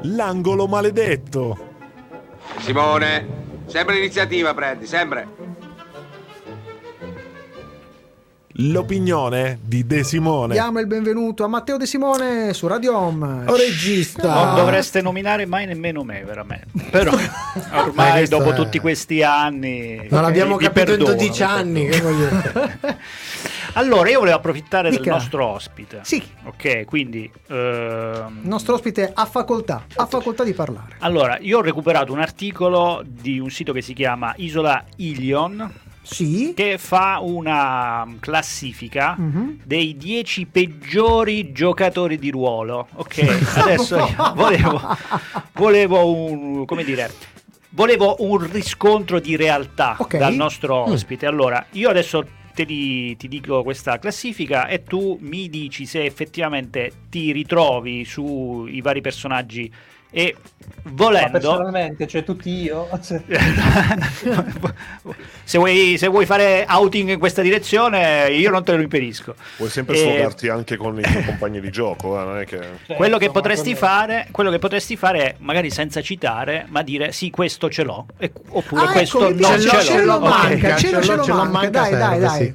L'angolo 0.02 0.66
maledetto. 0.66 1.70
Simone, 2.58 3.41
sempre 3.72 3.96
l'iniziativa 3.96 4.54
prendi, 4.54 4.86
sempre. 4.86 5.50
L'opinione 8.56 9.60
di 9.64 9.88
De 9.88 10.04
Simone. 10.04 10.54
Diamo 10.54 10.80
il 10.82 10.86
benvenuto 10.86 11.46
a 11.46 11.48
Matteo 11.48 11.78
De 11.78 11.86
Simone 11.86 12.54
su 12.54 12.68
Radio 12.68 12.96
Home. 12.98 13.46
Oh 13.48 13.56
regista! 13.56 14.34
Non 14.34 14.56
dovreste 14.56 15.02
nominare 15.02 15.46
mai 15.46 15.66
nemmeno 15.66 16.04
me, 16.04 16.22
veramente. 16.26 16.68
Però 16.92 17.12
Ma 17.12 17.82
ormai 17.88 18.28
dopo 18.28 18.52
è- 18.52 18.56
tutti 18.56 18.78
questi 18.80 19.24
anni 19.24 20.06
Non 20.10 20.22
l'abbiamo 20.22 20.58
vi 20.58 20.66
capito 20.66 20.92
in 20.92 20.98
perdono, 20.98 21.16
12 21.16 21.38
vi 21.38 21.44
anni. 21.44 21.86
perdono. 21.88 22.12
che 22.12 22.14
voglio 22.14 22.30
dire. 22.30 23.00
Allora, 23.74 24.10
io 24.10 24.20
volevo 24.20 24.36
approfittare 24.38 24.90
del 24.90 25.00
Dica. 25.00 25.12
nostro 25.14 25.46
ospite. 25.46 26.00
Sì. 26.04 26.22
Ok, 26.44 26.84
quindi... 26.86 27.32
ehm, 27.48 28.40
Il 28.44 28.48
nostro 28.48 28.74
ospite 28.76 29.12
ha 29.14 29.26
facoltà, 29.26 29.86
ha 29.96 30.06
facoltà 30.06 30.44
di 30.44 30.54
parlare. 30.54 30.96
Allora, 31.00 31.38
io 31.40 31.60
ho 31.60 31.62
recuperato 31.62 32.12
un 32.12 32.20
articolo 32.20 33.02
di 33.06 33.40
un 33.40 33.50
sito 33.50 33.72
che 33.72 33.82
si 33.82 33.94
chiama 33.94 34.34
Isola 34.38 34.84
Ilion, 34.98 35.74
Sì. 36.02 36.54
che 36.56 36.78
fa 36.78 37.20
una 37.22 38.06
classifica 38.20 39.16
Mhm. 39.18 39.60
dei 39.64 39.96
10 39.96 40.48
peggiori 40.48 41.52
giocatori 41.54 42.18
di 42.18 42.30
ruolo. 42.30 42.88
Ok, 42.96 43.20
adesso 43.56 43.98
io 43.98 44.34
volevo, 44.36 44.82
volevo 45.54 46.12
un, 46.14 46.66
come 46.66 46.84
dire, 46.84 47.10
volevo 47.70 48.18
un 48.20 48.38
riscontro 48.52 49.20
di 49.22 49.38
realtà 49.38 49.96
Ok. 49.98 50.18
dal 50.18 50.34
nostro 50.34 50.76
ospite. 50.92 51.26
Allora, 51.26 51.66
io 51.72 51.90
adesso 51.90 52.26
te 52.54 52.64
li- 52.64 53.16
ti 53.18 53.28
dico 53.28 53.64
questa 53.64 54.00
classifica 54.00 54.68
e 54.68 54.84
tu 54.84 55.18
mi 55.22 55.50
dici 55.50 55.86
se 55.86 56.04
effettivamente 56.06 56.92
ti 57.10 57.32
ritrovi 57.32 58.06
sui 58.06 58.82
vari 58.82 59.02
personaggi 59.02 59.72
e 60.14 60.36
Ma 60.84 60.92
volendo 60.94 61.32
personalmente, 61.32 62.06
cioè 62.06 62.24
tutti 62.24 62.50
io, 62.50 62.90
cioè, 63.02 63.22
se, 65.44 65.58
vuoi, 65.58 65.96
se 65.98 66.08
vuoi 66.08 66.26
fare 66.26 66.66
outing 66.68 67.12
in 67.12 67.20
questa 67.20 67.42
direzione 67.42 68.30
io 68.32 68.50
non 68.50 68.64
te 68.64 68.76
lo 68.76 68.82
impedisco 68.82 69.36
Puoi 69.56 69.70
sempre 69.70 69.96
Eh, 69.96 70.00
sfogarti 70.00 70.50
anche 70.50 70.76
con 70.76 71.00
i 71.00 71.02
tuoi 71.02 71.24
compagni 71.24 71.62
di 71.62 71.70
gioco, 71.72 72.20
eh, 72.20 72.24
non 72.26 72.40
è 72.40 72.46
che... 72.46 72.60
cioè, 72.88 72.96
quello 72.98 73.18
che, 73.18 73.32
potresti 73.32 73.74
fare, 73.74 74.28
quello 74.32 74.50
che 74.50 74.60
potresti 74.60 74.98
fare 74.98 75.20
è 75.20 75.36
magari 75.38 75.70
senza 75.70 76.02
citare 76.02 76.66
ma 76.70 76.82
dire 76.82 77.12
sì 77.14 77.30
questo 77.30 77.70
ce 77.70 77.84
l'ho 77.84 78.06
e- 78.18 78.32
oppure 78.50 78.82
Ah, 78.84 78.92
questo 78.92 79.30
ecco, 79.30 79.40
non 79.40 79.60
ce 79.60 79.68
ce, 79.70 79.76
l'ho, 79.76 79.82
ce 79.82 80.04
l'ho 80.04 80.20
manca, 80.20 80.76
ce 80.76 80.92
l'ho, 80.92 80.98
ce 80.98 81.06
ce 81.06 81.12
l'ho, 81.12 81.16
lo 81.18 81.24
ce 81.24 81.32
l'ho, 81.32 81.46
manca. 81.46 81.70
Dai, 81.70 81.92
dai, 81.92 82.20
dai. 82.20 82.44
sì. 82.44 82.54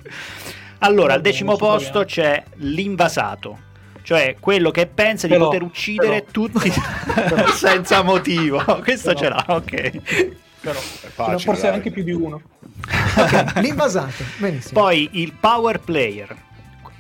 allora 0.81 1.15
al 1.15 1.21
decimo 1.23 1.57
posto 1.57 2.05
c'è 2.05 2.43
l'invasato 2.57 3.65
cioè 4.07 4.37
quello 4.39 4.71
che 4.71 4.87
pensa 4.87 5.27
di 5.27 5.33
Ce 5.33 5.39
l'ho, 5.39 5.45
poter 5.47 5.63
uccidere 5.63 6.25
ce 6.27 6.31
tutti 6.31 6.73
senza 7.53 8.03
motivo 8.03 8.63
questo 8.83 9.15
Ce 9.15 9.29
l'ha 9.29 9.45
ok 9.49 10.45
però, 10.67 10.79
facile, 10.81 11.39
forse 11.39 11.63
dai. 11.63 11.75
anche 11.75 11.91
più 11.91 12.03
di 12.03 12.13
uno. 12.13 12.43
Ok, 13.17 13.53
l'invasato. 13.61 14.25
Benissimo. 14.37 14.81
Poi 14.81 15.09
il 15.13 15.33
power 15.33 15.81
player. 15.81 16.37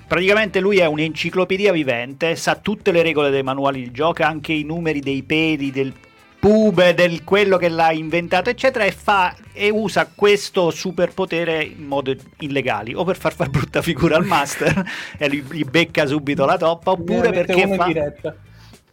Praticamente 0.07 0.61
lui 0.61 0.79
è 0.79 0.87
un'enciclopedia 0.87 1.73
vivente, 1.73 2.37
sa 2.37 2.55
tutte 2.55 2.93
le 2.93 3.03
regole 3.03 3.29
dei 3.29 3.43
manuali 3.43 3.83
di 3.83 3.91
gioco, 3.91 4.23
anche 4.23 4.53
i 4.53 4.63
numeri 4.63 5.01
dei 5.01 5.23
peli, 5.23 5.71
del 5.71 5.93
pube, 6.39 6.95
del 6.95 7.25
quello 7.25 7.57
che 7.57 7.69
l'ha 7.69 7.93
inventato, 7.93 8.51
eccetera, 8.51 8.85
e 8.85 8.93
fa 8.93 9.35
e 9.53 9.71
usa 9.71 10.11
questo 10.15 10.71
superpotere 10.71 11.63
in 11.65 11.87
modo 11.87 12.15
illegali, 12.39 12.95
o 12.95 13.05
per 13.05 13.17
far 13.17 13.35
far 13.35 13.49
brutta 13.51 13.83
figura 13.83 14.17
al 14.17 14.25
master 14.25 14.85
e 15.19 15.29
gli, 15.29 15.43
gli 15.51 15.65
becca 15.65 16.07
subito 16.07 16.45
la 16.45 16.57
toppa, 16.57 16.93
oppure 16.93 17.31
perché 17.31 17.75
fa 17.75 17.85
diretta. 17.87 18.35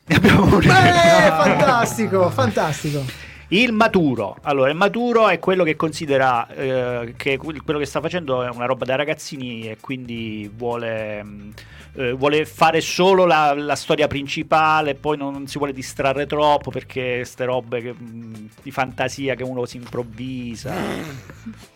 Ne 0.06 0.16
abbiamo 0.16 0.44
uno 0.44 0.56
in 0.56 0.60
Beh, 0.60 0.82
diretta. 0.82 1.44
fantastico, 1.44 2.30
fantastico. 2.30 3.32
Il 3.50 3.72
maturo, 3.72 4.38
allora 4.42 4.70
il 4.70 4.76
maturo 4.76 5.28
è 5.28 5.38
quello 5.38 5.64
che 5.64 5.76
considera 5.76 6.48
eh, 6.48 7.14
che 7.18 7.38
quello 7.38 7.78
che 7.80 7.86
sta 7.86 8.02
facendo 8.02 8.44
è 8.44 8.50
una 8.50 8.66
roba 8.66 8.86
da 8.86 8.96
ragazzini 8.96 9.70
e 9.70 9.78
quindi 9.80 10.50
vuole, 10.54 11.24
mh, 11.24 11.54
eh, 11.96 12.12
vuole 12.14 12.46
fare 12.46 12.82
solo 12.82 13.26
la, 13.26 13.54
la 13.54 13.76
storia 13.76 14.08
principale, 14.08 14.96
poi 14.96 15.18
non, 15.18 15.34
non 15.34 15.48
si 15.48 15.58
vuole 15.58 15.74
distrarre 15.74 16.26
troppo 16.26 16.72
perché 16.72 17.18
queste 17.18 17.46
robe 17.46 17.82
che, 17.82 17.94
mh, 17.94 18.50
di 18.64 18.72
fantasia 18.72 19.36
che 19.36 19.44
uno 19.44 19.66
si 19.66 19.78
improvvisa. 19.78 20.74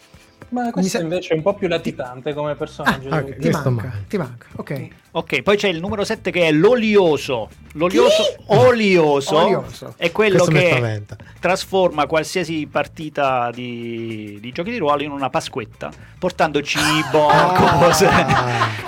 Ma 0.49 0.71
questo 0.71 0.97
sa- 0.97 1.03
invece 1.03 1.33
è 1.33 1.35
un 1.35 1.41
po' 1.41 1.53
più 1.55 1.67
latitante 1.67 2.33
come 2.33 2.55
personaggio. 2.55 3.09
Ah, 3.09 3.21
devo 3.21 3.27
ok. 3.31 3.37
dire. 3.37 3.39
Ti 3.39 3.49
manca, 3.49 3.69
manca. 3.69 3.93
ti 4.07 4.17
manca. 4.17 4.45
Ok. 4.55 4.87
Ok, 5.11 5.41
poi 5.41 5.57
c'è 5.57 5.67
il 5.67 5.79
numero 5.79 6.03
7 6.03 6.31
che 6.31 6.47
è 6.47 6.51
l'olioso. 6.51 7.49
L'olioso 7.73 8.35
olioso, 8.47 9.37
Olioso. 9.37 9.93
è 9.97 10.11
quello 10.11 10.43
Questo 10.43 10.51
che 10.53 11.03
trasforma 11.39 12.05
qualsiasi 12.05 12.67
partita 12.71 13.49
di, 13.51 14.37
di 14.39 14.51
giochi 14.51 14.71
di 14.71 14.77
ruolo 14.77 15.03
in 15.03 15.11
una 15.11 15.29
pasquetta, 15.29 15.91
portando 16.19 16.61
cibo, 16.61 17.27
Ah. 17.27 17.79
cose 17.79 18.07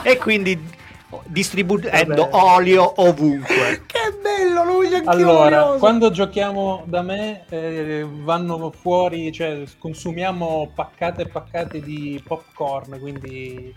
e 0.04 0.18
quindi 0.18 0.78
distribuendo 1.26 2.28
olio 2.32 3.02
ovunque. 3.02 3.82
Che 3.86 4.19
bello, 4.54 4.64
lui 4.66 4.94
anche 4.94 5.08
Allora, 5.10 5.62
olioso. 5.64 5.80
quando 5.80 6.12
giochiamo 6.12 6.84
da 6.86 7.02
me 7.02 7.46
eh, 7.50 8.06
vanno 8.10 8.72
fuori, 8.72 9.32
cioè 9.32 9.64
consumiamo 9.78 10.72
paccate 10.74 11.24
e 11.24 11.28
paccate 11.28 11.82
di 11.82 12.22
popcorn, 12.26 13.00
quindi 13.00 13.74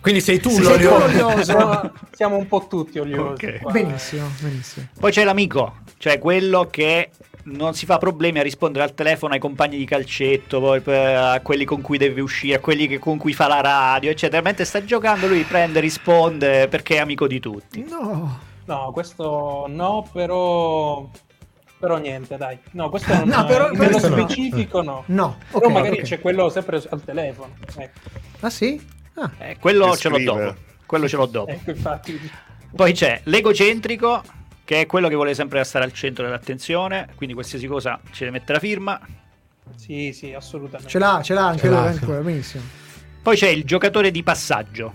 Quindi 0.00 0.20
sei 0.20 0.38
tu 0.40 0.50
Sei 0.50 0.62
l'olio. 0.62 0.88
tu 0.90 0.94
olioso. 1.24 1.92
siamo, 2.12 2.36
un 2.36 2.46
po' 2.46 2.66
tutti 2.68 2.98
oliosi. 2.98 3.44
Ok. 3.46 3.60
qua. 3.60 3.72
Benissimo, 3.72 4.28
benissimo. 4.40 4.86
Poi 5.00 5.10
c'è 5.10 5.24
l'amico, 5.24 5.78
cioè 5.98 6.18
quello 6.20 6.68
che 6.70 7.10
non 7.48 7.74
si 7.74 7.86
fa 7.86 7.98
problemi 7.98 8.38
a 8.38 8.42
rispondere 8.42 8.84
al 8.84 8.94
telefono 8.94 9.32
ai 9.34 9.38
compagni 9.40 9.76
di 9.76 9.84
calcetto, 9.84 10.60
poi 10.60 10.80
per- 10.80 11.16
a 11.16 11.40
quelli 11.40 11.64
con 11.64 11.80
cui 11.80 11.96
deve 11.98 12.20
uscire, 12.20 12.56
a 12.56 12.60
quelli 12.60 12.86
che- 12.88 12.98
con 12.98 13.18
cui 13.18 13.32
fa 13.32 13.46
la 13.48 13.60
radio, 13.60 14.10
eccetera. 14.10 14.42
Mentre 14.42 14.64
sta 14.64 14.84
giocando 14.84 15.26
lui 15.26 15.42
prende, 15.42 15.80
risponde 15.80 16.68
perché 16.68 16.96
è 16.96 16.98
amico 16.98 17.26
di 17.26 17.40
tutti. 17.40 17.84
No. 17.88 18.45
No, 18.66 18.90
questo 18.92 19.66
no, 19.68 20.08
però... 20.12 21.08
Però 21.78 21.98
niente, 21.98 22.36
dai. 22.38 22.58
No, 22.72 22.88
questo 22.88 23.12
non 23.14 23.28
No, 23.28 23.44
però- 23.44 23.70
nello 23.70 23.88
questo 23.90 24.08
no. 24.08 24.16
specifico 24.16 24.82
no. 24.82 25.02
No, 25.06 25.36
Però 25.52 25.66
ok, 25.66 25.72
magari 25.72 25.98
ok. 25.98 26.02
c'è 26.04 26.20
quello 26.20 26.48
sempre 26.48 26.82
al 26.88 27.02
telefono. 27.04 27.54
Ecco, 27.76 27.98
Ah 28.40 28.50
sì? 28.50 28.80
Ah, 29.14 29.30
Eh, 29.38 29.56
quello 29.58 29.90
Che 29.90 29.96
ce 29.98 30.08
l'ho 30.08 30.18
dopo. 30.22 30.54
Quello 30.86 31.08
ce 31.08 31.16
l'ho 31.16 31.26
dopo. 31.26 31.50
ecco 31.50 31.70
infatti. 31.70 32.18
Poi 32.74 32.92
c'è 32.92 33.20
l'egocentrico, 33.24 34.22
che 34.64 34.80
è 34.82 34.86
quello 34.86 35.08
che 35.08 35.14
vuole 35.14 35.34
sempre 35.34 35.62
stare 35.64 35.84
al 35.84 35.92
centro 35.92 36.24
dell'attenzione, 36.24 37.08
quindi 37.14 37.34
qualsiasi 37.34 37.66
cosa 37.66 38.00
ci 38.12 38.20
deve 38.24 38.32
mettere 38.32 38.54
la 38.54 38.58
firma. 38.60 39.00
Sì, 39.74 40.12
sì, 40.12 40.32
assolutamente. 40.32 40.90
ce 40.90 40.98
l'ha, 40.98 41.20
ce 41.22 41.34
l'ha 41.34 41.46
anche 41.46 41.60
Ce 41.62 41.68
lui, 41.68 41.76
l'ha, 41.76 41.92
sì. 41.92 41.98
quello, 42.00 42.22
benissimo. 42.22 42.62
Poi 43.22 43.36
c'è 43.36 43.48
il 43.48 43.64
giocatore 43.64 44.10
di 44.10 44.22
passaggio. 44.22 44.92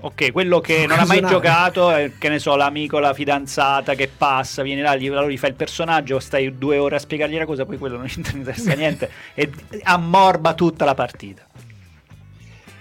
Ok, 0.00 0.30
quello 0.30 0.60
che 0.60 0.86
non 0.86 1.00
ha 1.00 1.04
mai 1.06 1.20
giocato, 1.26 1.90
è, 1.90 2.12
che 2.18 2.28
ne 2.28 2.38
so, 2.38 2.54
l'amico, 2.54 3.00
la 3.00 3.12
fidanzata 3.12 3.94
che 3.94 4.06
passa, 4.06 4.62
viene 4.62 4.80
là, 4.80 4.94
gli, 4.94 5.08
allora 5.08 5.26
gli 5.28 5.36
fa 5.36 5.48
il 5.48 5.54
personaggio, 5.54 6.20
stai 6.20 6.56
due 6.56 6.78
ore 6.78 6.96
a 6.96 6.98
spiegargli 7.00 7.36
la 7.36 7.44
cosa, 7.46 7.64
poi 7.66 7.78
quello 7.78 7.96
non 7.96 8.06
gli 8.06 8.12
interessa 8.32 8.74
niente 8.74 9.10
e 9.34 9.50
ammorba 9.82 10.54
tutta 10.54 10.84
la 10.84 10.94
partita. 10.94 11.44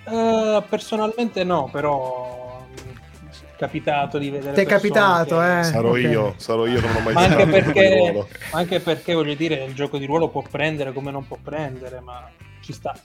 Eh, 0.10 0.64
personalmente 0.70 1.44
no, 1.44 1.68
però 1.72 2.64
è 3.32 3.58
capitato 3.58 4.20
di 4.20 4.30
vedere 4.30 4.54
Ti 4.54 4.62
è 4.62 4.66
capitato, 4.66 5.40
che- 5.40 5.60
eh? 5.60 5.64
Sarò 5.64 5.90
ok. 5.90 5.98
io, 5.98 6.34
sarò 6.38 6.68
io 6.68 6.80
che 6.80 6.88
non 6.88 6.96
ho 6.98 7.00
mai 7.00 7.14
Ma 7.14 7.22
anche 7.22 7.36
giocato 7.36 7.50
a 7.50 7.60
gioco 7.60 7.72
di 7.72 7.74
perché, 7.74 7.96
ruolo. 7.98 8.28
anche 8.52 8.80
perché 8.80 9.14
voglio 9.16 9.34
dire 9.34 9.64
il 9.64 9.74
gioco 9.74 9.98
di 9.98 10.06
ruolo 10.06 10.28
può 10.30 10.44
prendere 10.44 10.94
come 10.94 11.10
non 11.10 11.26
può 11.26 11.38
prendere, 11.44 12.00
ma 12.00 12.30
ci 12.62 12.74
sta. 12.74 12.96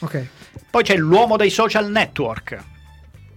Ok. 0.00 0.26
Poi 0.70 0.82
c'è 0.82 0.96
l'uomo 0.96 1.36
dei 1.36 1.50
social 1.50 1.88
network. 1.88 2.72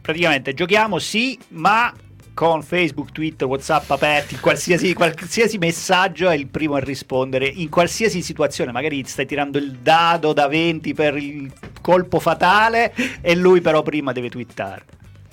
Praticamente 0.08 0.54
giochiamo 0.54 1.00
sì, 1.00 1.38
ma 1.50 1.94
con 2.34 2.64
Facebook, 2.64 3.12
Twitter, 3.12 3.46
WhatsApp 3.46 3.92
aperti, 3.92 4.38
qualsiasi, 4.40 4.94
qualsiasi 4.94 5.58
messaggio 5.58 6.30
è 6.30 6.36
il 6.36 6.48
primo 6.48 6.76
a 6.76 6.80
rispondere 6.80 7.46
in 7.46 7.68
qualsiasi 7.68 8.22
situazione. 8.22 8.72
Magari 8.72 9.04
stai 9.06 9.26
tirando 9.26 9.58
il 9.58 9.74
dado 9.74 10.32
da 10.32 10.48
20 10.48 10.94
per 10.94 11.18
il 11.18 11.52
colpo 11.82 12.22
fatale 12.22 12.94
e 13.20 13.36
lui 13.36 13.60
però 13.60 13.82
prima 13.84 14.14
deve 14.14 14.30
twittare. 14.30 14.86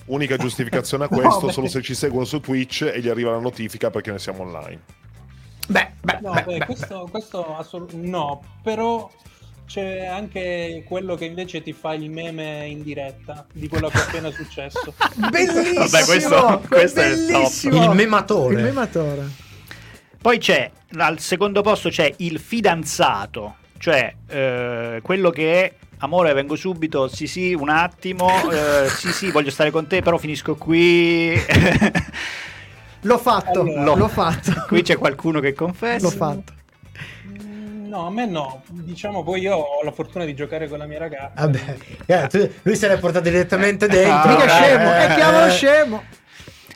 Unica 0.07 0.37
giustificazione 0.37 1.05
a 1.05 1.09
No, 1.09 1.19
questo, 1.21 1.47
beh. 1.47 1.53
solo 1.53 1.69
se 1.69 1.81
ci 1.81 1.95
seguono 1.95 2.25
su 2.25 2.41
Twitch 2.41 2.83
e 2.93 2.99
gli 3.01 3.09
arriva 3.09 3.31
la 3.31 3.39
notifica 3.39 3.91
perché 3.91 4.11
ne 4.11 4.19
siamo 4.19 4.43
online. 4.43 4.81
Beh, 5.69 5.93
beh, 6.01 6.19
No, 6.21 6.33
beh, 6.33 6.43
beh, 6.43 6.59
beh, 6.59 6.65
questo, 6.67 7.07
questo 7.13 7.57
assolut- 7.57 7.93
no, 7.93 8.43
però 8.61 9.09
c'è 9.67 10.05
anche 10.07 10.83
quello 10.87 11.15
che 11.15 11.25
invece 11.25 11.63
ti 11.63 11.73
fa 11.73 11.95
il 11.95 12.11
meme 12.11 12.67
in 12.67 12.83
diretta 12.83 13.47
di 13.53 13.69
quello 13.69 13.89
che 13.89 13.99
è 13.99 14.01
appena 14.03 14.31
successo. 14.31 14.95
Bellissimo! 15.31 15.87
Vabbè, 15.87 16.05
questo- 16.05 16.63
questo 16.69 17.01
è 17.01 17.07
il 17.07 17.27
top. 17.27 17.33
bellissimo. 17.33 17.85
Il 17.85 17.91
mematore. 17.91 18.55
Il 18.55 18.63
mematore. 18.63 19.29
Poi 20.21 20.39
c'è 20.39 20.71
al 20.97 21.19
secondo 21.19 21.61
posto 21.61 21.91
c'è 21.91 22.13
il 22.19 22.39
fidanzato, 22.39 23.57
cioè 23.79 24.15
eh, 24.29 25.01
quello 25.03 25.31
che 25.31 25.65
è 25.65 25.73
amore 25.99 26.33
vengo 26.33 26.57
subito, 26.57 27.09
sì 27.09 27.27
sì, 27.27 27.53
un 27.53 27.69
attimo, 27.69 28.29
eh, 28.51 28.89
sì 28.89 29.13
sì, 29.13 29.31
voglio 29.31 29.51
stare 29.51 29.71
con 29.71 29.87
te, 29.87 30.01
però 30.03 30.17
finisco 30.19 30.55
qui. 30.57 31.35
L'ho 33.03 33.19
fatto, 33.19 33.61
Allora. 33.61 33.95
l'ho 33.95 34.09
fatto. 34.09 34.65
qui 34.67 34.81
c'è 34.83 34.97
qualcuno 34.97 35.41
che 35.41 35.53
confessa. 35.53 36.07
L'ho 36.07 36.11
fatto. 36.11 36.53
No, 37.95 38.07
a 38.07 38.11
me 38.11 38.27
no. 38.27 38.63
Diciamo 38.71 39.23
poi 39.23 39.43
io 39.43 39.55
ho 39.55 39.85
la 39.85 39.93
fortuna 39.93 40.25
di 40.25 40.35
giocare 40.35 40.67
con 40.69 40.79
la 40.79 40.87
mia 40.87 40.99
ragazza. 40.99 41.47
Vabbè, 41.47 41.77
eh, 42.07 42.27
tu- 42.27 42.51
lui 42.63 42.75
se 42.75 42.89
l'è 42.89 42.99
portato 42.99 43.29
direttamente 43.29 43.87
dentro. 43.87 44.13
Ah, 44.13 44.27
Mica 44.27 44.45
eh, 44.45 44.49
scemo, 44.49 44.93
eh, 44.93 45.07
è 45.07 45.15
chiamalo 45.15 45.47
eh. 45.47 45.51
scemo. 45.51 46.03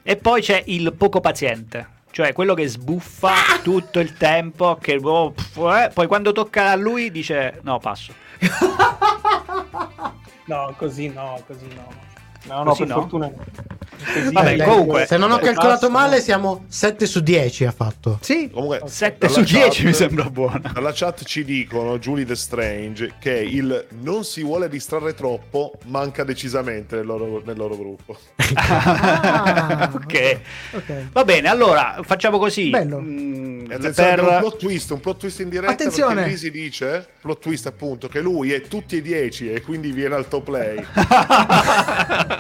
E 0.05 0.17
poi 0.17 0.43
c'è 0.43 0.63
il 0.67 0.95
poco 0.97 1.19
paziente. 1.19 1.97
Cioè 2.13 2.33
quello 2.33 2.55
che 2.55 2.69
sbuffa 2.69 3.59
tutto 3.65 3.99
il 3.99 4.17
tempo, 4.17 4.79
che 4.81 4.97
oh, 5.03 5.33
pff, 5.33 5.57
eh, 5.57 5.91
poi 5.93 6.07
quando 6.07 6.31
tocca 6.31 6.71
a 6.71 6.77
lui 6.77 7.11
dice 7.11 7.59
no, 7.63 7.81
passo. 7.81 8.13
No, 10.49 10.75
così 10.79 11.09
no, 11.09 11.43
così 11.47 11.67
no. 11.75 12.08
No, 12.49 12.63
no, 12.63 12.71
Così 12.71 12.79
per 12.85 12.89
no? 12.89 12.95
fortuna. 13.01 13.31
Così 13.31 14.33
Vabbè, 14.33 14.57
lei- 14.57 14.67
comunque, 14.67 15.07
Se 15.07 15.17
non 15.17 15.31
ho 15.33 15.39
calcolato 15.39 15.91
male, 15.91 16.21
siamo 16.21 16.65
7 16.69 17.05
su 17.07 17.21
10 17.21 17.65
ha 17.67 17.73
fatto. 17.73 18.19
Sì, 18.23 18.49
Comunque, 18.51 18.83
7 18.87 19.27
dalla 19.27 19.33
su 19.33 19.41
10 19.43 19.69
chat- 19.69 19.83
mi 19.85 19.93
sembra 19.93 20.31
buona. 20.31 20.71
Dalla 20.73 20.93
chat 20.95 21.25
ci 21.25 21.45
dicono, 21.45 21.99
Julie 21.99 22.25
The 22.25 22.37
Strange, 22.37 23.15
che 23.19 23.33
il 23.33 23.87
non 24.03 24.25
si 24.25 24.43
vuole 24.43 24.69
distrarre 24.69 25.15
troppo 25.15 25.73
manca 25.87 26.23
decisamente 26.25 26.97
nel 26.97 27.07
loro, 27.07 27.43
nel 27.45 27.57
loro 27.57 27.77
gruppo. 27.77 28.17
Ah, 28.55 29.91
ok. 29.95 30.39
ok. 30.75 30.93
Va 31.13 31.25
bene, 31.25 31.49
allora 31.49 31.99
facciamo 32.03 32.39
così. 32.39 32.71
Bello. 32.71 33.01
Mm, 33.01 33.71
E 33.71 33.75
attenzione, 33.75 34.11
abbiamo 34.13 34.29
un 34.31 34.35
per... 34.35 34.41
plot 34.49 34.57
twist, 34.59 34.91
un 34.93 35.01
plot 35.01 35.19
twist 35.19 35.41
in 35.41 35.49
diretta 35.49 35.73
Attenzione. 35.73 36.15
perché 36.15 36.31
Lisi 36.31 36.51
dice, 36.51 37.07
plot 37.21 37.41
twist 37.41 37.67
appunto, 37.67 38.09
che 38.09 38.21
lui 38.21 38.53
è 38.53 38.63
tutti 38.63 38.97
e 38.97 39.03
10 39.03 39.53
e 39.53 39.61
quindi 39.61 39.91
viene 39.93 40.15
al 40.15 40.29
top 40.29 40.45
play. 40.45 40.77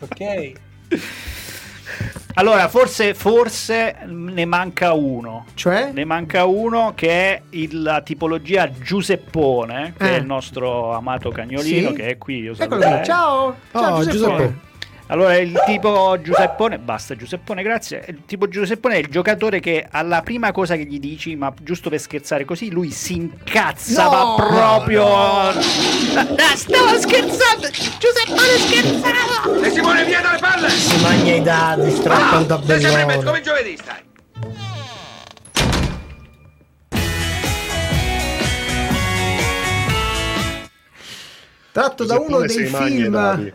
Ok. 0.00 0.52
Allora, 2.34 2.68
forse, 2.68 3.12
forse 3.14 3.96
ne 4.06 4.44
manca 4.46 4.92
uno. 4.92 5.46
Cioè? 5.54 5.90
Ne 5.92 6.04
manca 6.04 6.44
uno 6.44 6.92
che 6.94 7.08
è 7.10 7.42
il- 7.50 7.82
la 7.82 8.00
tipologia 8.02 8.70
Giuseppone, 8.70 9.94
che 9.98 10.04
Eh. 10.04 10.14
è 10.14 10.18
il 10.20 10.24
nostro 10.24 10.92
amato 10.92 11.30
cagnolino 11.30 11.88
Sì. 11.88 11.94
che 11.94 12.06
è 12.06 12.18
qui. 12.18 12.38
Io 12.42 12.54
Eccolo. 12.56 12.80
Ciao. 13.02 13.56
Ciao 13.72 13.94
Oh, 13.96 14.04
Giuseppe. 14.04 14.12
Giuseppe. 14.12 14.54
Allora, 15.10 15.36
il 15.38 15.60
tipo 15.66 16.16
Giuseppone, 16.22 16.78
basta 16.78 17.16
Giuseppone, 17.16 17.64
grazie. 17.64 18.04
Il 18.06 18.22
tipo 18.26 18.46
Giuseppone 18.46 18.94
è 18.94 18.98
il 18.98 19.08
giocatore 19.08 19.58
che 19.58 19.84
alla 19.90 20.22
prima 20.22 20.52
cosa 20.52 20.76
che 20.76 20.84
gli 20.84 21.00
dici, 21.00 21.34
ma 21.34 21.52
giusto 21.60 21.90
per 21.90 21.98
scherzare 21.98 22.44
così, 22.44 22.70
lui 22.70 22.92
si 22.92 23.14
incazza, 23.16 24.04
No! 24.04 24.10
ma 24.10 24.46
proprio. 24.46 25.12
Ah, 25.12 25.52
stavo 26.54 26.96
scherzando! 26.96 27.68
Giuseppone 27.98 28.56
scherzava! 28.58 29.66
E 29.66 29.70
Simone 29.70 30.04
via 30.04 30.20
dalle 30.20 30.38
palle! 30.38 30.68
Si 30.70 31.00
mangia 31.02 31.32
i 31.34 31.42
dadi, 31.42 31.90
strappa 31.90 32.38
il 32.38 32.46
Sei 32.66 32.80
sempre 32.80 33.02
come 33.02 33.16
tabellone. 33.16 33.40
giovedì 33.40 33.76
stai! 33.76 34.08
Tratto 41.72 42.04
da 42.04 42.18
uno 42.18 42.40
dei 42.40 42.66
film. 42.66 43.52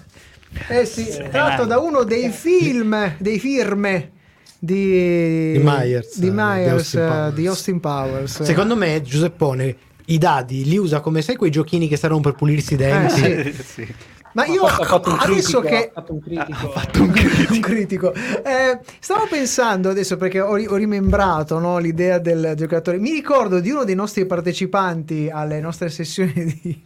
Eh 0.68 0.86
sì, 0.86 1.06
tratto 1.30 1.66
da 1.66 1.80
uno 1.80 2.04
dei 2.04 2.30
film, 2.30 3.16
dei 3.18 3.40
firme 3.40 4.12
di, 4.60 5.52
Di 5.54 5.62
Myers, 5.64 6.18
di, 6.18 6.28
eh, 6.28 6.32
Myers, 6.32 6.64
di 6.64 6.70
Austin 6.70 7.00
eh, 7.02 7.08
Powers. 7.08 7.34
di 7.36 7.48
Austin 7.48 7.80
Powers. 7.80 8.42
Secondo 8.44 8.76
me 8.76 9.02
Giuseppone 9.02 9.76
i 10.06 10.18
dadi 10.18 10.66
li 10.66 10.78
usa 10.78 11.00
come 11.02 11.22
sai 11.22 11.36
quei 11.36 11.50
giochini 11.52 11.88
che 11.88 11.98
servono 11.98 12.22
per 12.22 12.34
pulirsi 12.34 12.74
i 12.74 12.78
denti. 12.78 13.22
Eh, 13.22 13.54
sì. 13.54 13.88
Ma 14.34 14.46
io 14.46 14.64
Ha 14.64 14.84
fatto 14.84 15.12
un 15.12 15.18
adesso 15.20 15.62
critico, 15.62 15.62
che 15.62 15.92
ha 15.94 16.02
fatto 16.70 17.02
un 17.02 17.10
critico. 17.12 17.54
un 17.54 17.60
critico. 17.62 18.14
Eh, 18.14 18.80
stavo 19.00 19.28
pensando 19.30 19.90
adesso 19.90 20.18
perché 20.18 20.42
ho, 20.42 20.56
ri- 20.56 20.68
ho 20.68 20.76
rimembrato 20.76 21.58
no, 21.58 21.78
l'idea 21.78 22.18
del 22.20 22.54
giocatore. 22.58 22.98
Mi 22.98 23.12
ricordo 23.12 23.60
di 23.62 23.70
uno 23.70 23.86
dei 23.86 23.96
nostri 23.96 24.26
partecipanti 24.26 25.30
alle 25.32 25.62
nostre 25.62 25.90
sessioni 25.90 26.34
di, 26.62 26.84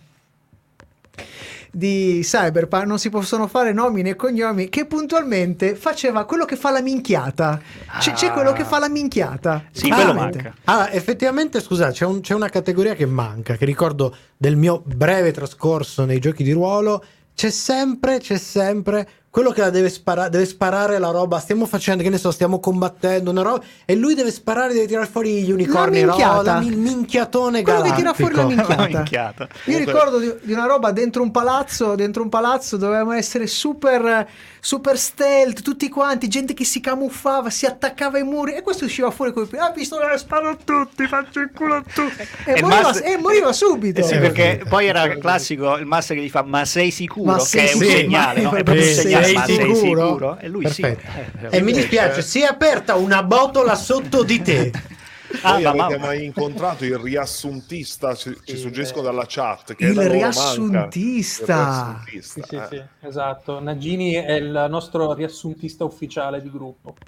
di 1.72 2.20
Cyberpunk. 2.24 2.86
Non 2.86 3.00
si 3.00 3.10
possono 3.10 3.48
fare 3.48 3.74
nomi 3.74 4.02
né 4.02 4.16
cognomi. 4.16 4.70
Che 4.70 4.86
puntualmente 4.86 5.76
faceva 5.76 6.26
quello 6.26 6.46
che 6.46 6.56
fa 6.56 6.72
la 6.72 6.82
minchiata. 6.82 7.60
C'è, 8.00 8.14
c'è 8.14 8.32
quello 8.32 8.54
che 8.54 8.64
fa 8.64 8.80
la 8.80 8.90
minchiata. 8.90 9.64
Sì, 9.72 9.90
quello 9.90 10.14
Veramente. 10.14 10.42
manca. 10.42 10.56
Ah, 10.66 10.90
effettivamente, 10.92 11.62
scusa, 11.62 11.92
c'è, 11.92 12.06
un- 12.06 12.22
c'è 12.22 12.34
una 12.34 12.50
categoria 12.50 12.94
che 12.96 13.06
manca, 13.06 13.56
che 13.56 13.66
ricordo 13.66 14.16
del 14.38 14.56
mio 14.56 14.82
breve 14.86 15.32
trascorso 15.32 16.06
nei 16.06 16.20
giochi 16.20 16.44
di 16.44 16.52
ruolo. 16.52 17.04
C'è 17.36 17.50
sempre, 17.52 18.20
c'è 18.20 18.38
sempre 18.38 19.08
quello 19.32 19.52
che 19.52 19.62
la 19.62 19.70
deve 19.70 19.90
sparare, 19.90 20.30
deve 20.30 20.46
sparare 20.46 20.98
la 20.98 21.12
roba. 21.12 21.40
Stiamo 21.40 21.66
facendo, 21.68 22.02
che 22.02 22.10
ne 22.10 22.18
so, 22.18 22.32
stiamo 22.32 22.60
combattendo 22.60 23.30
una 23.30 23.42
roba. 23.44 23.64
E 23.86 23.96
lui 23.96 24.16
deve 24.16 24.32
sparare, 24.32 24.74
deve 24.74 24.88
tirare 24.88 25.06
fuori 25.06 25.44
gli 25.44 25.52
unicorni. 25.52 26.02
La 26.02 26.08
minchiata. 26.08 26.54
roba, 26.56 26.66
il 26.66 26.78
minchiatone 26.78 27.62
Quello 27.62 27.82
che 27.82 27.90
galattico. 27.90 28.12
tira 28.12 28.14
fuori 28.14 28.36
la 28.36 28.44
minchiata. 28.56 28.88
Minchiata. 29.00 29.44
Io 29.44 29.50
Comunque- 29.66 29.94
ricordo 29.94 30.20
di, 30.20 30.34
di 30.42 30.54
una 30.54 30.66
roba 30.66 30.92
dentro 30.92 31.22
un 31.22 31.32
palazzo, 31.32 31.96
dentro 31.96 32.24
un 32.24 32.30
palazzo 32.30 32.78
dovevamo 32.78 33.12
essere 33.14 33.46
super, 33.48 34.28
super 34.60 34.98
stealth, 34.98 35.62
tutti 35.62 35.90
quanti, 35.90 36.28
gente 36.28 36.54
che 36.54 36.66
si 36.66 36.80
camuffava, 36.82 37.50
si 37.50 37.66
attaccava 37.66 38.18
ai 38.18 38.24
muri 38.24 38.54
e 38.56 38.62
questo 38.62 38.86
usciva 38.86 39.10
fuori 39.12 39.32
con 39.32 39.48
ah, 39.58 39.72
pistola, 39.72 40.18
sparo 40.18 40.50
a 40.50 40.58
tutti, 40.64 41.08
faccio 41.08 41.40
il 41.40 41.52
culo 41.54 41.76
a 41.76 41.84
tutti. 41.84 42.22
E, 42.46 42.54
E 42.56 42.62
moriva, 42.62 42.82
Master- 42.82 43.08
e 43.12 43.18
moriva 43.18 43.54
subito. 43.54 44.00
Eh 44.00 44.04
sì, 44.04 44.14
Eh, 44.16 44.20
perché 44.20 44.60
sì. 44.64 44.70
poi 44.70 44.88
era 44.88 45.08
classico 45.18 45.78
il 45.78 45.86
master 45.86 46.18
che 46.18 46.24
gli 46.24 46.30
fa 46.30 46.44
ma 46.44 46.66
sei 46.66 46.92
sicuro 46.92 47.32
Ma 47.32 47.38
che 47.38 47.46
sei 47.46 47.68
è 47.68 47.74
un 47.74 47.80
sicuro? 47.80 47.98
segnale 47.98 48.42
no? 48.42 48.52
È 48.52 48.64
proprio 48.64 48.84
un 48.86 48.94
sì, 48.94 48.94
segnale 49.02 49.26
sei 49.26 49.34
ma 49.34 49.46
sei 49.46 49.56
sicuro? 49.56 49.76
sicuro 49.76 50.38
e 50.40 50.48
lui 50.48 50.64
Perfetto. 50.64 51.02
sì 51.50 51.56
E 51.56 51.62
mi 51.62 51.72
dispiace, 51.72 52.22
si 52.22 52.42
è 52.42 52.46
aperta 52.46 52.96
una 52.96 53.24
botola 53.24 53.76
sotto 53.76 54.24
di 54.24 54.42
te. 54.42 54.72
Ah, 55.42 55.60
ma 55.60 55.70
avete 55.70 55.98
mamma. 55.98 55.98
mai 55.98 56.24
incontrato 56.26 56.86
il 56.86 56.98
riassuntista? 56.98 58.16
Ci, 58.16 58.42
ci 58.44 58.58
suggeriscono 58.58 59.04
dalla 59.04 59.26
chat. 59.28 59.76
Che 59.76 59.86
Il 59.86 59.94
da 59.94 60.04
loro 60.04 60.30
manca. 60.32 60.92
riassuntista. 60.92 62.04
Il 62.06 62.24
Sì, 62.24 62.42
riassuntista, 62.42 62.42
sì, 62.42 62.56
eh. 62.56 62.68
sì, 62.68 62.90
esatto. 63.00 63.60
Nagini 63.60 64.14
è 64.14 64.34
il 64.34 64.68
nostro 64.70 65.14
riassuntista 65.14 65.84
ufficiale 65.86 66.42
di 66.42 66.50
gruppo. 66.50 67.00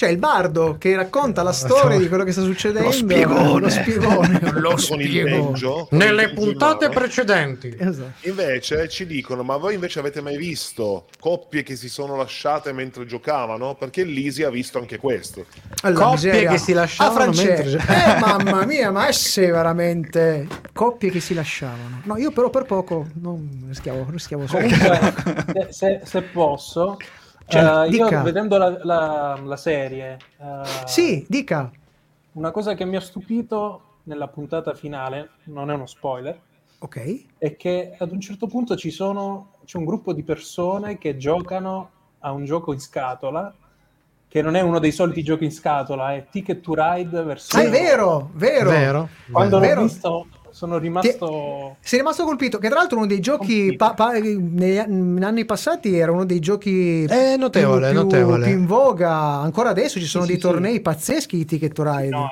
Cioè 0.00 0.10
il 0.10 0.18
bardo 0.18 0.76
che 0.78 0.94
racconta 0.94 1.42
la 1.42 1.50
storia 1.52 1.98
di 1.98 2.06
quello 2.06 2.22
che 2.22 2.30
sta 2.30 2.42
succedendo. 2.42 2.86
Lo 2.88 2.94
spiegone. 2.94 3.58
Lo 3.58 3.68
spiegone. 3.68 4.40
Lo 4.54 4.76
con 4.78 5.86
Nelle 5.98 6.32
puntate 6.34 6.88
precedenti. 6.88 7.74
Esatto. 7.76 8.28
Invece 8.28 8.88
ci 8.88 9.06
dicono: 9.06 9.42
Ma 9.42 9.56
voi 9.56 9.74
invece 9.74 9.98
avete 9.98 10.20
mai 10.20 10.36
visto 10.36 11.06
coppie 11.18 11.64
che 11.64 11.74
si 11.74 11.88
sono 11.88 12.14
lasciate 12.14 12.72
mentre 12.72 13.06
giocavano? 13.06 13.74
Perché 13.74 14.04
Lisi 14.04 14.44
ha 14.44 14.50
visto 14.50 14.78
anche 14.78 14.98
questo. 14.98 15.46
Allora, 15.82 16.04
Coppie 16.04 16.26
miseria. 16.30 16.50
che 16.52 16.58
si 16.58 16.72
lasciavano 16.74 17.30
Ah, 17.32 17.34
mentre- 17.34 17.70
Eh, 17.72 18.18
mamma 18.20 18.64
mia, 18.66 18.92
ma 18.92 19.08
esse 19.08 19.50
veramente 19.50 20.46
coppie 20.72 21.10
che 21.10 21.18
si 21.18 21.34
lasciavano. 21.34 22.02
No, 22.04 22.16
io 22.18 22.30
però 22.30 22.50
per 22.50 22.66
poco 22.66 23.08
non 23.14 23.64
rischiavo, 23.66 24.06
rischiavo 24.10 24.46
solo. 24.46 24.62
Comunque, 24.68 25.14
se, 25.52 25.66
se- 25.70 26.00
se 26.04 26.22
posso, 26.22 26.96
Cioè, 27.48 27.86
eh, 27.86 27.88
io 27.88 28.22
vedendo 28.22 28.58
la, 28.58 28.78
la- 28.82 29.40
la 29.42 29.56
serie, 29.56 30.18
eh, 30.38 30.86
Sì, 30.86 31.24
dica. 31.28 31.70
una 32.32 32.50
cosa 32.50 32.74
che 32.74 32.84
mi 32.84 32.96
ha 32.96 33.00
stupito 33.00 33.82
nella 34.04 34.28
puntata 34.28 34.74
finale, 34.74 35.30
non 35.44 35.70
è 35.70 35.74
uno 35.74 35.86
spoiler, 35.86 36.38
Ok. 36.80 37.24
è 37.38 37.56
che 37.56 37.96
ad 37.98 38.12
un 38.12 38.20
certo 38.20 38.46
punto 38.46 38.76
ci 38.76 38.90
sono, 38.90 39.54
c'è 39.64 39.78
un 39.78 39.84
gruppo 39.84 40.12
di 40.12 40.22
persone 40.22 40.98
che 40.98 41.16
giocano 41.16 41.90
a 42.20 42.32
un 42.32 42.44
gioco 42.44 42.72
in 42.72 42.80
scatola, 42.80 43.52
che 44.28 44.42
non 44.42 44.54
è 44.54 44.60
uno 44.60 44.78
dei 44.78 44.92
soliti 44.92 45.22
giochi 45.22 45.44
in 45.44 45.52
scatola, 45.52 46.14
è 46.14 46.26
Ticket 46.30 46.60
to 46.60 46.74
Ride 46.74 47.18
Ah, 47.18 47.22
versione... 47.22 47.64
è 47.64 47.70
vero, 47.70 48.30
vero. 48.34 48.68
Vero? 48.70 49.08
Quando 49.32 49.58
Vero. 49.58 49.80
l'ho 49.80 49.86
visto 49.86 50.26
sono 50.58 50.76
rimasto... 50.78 51.76
Sei 51.78 52.00
rimasto 52.00 52.24
colpito, 52.24 52.58
che 52.58 52.68
tra 52.68 52.78
l'altro 52.78 52.96
uno 52.98 53.06
dei 53.06 53.20
giochi 53.20 53.76
pa- 53.76 53.94
pa- 53.94 54.12
negli 54.18 54.76
anni 55.22 55.44
passati 55.44 55.96
era 55.96 56.10
uno 56.10 56.24
dei 56.24 56.40
giochi 56.40 57.04
Eh, 57.04 57.36
notevole, 57.38 57.90
più, 57.90 58.00
notevole. 58.00 58.46
più 58.46 58.54
in 58.58 58.66
voga. 58.66 59.12
Ancora 59.38 59.70
adesso 59.70 60.00
ci 60.00 60.06
sono 60.06 60.24
Sì, 60.24 60.32
dei 60.32 60.40
sì, 60.40 60.46
sì. 60.46 60.52
tornei 60.52 60.80
pazzeschi 60.80 61.36
di 61.36 61.44
Ticket 61.44 61.72
to 61.72 61.84
Ride. 61.84 62.08
No, 62.08 62.28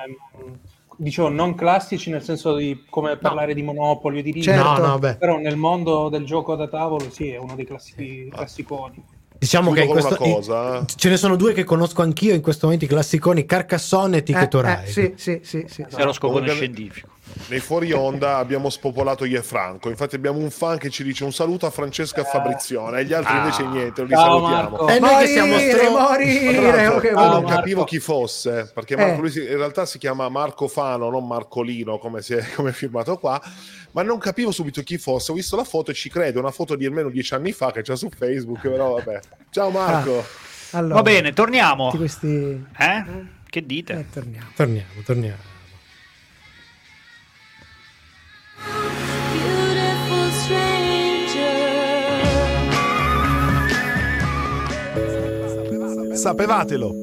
dicevo 0.96 1.28
non 1.28 1.54
classici 1.54 2.10
nel 2.10 2.22
senso 2.22 2.56
di 2.56 2.84
come 2.90 3.16
parlare 3.16 3.54
di 3.54 3.62
Monopoli 3.62 4.18
o 4.18 4.22
di 4.22 4.32
Risk, 4.32 4.50
Certo. 4.50 4.80
No, 4.80 4.86
no, 4.86 4.98
beh. 4.98 5.16
però 5.16 5.38
nel 5.38 5.56
mondo 5.56 6.08
del 6.08 6.24
gioco 6.24 6.56
da 6.56 6.66
tavolo 6.66 7.08
sì, 7.10 7.28
è 7.30 7.36
uno 7.38 7.54
dei 7.54 7.64
classi- 7.64 8.28
classiconi. 8.28 9.04
Diciamo 9.38 9.70
che 9.70 9.82
Chiudo 9.84 10.00
con 10.00 10.16
questo, 10.16 10.24
cosa, 10.34 10.78
eh. 10.80 10.84
ce 10.96 11.08
ne 11.10 11.16
sono 11.18 11.36
due 11.36 11.52
che 11.52 11.62
conosco 11.62 12.00
anch'io 12.02 12.32
in 12.34 12.40
questo 12.40 12.64
momento, 12.64 12.86
i 12.86 12.88
classiconi 12.88 13.44
Carcassonne 13.44 14.16
e 14.16 14.22
Ticket 14.24 14.42
Eh, 14.44 14.48
to 14.48 14.62
eh, 14.62 14.62
Ride. 14.76 14.90
sì, 14.90 15.12
sì, 15.16 15.40
sì, 15.42 15.64
sì. 15.68 15.82
è 15.94 16.02
lo 16.04 16.12
scopone 16.12 16.46
Comunque- 16.48 16.54
scientifico 16.54 17.08
Nei 17.48 17.60
fuori 17.60 17.92
onda 17.92 18.38
abbiamo 18.38 18.70
spopolato 18.70 19.24
io 19.24 19.38
e 19.38 19.42
Franco. 19.42 19.88
Infatti, 19.88 20.16
abbiamo 20.16 20.38
un 20.38 20.50
fan 20.50 20.78
che 20.78 20.90
ci 20.90 21.04
dice 21.04 21.22
un 21.24 21.32
saluto 21.32 21.66
a 21.66 21.70
Francesca 21.70 22.18
e 22.18 22.22
a 22.22 22.24
Fabrizione, 22.26 23.00
e 23.00 23.04
gli 23.04 23.12
altri 23.12 23.34
Ah. 23.34 23.38
invece 23.38 23.66
niente, 23.66 24.02
li 24.04 24.08
Ciao, 24.10 24.20
salutiamo. 24.40 24.68
Marco. 24.70 24.88
E 24.88 24.98
noi 24.98 25.24
che 25.24 25.26
siamo 25.32 25.52
Morire, 25.52 25.78
stro- 25.78 25.90
morire. 25.90 26.62
l'altro, 26.82 26.96
ok, 26.96 27.04
io 27.04 27.12
non 27.28 27.44
capivo 27.44 27.84
chi 27.84 27.98
fosse 28.00 28.70
perché 28.74 28.96
Marco, 28.96 29.12
Eh. 29.12 29.20
lui 29.20 29.30
si- 29.30 29.42
in 29.42 29.56
realtà 29.56 29.86
si 29.86 29.98
chiama 29.98 30.28
Marco 30.28 30.66
Fano, 30.66 31.08
non 31.10 31.26
Marcolino 31.26 31.98
come, 31.98 32.20
si 32.22 32.34
è, 32.34 32.44
come 32.56 32.70
è 32.70 32.72
firmato 32.72 33.16
qua. 33.18 33.40
Ma 33.92 34.02
non 34.02 34.18
capivo 34.18 34.50
subito 34.50 34.82
chi 34.82 34.98
fosse. 34.98 35.30
Ho 35.30 35.34
visto 35.34 35.56
la 35.56 35.64
foto 35.64 35.90
e 35.90 35.94
ci 35.94 36.10
credo. 36.10 36.38
Una 36.40 36.50
foto 36.50 36.74
di 36.74 36.84
almeno 36.84 37.08
dieci 37.10 37.32
anni 37.34 37.52
fa 37.52 37.70
che 37.70 37.82
c'è 37.82 37.96
su 37.96 38.08
Facebook. 38.10 38.60
Però 38.60 38.94
vabbè, 38.96 39.20
ciao 39.50 39.70
Marco. 39.70 40.24
Allora, 40.72 40.94
va 40.94 41.02
bene 41.02 41.32
torniamo 41.32 41.90
questi... 41.94 42.26
eh? 42.78 43.04
che 43.48 43.64
dite? 43.64 43.92
Eh, 43.94 44.04
torniamo. 44.12 44.46
Torniamo, 44.54 44.90
torniamo. 45.04 45.54
Stranger. 56.26 56.34
Sapevatelo. 56.34 56.94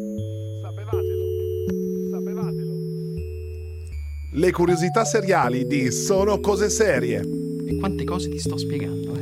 Le 4.35 4.51
curiosità 4.51 5.05
seriali 5.05 5.65
di 5.65 5.91
Sono 5.91 6.39
cose 6.39 6.69
serie. 6.69 7.21
E 7.65 7.77
quante 7.77 8.03
cose 8.03 8.29
ti 8.29 8.39
sto 8.39 8.57
spiegando, 8.57 9.15
eh? 9.15 9.21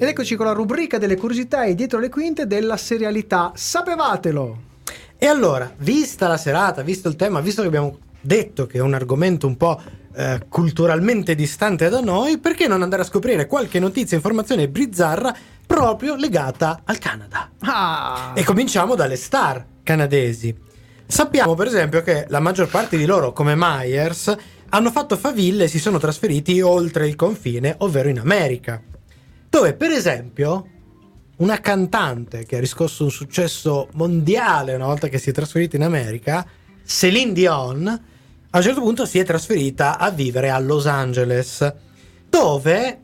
Ed 0.00 0.08
eccoci 0.08 0.36
con 0.36 0.46
la 0.46 0.52
rubrica 0.52 0.96
delle 0.96 1.16
curiosità 1.16 1.64
e 1.64 1.74
dietro 1.74 1.98
le 1.98 2.08
quinte 2.08 2.46
della 2.46 2.76
serialità. 2.76 3.52
Sapevatelo! 3.54 4.66
E 5.18 5.26
allora, 5.26 5.70
vista 5.78 6.28
la 6.28 6.36
serata, 6.36 6.82
visto 6.82 7.08
il 7.08 7.16
tema, 7.16 7.40
visto 7.40 7.60
che 7.62 7.66
abbiamo 7.66 7.98
detto 8.20 8.66
che 8.66 8.78
è 8.78 8.80
un 8.80 8.94
argomento 8.94 9.46
un 9.46 9.56
po' 9.56 9.80
eh, 10.18 10.46
culturalmente 10.48 11.36
distante 11.36 11.88
da 11.88 12.00
noi, 12.00 12.38
perché 12.38 12.66
non 12.66 12.82
andare 12.82 13.02
a 13.02 13.04
scoprire 13.04 13.46
qualche 13.46 13.78
notizia, 13.78 14.16
informazione 14.16 14.68
bizzarra 14.68 15.32
proprio 15.64 16.16
legata 16.16 16.80
al 16.84 16.98
Canada? 16.98 17.52
Ah! 17.60 18.32
E 18.34 18.42
cominciamo 18.42 18.96
dalle 18.96 19.14
star 19.14 19.64
canadesi. 19.84 20.52
Sappiamo 21.06 21.54
per 21.54 21.68
esempio 21.68 22.02
che 22.02 22.26
la 22.30 22.40
maggior 22.40 22.68
parte 22.68 22.96
di 22.96 23.06
loro, 23.06 23.32
come 23.32 23.54
Myers, 23.56 24.34
hanno 24.70 24.90
fatto 24.90 25.16
faville 25.16 25.64
e 25.64 25.68
si 25.68 25.78
sono 25.78 25.98
trasferiti 25.98 26.60
oltre 26.60 27.06
il 27.06 27.14
confine, 27.14 27.76
ovvero 27.78 28.08
in 28.08 28.18
America. 28.18 28.82
Dove 29.48 29.74
per 29.74 29.92
esempio 29.92 30.66
una 31.36 31.60
cantante 31.60 32.44
che 32.44 32.56
ha 32.56 32.60
riscosso 32.60 33.04
un 33.04 33.10
successo 33.12 33.88
mondiale 33.92 34.74
una 34.74 34.86
volta 34.86 35.06
che 35.06 35.18
si 35.18 35.30
è 35.30 35.32
trasferita 35.32 35.76
in 35.76 35.84
America, 35.84 36.44
Celine 36.84 37.32
Dion, 37.32 38.16
a 38.50 38.56
un 38.58 38.62
certo 38.62 38.80
punto 38.80 39.04
si 39.06 39.18
è 39.18 39.24
trasferita 39.24 39.98
a 39.98 40.10
vivere 40.10 40.50
a 40.50 40.58
Los 40.58 40.86
Angeles, 40.86 41.72
dove 42.28 42.98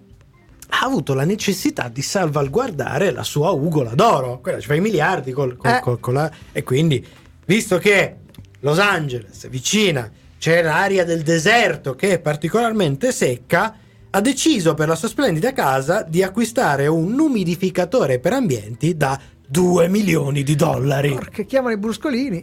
ha 0.68 0.80
avuto 0.84 1.14
la 1.14 1.24
necessità 1.24 1.88
di 1.88 2.02
salvaguardare 2.02 3.10
la 3.12 3.22
sua 3.22 3.50
ugola 3.50 3.94
d'oro. 3.94 4.40
Quella 4.40 4.58
ci 4.58 4.66
fa 4.66 4.74
i 4.74 4.80
miliardi 4.80 5.32
col- 5.32 5.56
col- 5.56 5.70
Eh. 5.70 5.80
col- 5.80 6.00
con 6.00 6.14
la- 6.14 6.30
e 6.52 6.62
quindi, 6.62 7.06
visto 7.46 7.78
che 7.78 8.16
Los 8.60 8.78
Angeles 8.78 9.48
vicina 9.48 10.10
c'è 10.38 10.62
l'area 10.62 11.04
del 11.04 11.22
deserto 11.22 11.94
che 11.94 12.12
è 12.12 12.18
particolarmente 12.18 13.12
secca, 13.12 13.76
ha 14.10 14.20
deciso 14.20 14.74
per 14.74 14.88
la 14.88 14.94
sua 14.94 15.08
splendida 15.08 15.52
casa 15.52 16.02
di 16.02 16.22
acquistare 16.22 16.86
un 16.86 17.18
umidificatore 17.18 18.18
per 18.18 18.32
ambienti 18.32 18.96
da 18.96 19.18
2 19.46 19.88
milioni 19.88 20.42
di 20.42 20.54
dollari. 20.54 21.10
Porca, 21.10 21.42
chiamano 21.42 21.74
i 21.74 21.78
bruscolini. 21.78 22.42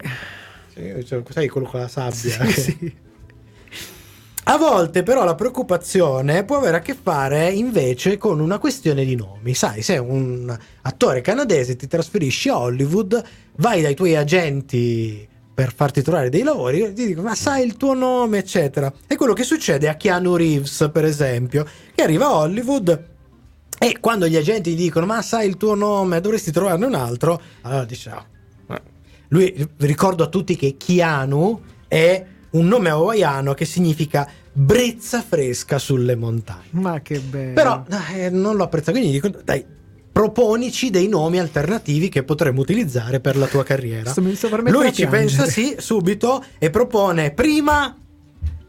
Sì, 0.74 1.06
cioè, 1.06 1.22
sai 1.30 1.48
quello 1.48 1.68
con 1.68 1.80
la 1.82 1.88
sabbia. 1.88 2.14
Sì, 2.16 2.38
che- 2.40 2.62
sì. 2.62 2.94
A 4.46 4.58
volte 4.58 5.04
però 5.04 5.24
la 5.24 5.36
preoccupazione 5.36 6.44
può 6.44 6.58
avere 6.58 6.78
a 6.78 6.80
che 6.82 6.96
fare 7.00 7.52
invece 7.52 8.18
con 8.18 8.40
una 8.40 8.58
questione 8.58 9.06
di 9.06 9.16
nomi. 9.16 9.54
Sai, 9.54 9.82
sei 9.84 10.00
un 10.00 10.58
attore 10.82 11.22
canadese, 11.22 11.76
ti 11.76 11.88
trasferisci 11.88 12.50
a 12.50 12.58
Hollywood, 12.58 13.24
vai 13.58 13.82
dai 13.82 13.94
tuoi 13.96 14.16
agenti 14.16 15.28
per 15.54 15.74
farti 15.74 16.02
trovare 16.02 16.30
dei 16.30 16.42
lavori 16.42 16.82
e 16.82 16.94
ti 16.94 17.06
dicono 17.06 17.28
ma 17.28 17.36
sai 17.36 17.64
il 17.66 17.78
tuo 17.78 17.94
nome 17.94 18.40
eccetera. 18.40 18.92
È 19.06 19.16
quello 19.16 19.34
che 19.34 19.44
succede 19.44 19.88
a 19.88 19.96
Keanu 19.96 20.36
Reeves 20.36 20.90
per 20.92 21.06
esempio, 21.06 21.66
che 21.94 22.02
arriva 22.02 22.26
a 22.26 22.36
Hollywood 22.38 23.10
e 23.78 23.98
quando 24.00 24.28
gli 24.28 24.36
agenti 24.36 24.72
gli 24.74 24.76
dicono 24.78 25.06
ma 25.06 25.22
sai 25.22 25.48
il 25.48 25.58
tuo 25.58 25.76
nome, 25.76 26.20
dovresti 26.20 26.52
trovarne 26.52 26.86
un 26.88 26.96
altro, 26.96 27.40
allora 27.62 27.86
dice 27.86 28.10
"Ah, 28.10 28.26
eh". 28.28 28.31
Lui 29.32 29.68
ricordo 29.78 30.24
a 30.24 30.28
tutti 30.28 30.56
che 30.56 30.76
Keanu 30.78 31.62
è 31.88 32.26
un 32.52 32.68
nome 32.68 32.90
hawaiano 32.90 33.54
che 33.54 33.66
significa 33.66 34.28
brezza 34.52 35.22
fresca 35.22 35.80
sulle 35.80 36.16
montagne. 36.16 36.68
Ma 36.72 37.00
che 37.02 37.20
bello. 37.20 37.54
Però 37.54 37.86
eh, 38.14 38.30
non 38.30 38.58
lo 38.58 38.64
apprezza, 38.64 38.92
quindi 38.92 39.12
dico 39.12 39.30
dai, 39.30 39.66
proponici 40.12 40.90
dei 40.90 41.08
nomi 41.08 41.40
alternativi 41.40 42.10
che 42.10 42.24
potremmo 42.24 42.60
utilizzare 42.60 43.22
per 43.22 43.38
la 43.38 43.48
tua 43.48 43.64
carriera. 43.64 44.14
Lui 44.70 44.92
ci 44.92 45.08
piangere. 45.08 45.10
pensa 45.10 45.46
sì 45.46 45.76
subito 45.78 46.44
e 46.58 46.70
propone 46.70 47.32
prima 47.32 47.96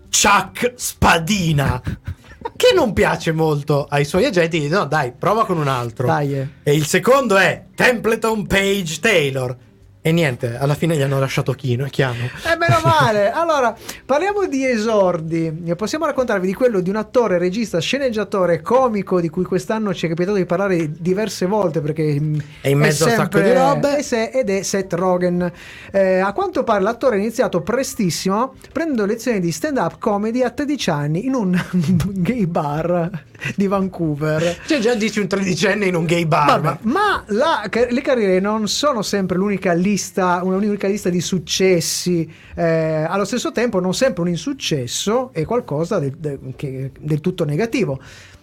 Chuck 0.09 0.73
Spadina. 0.77 1.83
Che 2.57 2.73
non 2.75 2.93
piace 2.93 3.31
molto 3.31 3.87
ai 3.89 4.05
suoi 4.05 4.25
agenti, 4.25 4.59
dice 4.59 4.75
no 4.75 4.85
dai, 4.85 5.13
prova 5.17 5.47
con 5.47 5.59
un 5.59 5.69
altro. 5.69 6.09
Dai, 6.09 6.35
eh. 6.35 6.49
E 6.65 6.75
il 6.75 6.87
secondo 6.87 7.37
è 7.37 7.67
Templeton 7.75 8.47
Page 8.47 8.99
Taylor. 8.99 9.57
E 10.05 10.11
niente, 10.11 10.57
alla 10.57 10.74
fine 10.74 10.96
gli 10.96 11.00
hanno 11.00 11.20
lasciato 11.20 11.53
Chino 11.53 11.84
e 11.86 11.90
Chiano. 11.90 12.24
Eh, 12.24 12.57
meno 12.59 12.80
male. 12.82 13.30
Allora, 13.42 13.72
parliamo 14.05 14.46
di 14.46 14.66
esordi. 14.66 15.62
Possiamo 15.76 16.07
raccontarvi 16.07 16.46
di 16.46 16.55
quello 16.55 16.80
di 16.80 16.90
un 16.90 16.96
attore, 16.96 17.38
regista, 17.38 17.78
sceneggiatore, 17.78 18.61
comico 18.62 19.20
di 19.20 19.28
cui 19.28 19.44
quest'anno 19.44 19.94
ci 19.94 20.07
è 20.07 20.09
capitato 20.09 20.36
di 20.36 20.44
parlare 20.44 20.90
diverse 20.90 21.46
volte 21.46 21.80
perché 21.80 22.18
mm, 22.20 22.38
È 22.62 22.68
in 22.68 22.78
mezzo 22.78 23.05
a 23.05 23.09
un 23.11 23.14
sacco 23.14 23.38
di 23.40 23.53
robe. 23.53 23.96
è 23.98 24.30
ed 24.34 24.50
è 24.50 24.62
Seth 24.62 24.92
Rogen. 24.94 25.50
Eh, 25.92 26.18
a 26.18 26.32
quanto 26.32 26.64
pare 26.64 26.82
l'attore 26.82 27.16
ha 27.16 27.18
iniziato 27.18 27.61
prestissimo 27.62 28.55
prendendo 28.72 29.07
lezioni 29.07 29.38
di 29.38 29.53
stand-up 29.53 29.98
comedy 29.98 30.42
a 30.42 30.50
13 30.50 30.90
anni 30.90 31.26
in 31.26 31.34
un 31.34 31.61
gay 32.14 32.46
bar 32.46 33.09
di 33.57 33.66
Vancouver. 33.66 34.59
Cioè 34.66 34.78
già 34.78 34.94
dici 34.94 35.20
un 35.20 35.26
tredicenne 35.28 35.86
in 35.86 35.94
un 35.94 36.05
gay 36.07 36.26
bar. 36.26 36.61
Vabbè, 36.61 36.78
ma 36.82 37.22
la- 37.28 37.68
le 37.70 38.00
carriere 38.00 38.40
non 38.40 38.66
sono 38.68 39.03
sempre 39.03 39.36
l'unica 39.36 39.72
lista, 39.93 40.40
un'unica 40.43 40.88
lista 40.88 41.11
di 41.11 41.20
successi. 41.20 42.30
eh, 42.55 43.05
allo 43.09 43.24
stesso 43.24 43.53
tempo, 43.53 43.80
non 43.80 43.95
sempre 43.95 44.22
un 44.22 44.28
insuccesso 44.28 45.30
è 45.32 45.45
qualcosa 45.45 45.99
del, 45.99 46.12
del- 46.16 47.20
tutto 47.20 47.45
negativo. 47.45 48.01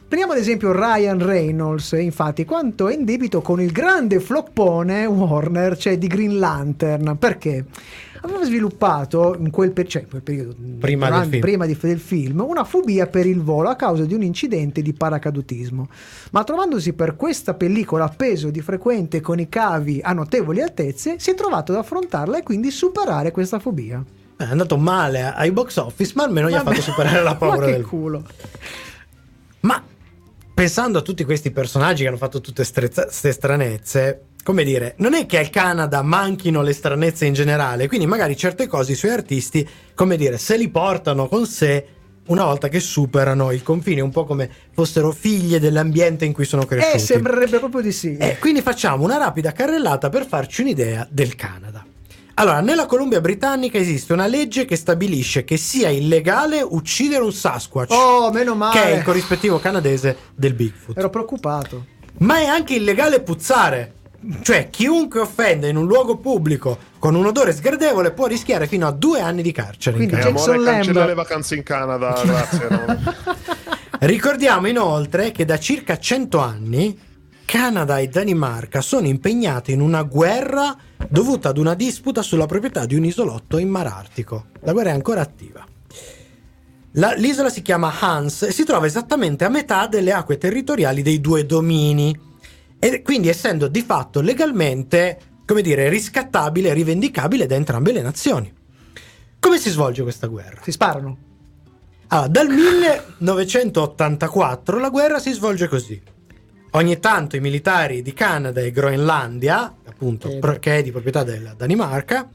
Prendiamo 0.07 0.33
ad 0.33 0.39
esempio 0.39 0.71
Ryan 0.71 1.23
Reynolds, 1.23 1.91
infatti, 1.91 2.43
quanto 2.43 2.87
è 2.87 2.95
in 2.95 3.05
debito 3.05 3.41
con 3.41 3.61
il 3.61 3.71
grande 3.71 4.19
floppone 4.19 5.05
Warner, 5.05 5.77
cioè 5.77 5.99
di 5.99 6.07
Green 6.07 6.39
Lantern. 6.39 7.15
Perché? 7.19 7.65
Aveva 8.21 8.43
sviluppato 8.43 9.35
in 9.39 9.49
quel, 9.49 9.71
per- 9.71 9.87
cioè, 9.87 10.01
in 10.01 10.09
quel 10.09 10.21
periodo, 10.21 10.55
Prima 10.79 11.05
del 11.05 11.13
durante- 11.13 11.29
film. 11.29 11.41
prima 11.41 11.65
di- 11.65 11.77
del 11.79 11.99
film, 11.99 12.41
una 12.47 12.63
fobia 12.63 13.07
per 13.07 13.25
il 13.25 13.41
volo 13.41 13.69
a 13.69 13.75
causa 13.75 14.03
di 14.05 14.13
un 14.13 14.23
incidente 14.23 14.81
di 14.81 14.93
paracadutismo. 14.93 15.87
Ma 16.31 16.43
trovandosi 16.43 16.93
per 16.93 17.15
questa 17.15 17.53
pellicola 17.53 18.05
appeso 18.05 18.49
di 18.49 18.61
frequente 18.61 19.21
con 19.21 19.39
i 19.39 19.47
cavi 19.47 19.99
a 20.03 20.11
notevoli 20.13 20.61
altezze, 20.61 21.15
si 21.19 21.31
è 21.31 21.33
trovato 21.35 21.71
ad 21.71 21.77
affrontarla 21.77 22.37
e 22.39 22.43
quindi 22.43 22.71
superare 22.71 23.31
questa 23.31 23.59
fobia. 23.59 24.03
È 24.35 24.43
andato 24.43 24.77
male 24.77 25.23
ai 25.23 25.51
box 25.51 25.77
office, 25.77 26.13
ma 26.15 26.23
almeno 26.23 26.49
gli 26.49 26.53
ha 26.53 26.63
Vabbè. 26.63 26.75
fatto 26.77 26.91
superare 26.91 27.21
la 27.23 27.35
paura 27.37 27.65
del 27.67 27.85
culo. 27.85 28.23
Ma 29.61 29.81
pensando 30.53 30.97
a 30.97 31.01
tutti 31.01 31.23
questi 31.25 31.51
personaggi 31.51 32.03
che 32.03 32.07
hanno 32.07 32.17
fatto 32.17 32.39
tutte 32.41 32.63
queste 32.65 33.31
stranezze, 33.31 34.21
come 34.49 34.63
dire, 34.63 34.95
non 34.97 35.13
è 35.13 35.27
che 35.27 35.37
al 35.37 35.51
Canada 35.51 36.01
manchino 36.01 36.63
le 36.63 36.73
stranezze 36.73 37.27
in 37.27 37.33
generale, 37.33 37.87
quindi 37.87 38.07
magari 38.07 38.35
certe 38.35 38.65
cose 38.65 38.93
i 38.93 38.95
suoi 38.95 39.11
artisti, 39.11 39.67
come 39.93 40.17
dire, 40.17 40.39
se 40.39 40.57
li 40.57 40.69
portano 40.69 41.27
con 41.27 41.45
sé 41.45 41.85
una 42.29 42.45
volta 42.45 42.67
che 42.67 42.79
superano 42.79 43.51
il 43.51 43.61
confine, 43.61 44.01
un 44.01 44.09
po' 44.09 44.25
come 44.25 44.49
fossero 44.73 45.11
figlie 45.11 45.59
dell'ambiente 45.59 46.25
in 46.25 46.33
cui 46.33 46.45
sono 46.45 46.65
cresciuti. 46.65 46.95
Eh, 46.95 46.97
sembrerebbe 46.97 47.59
proprio 47.59 47.81
di 47.81 47.91
sì. 47.91 48.17
Eh, 48.17 48.39
quindi 48.39 48.63
facciamo 48.63 49.03
una 49.03 49.17
rapida 49.17 49.51
carrellata 49.51 50.09
per 50.09 50.25
farci 50.25 50.61
un'idea 50.61 51.07
del 51.11 51.35
Canada. 51.35 51.85
Allora, 52.33 52.59
nella 52.61 52.87
Columbia 52.87 53.21
Britannica 53.21 53.77
esiste 53.77 54.13
una 54.13 54.25
legge 54.25 54.65
che 54.65 54.77
stabilisce 54.77 55.43
che 55.43 55.57
sia 55.57 55.89
illegale 55.89 56.63
uccidere 56.67 57.21
un 57.23 57.31
Sasquatch, 57.33 57.91
Oh, 57.91 58.31
meno 58.31 58.55
male. 58.55 58.73
che 58.79 58.83
è 58.93 58.95
il 58.97 59.03
corrispettivo 59.03 59.59
canadese 59.59 60.17
del 60.33 60.55
Bigfoot. 60.55 60.97
Ero 60.97 61.11
preoccupato. 61.11 61.85
Ma 62.21 62.39
è 62.39 62.45
anche 62.45 62.73
illegale 62.73 63.21
puzzare. 63.21 63.93
Cioè, 64.41 64.69
chiunque 64.69 65.21
offende 65.21 65.69
in 65.69 65.77
un 65.77 65.85
luogo 65.87 66.17
pubblico 66.17 66.77
con 66.99 67.15
un 67.15 67.25
odore 67.25 67.53
sgradevole 67.53 68.11
può 68.11 68.27
rischiare 68.27 68.67
fino 68.67 68.85
a 68.85 68.91
due 68.91 69.21
anni 69.21 69.41
di 69.41 69.51
carcere. 69.51 69.97
in 69.97 70.09
Quindi 70.09 70.21
Canada. 70.21 70.37
Jackson 70.37 70.53
amore, 70.55 70.71
cancella 70.71 71.05
le 71.05 71.13
vacanze 71.13 71.55
in 71.55 71.63
Canada, 71.63 72.19
grazie. 72.23 72.67
Ricordiamo 73.99 74.67
inoltre 74.67 75.31
che 75.31 75.45
da 75.45 75.57
circa 75.57 75.97
100 75.97 76.37
anni 76.39 76.99
Canada 77.45 77.97
e 77.97 78.07
Danimarca 78.07 78.81
sono 78.81 79.07
impegnati 79.07 79.71
in 79.71 79.81
una 79.81 80.03
guerra 80.03 80.75
dovuta 81.07 81.49
ad 81.49 81.57
una 81.57 81.73
disputa 81.73 82.21
sulla 82.21 82.45
proprietà 82.45 82.85
di 82.85 82.95
un 82.95 83.05
isolotto 83.05 83.57
in 83.57 83.69
Mar 83.69 83.87
Artico. 83.87 84.45
La 84.61 84.71
guerra 84.73 84.89
è 84.89 84.93
ancora 84.93 85.21
attiva. 85.21 85.65
La- 86.93 87.13
l'isola 87.13 87.49
si 87.49 87.61
chiama 87.61 87.93
Hans 87.99 88.43
e 88.43 88.51
si 88.51 88.63
trova 88.65 88.85
esattamente 88.85 89.45
a 89.45 89.49
metà 89.49 89.87
delle 89.87 90.11
acque 90.11 90.37
territoriali 90.37 91.01
dei 91.01 91.19
due 91.21 91.45
domini. 91.45 92.27
E 92.79 93.01
quindi 93.01 93.27
essendo 93.27 93.67
di 93.67 93.81
fatto 93.81 94.21
legalmente, 94.21 95.19
come 95.45 95.61
dire, 95.61 95.89
riscattabile 95.89 96.69
e 96.69 96.73
rivendicabile 96.73 97.45
da 97.45 97.55
entrambe 97.55 97.91
le 97.91 98.01
nazioni. 98.01 98.51
Come 99.39 99.57
si 99.57 99.69
svolge 99.69 100.03
questa 100.03 100.27
guerra? 100.27 100.61
Si 100.63 100.71
sparano. 100.71 101.17
Allora, 102.07 102.27
dal 102.27 102.47
1984 102.47 104.79
la 104.79 104.89
guerra 104.89 105.19
si 105.19 105.33
svolge 105.33 105.67
così. 105.67 106.01
Ogni 106.71 106.99
tanto 106.99 107.35
i 107.35 107.39
militari 107.39 108.01
di 108.01 108.13
Canada 108.13 108.61
e 108.61 108.71
Groenlandia, 108.71 109.75
appunto, 109.85 110.39
Che- 110.39 110.59
che 110.59 110.77
è 110.77 110.83
di 110.83 110.91
proprietà 110.91 111.23
della 111.23 111.53
Danimarca, 111.53 112.29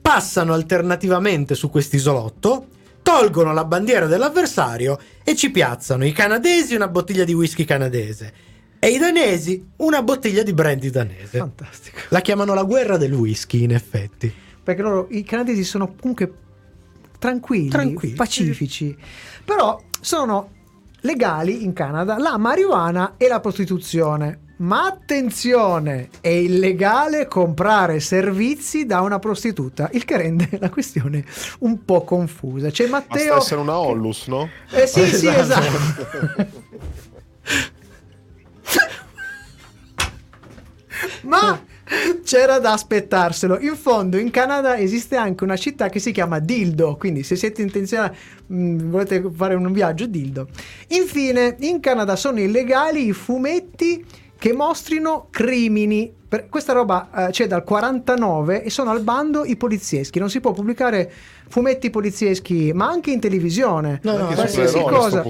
passano 0.00 0.52
alternativamente 0.52 1.54
su 1.54 1.70
quest'isolotto, 1.70 2.66
tolgono 3.02 3.52
la 3.52 3.64
bandiera 3.64 4.06
dell'avversario 4.06 4.98
e 5.24 5.36
ci 5.36 5.50
piazzano 5.50 6.04
i 6.04 6.12
canadesi 6.12 6.74
una 6.74 6.88
bottiglia 6.88 7.24
di 7.24 7.32
whisky 7.32 7.64
canadese 7.64 8.32
e 8.86 8.90
i 8.90 8.98
danesi 8.98 9.70
una 9.78 10.00
bottiglia 10.00 10.44
di 10.44 10.52
brandy 10.52 10.90
danese. 10.90 11.38
Fantastico. 11.38 11.98
La 12.10 12.20
chiamano 12.20 12.54
la 12.54 12.62
guerra 12.62 12.96
del 12.96 13.12
whisky, 13.14 13.64
in 13.64 13.72
effetti. 13.74 14.32
Perché 14.62 14.80
loro, 14.80 15.08
i 15.10 15.24
canadesi 15.24 15.64
sono 15.64 15.92
comunque 16.00 16.32
tranquilli, 17.18 17.68
Tranquilli. 17.68 18.14
pacifici. 18.14 18.96
Però 19.44 19.82
sono 20.00 20.50
legali 21.00 21.64
in 21.64 21.72
Canada 21.72 22.16
la 22.16 22.38
marijuana 22.38 23.14
e 23.16 23.26
la 23.26 23.40
prostituzione. 23.40 24.42
Ma 24.58 24.86
attenzione, 24.86 26.08
è 26.20 26.28
illegale 26.28 27.26
comprare 27.26 27.98
servizi 27.98 28.86
da 28.86 29.00
una 29.00 29.18
prostituta, 29.18 29.90
il 29.94 30.04
che 30.04 30.16
rende 30.16 30.48
la 30.60 30.70
questione 30.70 31.24
un 31.58 31.84
po' 31.84 32.04
confusa. 32.04 32.70
C'è 32.70 32.86
Matteo... 32.86 33.34
Basta 33.34 33.36
essere 33.36 33.60
una 33.62 33.78
Ollus, 33.80 34.28
no? 34.28 34.48
Eh 34.70 34.86
sì, 34.86 35.04
sì, 35.08 35.26
Esatto. 35.26 36.64
Ma 41.22 41.62
c'era 42.24 42.58
da 42.58 42.72
aspettarselo. 42.72 43.58
In 43.60 43.76
fondo, 43.76 44.16
in 44.16 44.30
Canada 44.30 44.76
esiste 44.78 45.16
anche 45.16 45.44
una 45.44 45.56
città 45.56 45.88
che 45.88 45.98
si 45.98 46.12
chiama 46.12 46.38
Dildo. 46.38 46.96
Quindi, 46.96 47.22
se 47.22 47.36
siete 47.36 47.62
intenzionati, 47.62 48.16
mh, 48.46 48.76
volete 48.88 49.24
fare 49.34 49.54
un 49.54 49.70
viaggio, 49.72 50.06
Dildo. 50.06 50.48
Infine, 50.88 51.56
in 51.60 51.80
Canada 51.80 52.16
sono 52.16 52.40
illegali 52.40 53.06
i 53.06 53.12
fumetti 53.12 54.04
che 54.38 54.52
mostrino 54.52 55.28
crimini. 55.30 56.12
Per- 56.28 56.48
questa 56.48 56.72
roba 56.72 57.28
eh, 57.28 57.30
c'è 57.30 57.46
dal 57.46 57.62
49 57.62 58.64
e 58.64 58.70
sono 58.70 58.90
al 58.90 59.00
bando 59.00 59.44
i 59.44 59.56
polizieschi. 59.56 60.18
Non 60.18 60.28
si 60.28 60.40
può 60.40 60.52
pubblicare 60.52 61.10
fumetti 61.48 61.90
polizieschi, 61.90 62.72
ma 62.74 62.88
anche 62.88 63.12
in 63.12 63.20
televisione. 63.20 64.00
No, 64.02 64.16
no, 64.16 64.22
Anche 64.24 64.34
qualsiasi 64.34 64.80
cosa. 64.80 65.22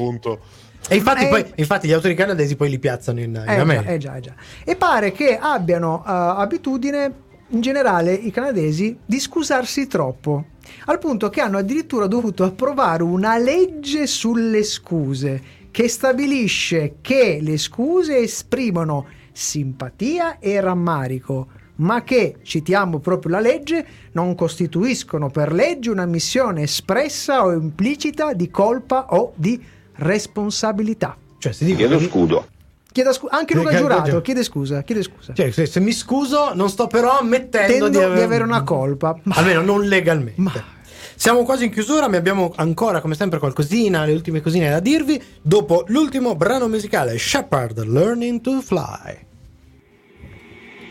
E 0.89 0.97
infatti, 0.97 1.25
è- 1.25 1.29
poi, 1.29 1.45
infatti 1.57 1.89
gli 1.89 1.93
autori 1.93 2.15
canadesi 2.15 2.57
poi 2.57 2.71
li 2.71 2.79
piazzano 2.79 3.21
in, 3.21 3.31
in 3.31 3.45
Eh 3.51 3.55
già, 3.57 3.61
America. 3.61 3.91
eh 3.91 3.99
già, 3.99 4.17
eh 4.17 4.21
già. 4.21 4.35
E 4.65 4.77
pare 4.77 5.13
che 5.13 5.39
abbiano 5.39 6.05
eh, 6.07 6.11
abitudine, 6.11 7.13
in 7.49 7.61
generale, 7.61 8.13
i 8.13 8.31
canadesi, 8.31 8.97
di 9.05 9.19
scusarsi 9.21 9.87
troppo. 9.87 10.47
Al 10.87 10.99
punto 10.99 11.29
che 11.29 11.41
hanno 11.41 11.59
addirittura 11.59 12.07
dovuto 12.07 12.45
approvare 12.45 13.03
una 13.03 13.37
legge 13.39 14.07
sulle 14.07 14.63
scuse 14.63 15.55
che 15.71 15.89
stabilisce 15.89 16.97
che 17.01 17.39
le 17.41 17.59
scuse 17.59 18.19
esprimono 18.19 19.07
simpatia 19.33 20.39
e 20.39 20.61
rammarico, 20.61 21.49
ma 21.77 22.03
che, 22.03 22.37
citiamo 22.43 23.01
proprio 23.01 23.33
la 23.33 23.41
legge, 23.41 23.87
non 24.13 24.35
costituiscono 24.35 25.29
per 25.29 25.53
legge 25.53 25.91
una 25.91 26.07
missione 26.07 26.63
espressa 26.63 27.45
o 27.45 27.53
implicita 27.53 28.33
di 28.33 28.51
colpa 28.51 29.09
o 29.11 29.33
di 29.37 29.63
responsabilità. 29.97 31.17
Cioè, 31.39 31.53
si 31.53 31.65
dice, 31.65 31.77
Chiedo 31.77 31.99
scudo. 32.01 32.49
Chieda 32.93 33.13
scu- 33.13 33.31
anche 33.33 33.55
Luca 33.55 33.71
Che- 33.71 33.77
Giurato 33.77 34.17
che- 34.17 34.23
chiede 34.23 34.43
scusa, 34.43 34.83
chiede 34.83 35.03
scusa. 35.03 35.35
cioè, 35.35 35.51
se, 35.51 35.67
se 35.67 35.81
mi 35.81 35.93
scuso, 35.93 36.55
non 36.55 36.71
sto 36.71 36.87
però 36.87 37.19
ammettendo 37.19 37.71
Tendo 37.73 37.89
di, 37.91 37.97
aver- 37.99 38.17
di 38.19 38.23
avere 38.25 38.43
una 38.45 38.63
colpa. 38.63 39.19
Ma- 39.25 39.35
Almeno 39.35 39.61
non 39.61 39.83
legalmente. 39.87 40.41
Ma- 40.41 40.75
Siamo 41.19 41.45
quasi 41.45 41.65
in 41.65 41.71
chiusura, 41.71 42.09
ma 42.09 42.17
abbiamo 42.19 42.53
ancora, 42.57 43.01
come 43.01 43.15
sempre, 43.15 43.39
qualcosina, 43.39 44.05
le 44.05 44.13
ultime 44.13 44.41
cosine 44.43 44.69
da 44.71 44.81
dirvi. 44.81 45.23
Dopo 45.41 45.85
l'ultimo 45.89 46.35
brano 46.37 46.69
musicale, 46.69 47.19
Shepard 47.19 47.85
Learning 47.85 48.41
to 48.43 48.61
Fly. 48.61 49.25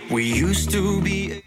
We 0.10 0.24
used 0.44 0.72
to 0.72 1.00
be 1.02 1.42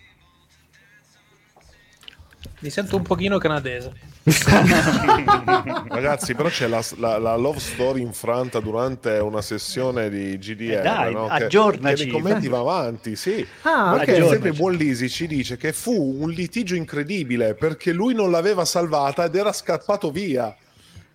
Mi 2.61 2.71
sento 2.71 2.97
un 2.97 3.03
pochino 3.03 3.39
canadese. 3.39 3.93
Ragazzi, 5.89 6.35
però 6.35 6.49
c'è 6.49 6.67
la, 6.69 6.83
la- 6.97 7.19
la 7.19 7.37
love 7.37 7.59
story 7.59 8.01
infranta 8.03 8.61
durante 8.61 9.11
una 9.19 9.41
sessione 9.43 10.09
di 10.11 10.39
GDR. 10.39 10.79
Eh 10.79 10.83
dai, 10.83 11.13
no? 11.13 11.27
Che- 11.29 11.45
aggiornaci. 11.45 11.95
Che 12.07 12.11
nei 12.11 12.13
commenti 12.21 12.49
va 12.49 12.59
avanti, 12.59 13.17
sì. 13.17 13.47
Ah, 13.63 13.93
Perché 13.97 14.13
sempre 14.15 14.27
Aggiornaci. 14.29 14.57
Buon 14.59 14.73
Lisi 14.75 15.09
ci 15.09 15.27
dice 15.27 15.57
che 15.57 15.73
fu 15.73 16.17
un 16.21 16.31
litigio 16.31 16.75
incredibile 16.75 17.55
perché 17.55 17.93
lui 17.93 18.15
non 18.15 18.31
l'aveva 18.31 18.65
salvata 18.65 19.25
ed 19.25 19.35
era 19.35 19.53
scappato 19.53 20.11
via. 20.11 20.55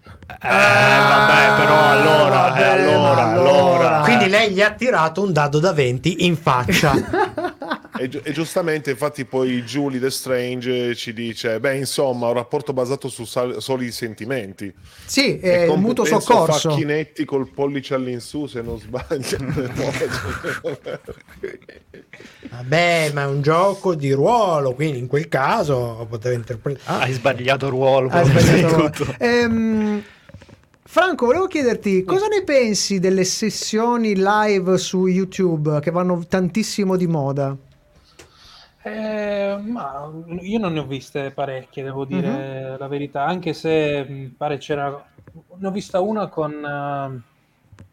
Eh, 0.06 0.48
vabbè, 0.48 1.62
però 1.62 1.90
allora, 1.90 2.36
vabbè, 2.50 2.60
eh, 2.62 2.64
allora, 2.92 3.24
allora. 3.24 3.24
allora. 3.32 4.02
Quindi 4.04 4.28
lei 4.28 4.52
gli 4.52 4.62
ha 4.62 4.72
tirato 4.72 5.22
un 5.22 5.32
dado 5.32 5.60
da 5.60 5.72
20 5.72 6.26
in 6.26 6.36
faccia. 6.36 6.92
E, 7.98 8.08
gi- 8.10 8.22
e 8.24 8.32
giustamente, 8.32 8.90
infatti, 8.92 9.24
poi 9.26 9.62
Julie 9.64 10.00
The 10.00 10.10
Strange 10.10 10.96
ci 10.96 11.14
dice: 11.14 11.60
Beh, 11.60 11.78
insomma, 11.78 12.28
un 12.28 12.34
rapporto 12.34 12.74
basato 12.74 13.08
su 13.08 13.24
sal- 13.26 13.62
soli 13.62 13.92
sentimenti. 13.92 14.74
Sì, 15.06 15.38
è 15.38 15.62
il 15.64 15.70
con- 15.70 15.80
mutuo 15.82 16.04
penso 16.04 16.20
soccorso. 16.20 16.70
Facchinetti 16.72 17.24
col 17.26 17.48
pollice 17.50 17.94
all'insù, 17.94 18.48
se 18.48 18.62
non 18.62 18.80
sbaglio. 18.80 19.38
Vabbè, 22.50 23.12
ma 23.14 23.24
è 23.24 23.26
un 23.26 23.42
gioco 23.42 23.96
di 23.96 24.12
ruolo, 24.12 24.74
quindi 24.74 25.00
in 25.00 25.08
quel 25.08 25.28
caso 25.28 26.06
poteva 26.10 26.36
interpretare. 26.36 27.04
Hai 27.06 27.14
sbagliato 27.14 27.70
ruolo. 27.70 28.10
Hai 28.10 28.26
sbagliato. 28.26 28.90
tutto. 28.90 29.16
Ehm, 29.20 30.04
Franco, 30.86 31.26
volevo 31.26 31.48
chiederti 31.48 32.04
cosa 32.04 32.28
ne 32.28 32.44
pensi 32.44 33.00
delle 33.00 33.24
sessioni 33.24 34.14
live 34.16 34.78
su 34.78 35.08
YouTube 35.08 35.80
che 35.80 35.90
vanno 35.92 36.24
tantissimo 36.28 36.96
di 36.96 37.08
moda? 37.08 37.56
Eh, 38.86 39.58
ma 39.62 40.12
io 40.42 40.60
non 40.60 40.74
ne 40.74 40.80
ho 40.80 40.86
viste 40.86 41.32
parecchie, 41.32 41.84
devo 41.84 42.04
dire 42.06 42.78
la 42.78 42.88
verità, 42.88 43.24
anche 43.26 43.54
se 43.54 44.04
mh, 44.04 44.36
pare 44.38 44.58
c'era... 44.58 44.90
Ne 45.58 45.68
ho 45.68 45.72
vista 45.72 46.02
una 46.02 46.28
con... 46.28 47.24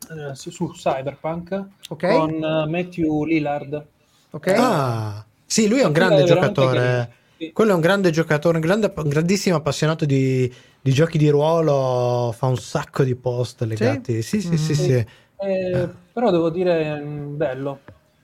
eh, 0.08 0.30
eh, 0.30 0.34
su, 0.34 0.50
su 0.50 0.68
Cyberpunk 0.72 1.68
Ok. 1.90 2.04
con 2.04 2.30
eh, 2.42 2.66
Matthew 2.68 3.24
Lillard. 3.24 3.86
Ok? 4.32 4.46
Ah, 4.56 5.24
sì, 5.46 5.68
lui 5.68 5.80
è 5.80 5.84
un 5.84 5.92
grande 5.92 6.22
è 6.22 6.24
giocatore. 6.24 7.12
sì. 7.36 7.52
Quello 7.52 7.72
è 7.72 7.74
un 7.74 7.80
grande 7.80 8.10
giocatore, 8.10 8.56
un, 8.56 8.62
grande- 8.62 8.92
un 8.96 9.08
grandissimo 9.08 9.56
appassionato 9.56 10.04
di, 10.04 10.52
di 10.80 10.92
giochi 10.92 11.18
di 11.18 11.28
ruolo. 11.28 12.32
Fa 12.36 12.46
un 12.46 12.56
sacco 12.56 13.02
di 13.04 13.14
post 13.16 13.62
legati. 13.62 14.22
Sì, 14.22 14.40
sì, 14.40 14.56
sì, 14.56 14.74
Mhm. 14.74 14.74
sì. 14.74 15.06
Eh, 15.42 15.88
però 16.12 16.30
devo 16.30 16.50
dire, 16.50 17.00
bello. 17.02 17.80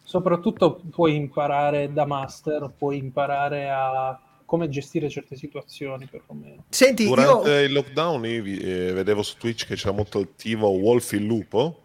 Soprattutto 0.07 0.81
puoi 0.89 1.17
imparare 1.17 1.93
da 1.93 2.07
master, 2.07 2.73
puoi 2.79 2.97
imparare 2.97 3.69
a 3.69 4.17
come 4.45 4.69
gestire 4.69 5.09
certe 5.11 5.35
situazioni, 5.35 6.07
perlomeno. 6.07 6.65
Senti, 6.69 7.07
Durante 7.07 7.51
io... 7.51 7.63
il 7.63 7.73
lockdown 7.73 8.25
io 8.25 8.43
vi- 8.43 8.59
eh, 8.59 8.93
vedevo 8.93 9.25
su 9.25 9.37
Twitch 9.37 9.67
che 9.67 9.75
c'era 9.75 9.91
molto 9.91 10.21
attivo 10.21 10.69
Wolf 10.69 11.11
il 11.13 11.25
Lupo, 11.25 11.81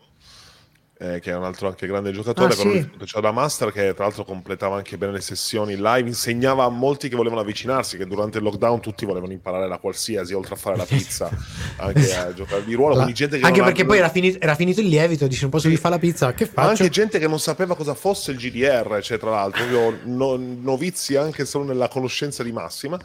eh, 1.04 1.20
che 1.20 1.32
è 1.32 1.36
un 1.36 1.44
altro 1.44 1.68
anche 1.68 1.88
grande 1.88 2.12
giocatore, 2.12 2.54
Ah, 2.54 2.56
sì. 2.56 2.90
c'era 3.06 3.22
da 3.22 3.32
Master, 3.32 3.72
che 3.72 3.94
tra 3.96 4.04
l'altro 4.04 4.24
completava 4.24 4.76
anche 4.76 4.98
bene 4.98 5.14
le 5.14 5.22
sessioni 5.22 5.76
live, 5.76 6.08
insegnava 6.08 6.66
a 6.66 6.70
molti 6.70 7.10
che 7.10 7.16
volevano 7.16 7.42
avvicinarsi, 7.42 7.98
che 7.98 8.06
durante 8.06 8.38
il 8.38 8.44
lockdown 8.44 8.80
tutti 8.82 9.04
volevano 9.06 9.32
imparare 9.32 9.68
la 9.68 9.80
qualsiasi, 9.80 10.34
oltre 10.34 10.54
a 10.54 10.58
fare 10.58 10.78
la 10.78 10.86
pizza, 10.86 11.30
anche 11.78 12.16
a 12.16 12.32
giocare 12.34 12.64
di 12.64 12.76
ruolo. 12.76 12.96
La- 12.96 13.04
Anche 13.06 13.28
non 13.28 13.62
ha- 13.62 13.64
perché 13.64 13.84
poi 13.86 13.98
era 13.98 14.10
finito, 14.10 14.40
era 14.40 14.54
finito 14.56 14.80
il 14.82 14.88
lievito, 14.88 15.26
dice 15.26 15.42
non 15.42 15.50
posso 15.50 15.68
Sì. 15.68 15.74
gli 15.74 15.78
fa 15.78 15.90
la 15.90 15.98
pizza, 16.00 16.34
che 16.34 16.46
Ma 16.54 16.64
faccio? 16.66 16.70
anche 16.84 16.90
gente 16.90 17.18
che 17.18 17.28
non 17.28 17.40
sapeva 17.40 17.76
cosa 17.76 17.96
fosse 17.96 18.30
il 18.32 18.38
GDR, 18.38 19.00
cioè 19.02 19.18
tra 19.18 19.32
l'altro, 19.32 19.66
proprio 19.66 20.00
no- 20.04 20.36
novizi 20.38 21.16
anche 21.16 21.46
solo 21.46 21.64
nella 21.66 21.88
conoscenza 21.88 22.44
di 22.44 22.52
massima. 22.52 23.00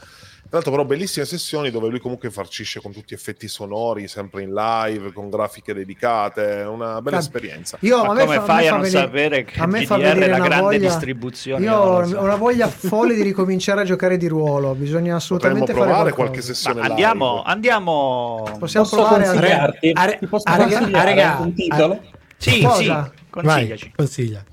Tra 0.48 0.58
l'altro, 0.58 0.70
però, 0.70 0.84
bellissime 0.84 1.24
sessioni 1.26 1.70
dove 1.70 1.88
lui 1.88 1.98
comunque 1.98 2.30
farcisce 2.30 2.80
con 2.80 2.92
tutti 2.92 3.14
effetti 3.14 3.48
sonori, 3.48 4.06
sempre 4.06 4.42
in 4.42 4.52
live, 4.54 5.12
con 5.12 5.28
grafiche 5.28 5.74
dedicate. 5.74 6.64
Una 6.68 7.02
bella 7.02 7.16
Cad- 7.16 7.26
esperienza. 7.26 7.76
Io, 7.80 8.02
Ma 8.04 8.10
a 8.10 8.14
me 8.14 8.20
come 8.24 8.34
fa- 8.36 8.42
fai 8.44 8.62
me 8.62 8.68
a 8.68 8.70
non 8.72 8.80
venire- 8.82 9.00
sapere 9.00 9.44
che 9.44 9.60
a 9.60 9.66
me 9.66 9.84
fa 9.86 9.96
è 9.96 10.14
la 10.28 10.38
grande 10.38 10.56
voglia- 10.60 10.78
distribuzione? 10.78 11.64
Io 11.64 11.74
ho 11.76 12.20
una 12.22 12.36
voglia 12.36 12.68
folle 12.68 13.14
di 13.14 13.22
ricominciare 13.22 13.80
a 13.80 13.84
giocare 13.84 14.16
di 14.16 14.28
ruolo. 14.28 14.74
Bisogna 14.74 15.14
Potremmo 15.14 15.16
assolutamente 15.16 15.72
fare 15.72 15.84
provare 15.86 16.12
qualche 16.12 16.36
Ma 16.36 16.42
sessione 16.42 16.80
andiamo, 16.80 17.36
live. 17.38 17.50
andiamo. 17.50 18.56
Possiamo 18.58 18.86
Posso 18.88 19.02
provare 19.02 19.26
a... 19.26 19.30
a 19.32 20.04
re- 20.04 20.18
Ti 20.18 20.26
posso 20.26 20.48
a 20.48 20.56
rega- 20.56 20.76
consigliare 20.78 21.10
a 21.10 21.14
rega- 21.14 21.36
un 21.40 21.54
titolo? 21.54 22.00
Sì, 22.38 22.62
Cosa? 22.62 22.76
sì, 22.76 22.86
Vai, 22.88 23.10
consigliaci. 23.30 23.92
consiglia. 23.96 24.44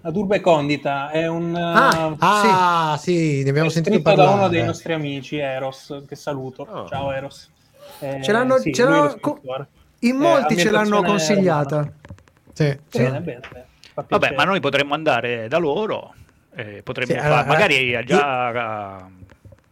La 0.00 0.12
Turbe 0.12 0.40
Condita 0.40 1.10
è 1.10 1.26
un... 1.26 1.54
Ah, 1.54 2.10
eh, 2.12 2.16
Ah, 2.20 2.98
sì, 3.00 3.42
ne 3.42 3.50
abbiamo 3.50 3.68
è 3.68 3.72
sentito 3.72 3.94
scritto 3.96 4.10
da 4.10 4.16
parlare. 4.16 4.38
uno 4.38 4.48
dei 4.48 4.64
nostri 4.64 4.92
amici, 4.92 5.36
Eros, 5.38 6.02
che 6.06 6.14
saluto. 6.14 6.66
Ah. 6.70 6.86
Ciao 6.88 7.10
Eros. 7.12 7.50
Eh, 8.00 8.20
Ce 8.22 8.32
l'hanno- 8.32 8.58
sì, 8.58 8.72
ce 8.72 8.84
l'hanno 8.84 9.16
co-. 9.20 9.40
In 10.00 10.16
molti 10.16 10.56
ce 10.56 10.70
l'hanno 10.70 11.02
consigliata. 11.02 11.90
Sì, 12.52 12.76
sì. 12.88 12.98
Bene, 12.98 13.20
bene, 13.20 13.40
bene. 13.50 13.66
Vabbè, 14.08 14.34
ma 14.36 14.44
noi 14.44 14.60
potremmo 14.60 14.94
andare 14.94 15.48
da 15.48 15.58
loro. 15.58 16.14
eh, 16.54 16.80
potremmo 16.82 17.12
Sì, 17.12 17.18
allora, 17.18 17.44
magari 17.44 17.74
io- 17.84 18.02
già 18.04 19.08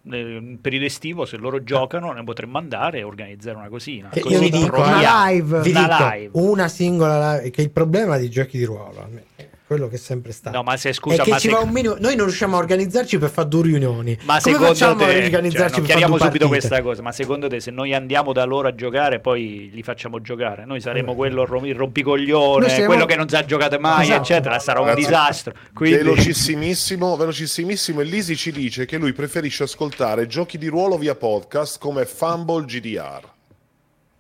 nel 0.02 0.58
periodo 0.60 0.84
estivo, 0.84 1.24
se 1.24 1.36
loro 1.36 1.62
giocano, 1.64 2.12
ne 2.12 2.22
potremmo 2.22 2.58
andare 2.58 2.98
e 2.98 3.02
organizzare 3.02 3.56
una 3.56 3.68
cosina. 3.68 4.08
Così 4.08 4.34
io 4.34 4.38
vi 4.40 4.50
dico. 4.50 4.76
Una 4.80 5.28
live. 5.30 5.60
Vi 5.62 5.70
Una 5.70 5.80
dico, 5.88 6.08
live. 6.10 6.30
una 6.34 6.68
singola 6.68 7.34
live, 7.36 7.50
che 7.50 7.62
il 7.62 7.70
problema 7.70 8.16
dei 8.16 8.28
giochi 8.30 8.56
di 8.58 8.64
ruolo, 8.64 9.02
almeno, 9.02 9.24
quello 9.66 9.88
che 9.88 9.96
è 9.96 9.98
sempre 9.98 10.30
stato. 10.32 10.56
No, 10.56 10.62
ma 10.62 10.76
se 10.76 10.90
è 10.90 10.92
scusa, 10.92 11.22
che 11.24 11.30
ma 11.30 11.38
ci 11.38 11.48
se- 11.48 11.54
va 11.54 11.60
un 11.60 11.70
minimo. 11.70 11.96
Noi 11.98 12.14
non 12.14 12.26
riusciamo 12.26 12.54
a 12.56 12.58
organizzarci 12.60 13.18
per 13.18 13.30
fare 13.30 13.48
due 13.48 13.62
riunioni. 13.62 14.16
Ma 14.22 14.38
Come 14.38 14.54
secondo 14.54 14.66
facciamo 14.74 14.92
a 14.92 15.06
te, 15.06 15.24
organizzarci 15.24 15.34
cioè, 15.34 15.60
no, 15.60 15.68
per 15.68 15.70
fare 15.72 15.84
chiariamo 15.86 16.16
due 16.16 16.26
subito 16.26 16.44
partite? 16.48 16.68
questa 16.68 16.82
cosa, 16.82 17.02
ma 17.02 17.12
secondo 17.12 17.48
te 17.48 17.60
se 17.60 17.70
noi 17.72 17.92
andiamo 17.94 18.32
da 18.32 18.44
loro 18.44 18.68
a 18.68 18.74
giocare 18.74 19.18
poi 19.20 19.70
li 19.72 19.82
facciamo 19.82 20.20
giocare, 20.20 20.64
noi 20.64 20.80
saremo 20.80 21.14
quello 21.14 21.44
rom- 21.44 21.66
il 21.66 21.74
rompicoglione, 21.74 22.68
siamo- 22.68 22.86
quello 22.86 23.06
che 23.06 23.16
non 23.16 23.28
sa 23.28 23.44
giocare 23.44 23.78
mai, 23.78 24.04
Esatto. 24.04 24.20
eccetera, 24.22 24.58
sarà 24.60 24.78
un 24.80 24.86
Ragazzi, 24.86 25.06
disastro. 25.06 25.54
Quindi... 25.74 25.96
Velocissimissimo, 25.98 27.16
velocissimissimo. 27.16 28.00
E 28.00 28.04
Lisi 28.04 28.36
ci 28.36 28.52
dice 28.52 28.84
che 28.86 28.98
lui 28.98 29.12
preferisce 29.12 29.64
ascoltare 29.64 30.26
giochi 30.26 30.58
di 30.58 30.68
ruolo 30.68 30.96
via 30.96 31.14
podcast 31.16 31.78
come 31.78 32.06
Fumble 32.06 32.64
GDR. 32.64 33.22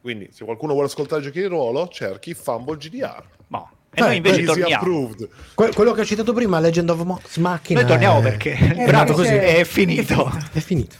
Quindi, 0.00 0.28
se 0.32 0.44
qualcuno 0.44 0.72
vuole 0.72 0.86
ascoltare 0.88 1.22
giochi 1.22 1.40
di 1.40 1.46
ruolo, 1.46 1.88
cerchi 1.88 2.34
Fumble 2.34 2.76
GDR. 2.76 3.22
E 3.98 4.02
noi 4.02 4.16
invece 4.16 4.40
Easy 4.42 4.60
torniamo. 4.60 5.10
Que- 5.54 5.72
quello 5.72 5.92
che 5.92 6.02
ho 6.02 6.04
citato 6.04 6.34
prima, 6.34 6.60
Legend 6.60 6.90
of 6.90 7.02
Mox 7.02 7.38
Machina. 7.38 7.80
Noi 7.80 7.88
torniamo 7.88 8.18
è- 8.18 8.22
perché 8.22 8.50
Eh, 8.52 8.74
è 8.74 8.90
nato 8.90 8.90
perché 8.90 9.12
così, 9.14 9.28
c'è- 9.30 9.56
è 9.60 9.64
finito. 9.64 10.30
È 10.52 10.58
finito. 10.60 10.96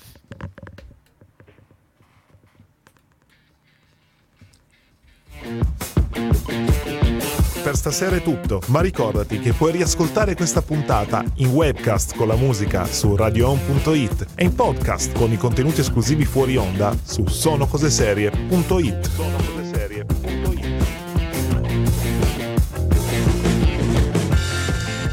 Per 7.62 7.74
stasera 7.76 8.16
è 8.16 8.22
tutto, 8.22 8.60
ma 8.66 8.80
ricordati 8.80 9.40
che 9.40 9.52
puoi 9.52 9.72
riascoltare 9.72 10.36
questa 10.36 10.62
puntata 10.62 11.24
in 11.36 11.48
webcast 11.48 12.14
con 12.14 12.28
la 12.28 12.36
musica 12.36 12.84
su 12.86 13.16
radioon.it 13.16 14.26
e 14.36 14.44
in 14.44 14.54
podcast 14.54 15.12
con 15.12 15.32
i 15.32 15.36
contenuti 15.36 15.80
esclusivi 15.80 16.24
fuori 16.24 16.56
onda 16.56 16.96
su 17.02 17.26
sonocoseserie.it. 17.26 19.55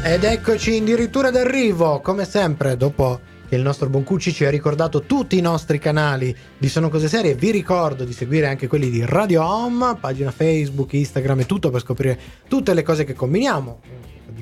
Ed 0.06 0.22
eccoci 0.22 0.76
addirittura 0.76 1.30
d'arrivo, 1.30 2.00
come 2.00 2.26
sempre, 2.26 2.76
dopo 2.76 3.20
che 3.48 3.56
il 3.56 3.62
nostro 3.62 3.88
buon 3.88 4.04
Cucci 4.04 4.34
ci 4.34 4.44
ha 4.44 4.50
ricordato 4.50 5.04
tutti 5.04 5.38
i 5.38 5.40
nostri 5.40 5.78
canali 5.78 6.36
di 6.58 6.68
Sono 6.68 6.90
Cose 6.90 7.08
Serie, 7.08 7.34
vi 7.34 7.50
ricordo 7.50 8.04
di 8.04 8.12
seguire 8.12 8.46
anche 8.46 8.66
quelli 8.66 8.90
di 8.90 9.02
Radio 9.02 9.42
Home, 9.42 9.96
pagina 9.98 10.30
Facebook, 10.30 10.92
Instagram 10.92 11.40
e 11.40 11.46
tutto 11.46 11.70
per 11.70 11.80
scoprire 11.80 12.20
tutte 12.48 12.74
le 12.74 12.82
cose 12.82 13.04
che 13.04 13.14
combiniamo. 13.14 13.80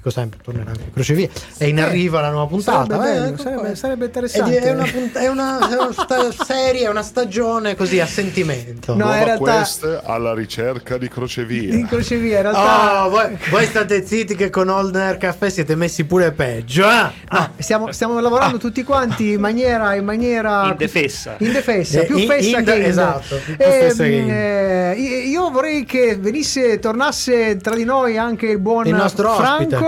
Dico 0.05 0.17
sempre, 0.17 0.41
tornerà 0.43 0.71
anche 0.71 0.91
Crocevia. 0.93 1.29
È 1.57 1.63
in 1.65 1.79
Eh, 1.79 1.83
arrivo 1.83 2.19
la 2.19 2.31
nuova 2.31 2.47
puntata. 2.49 2.97
sarebbe 2.97 3.17
eh, 3.19 3.21
bello, 3.21 3.37
sarebbe- 3.37 3.75
sarebbe 3.77 4.05
interessante. 4.07 4.59
è 4.59 4.71
una, 4.73 4.85
punt- 4.91 5.17
è 5.17 5.29
una- 5.29 5.59
è 5.71 5.75
una 5.77 5.93
sta- 5.93 6.45
serie, 6.45 6.87
è 6.87 6.89
una 6.89 7.03
stagione 7.05 7.77
così 7.77 8.01
a 8.01 8.07
sentimento. 8.07 8.95
No, 8.95 9.05
Nuova 9.05 9.19
in 9.19 9.25
realtà- 9.27 9.53
quest 9.59 10.01
alla 10.03 10.35
ricerca 10.35 10.99
di 10.99 11.07
crocevia. 11.07 11.73
In 11.75 11.87
crocevia, 11.87 12.39
in 12.39 12.43
realtà... 12.43 13.05
Oh, 13.07 13.11
voi, 13.11 13.39
voi 13.51 13.65
state 13.67 14.05
zitti 14.05 14.35
che 14.35 14.51
con 14.51 14.69
Old 14.71 15.19
Caffè 15.19 15.49
siete 15.49 15.77
messi 15.77 16.03
pure 16.03 16.33
peggio, 16.33 16.83
eh? 16.91 17.07
No, 17.31 17.51
stiamo, 17.59 17.93
stiamo 17.93 18.19
lavorando 18.19 18.59
tutti 18.59 18.83
quanti 18.83 19.31
in 19.35 19.41
maniera, 19.41 19.95
in 19.95 20.05
maniera 20.05 20.65
Indefessa. 20.71 21.37
indefessa, 21.39 22.01
Eh, 22.01 22.07
più 22.07 22.17
in- 22.17 22.27
fessa 22.27 22.59
in- 22.59 22.65
che 22.65 22.75
in- 22.75 22.83
esatto, 22.83 23.37
più 23.37 23.55
Ehm, 23.57 23.71
fessa 23.71 24.03
che 24.03 24.11
in- 24.11 24.31
eh, 24.31 24.95
io 25.29 25.49
vorrei 25.51 25.85
che 25.85 26.17
venisse, 26.19 26.81
tornasse 26.81 27.57
tra 27.59 27.77
di 27.77 27.85
noi 27.85 28.19
anche 28.19 28.47
il 28.47 28.59
buon 28.59 28.85
Il 28.89 28.95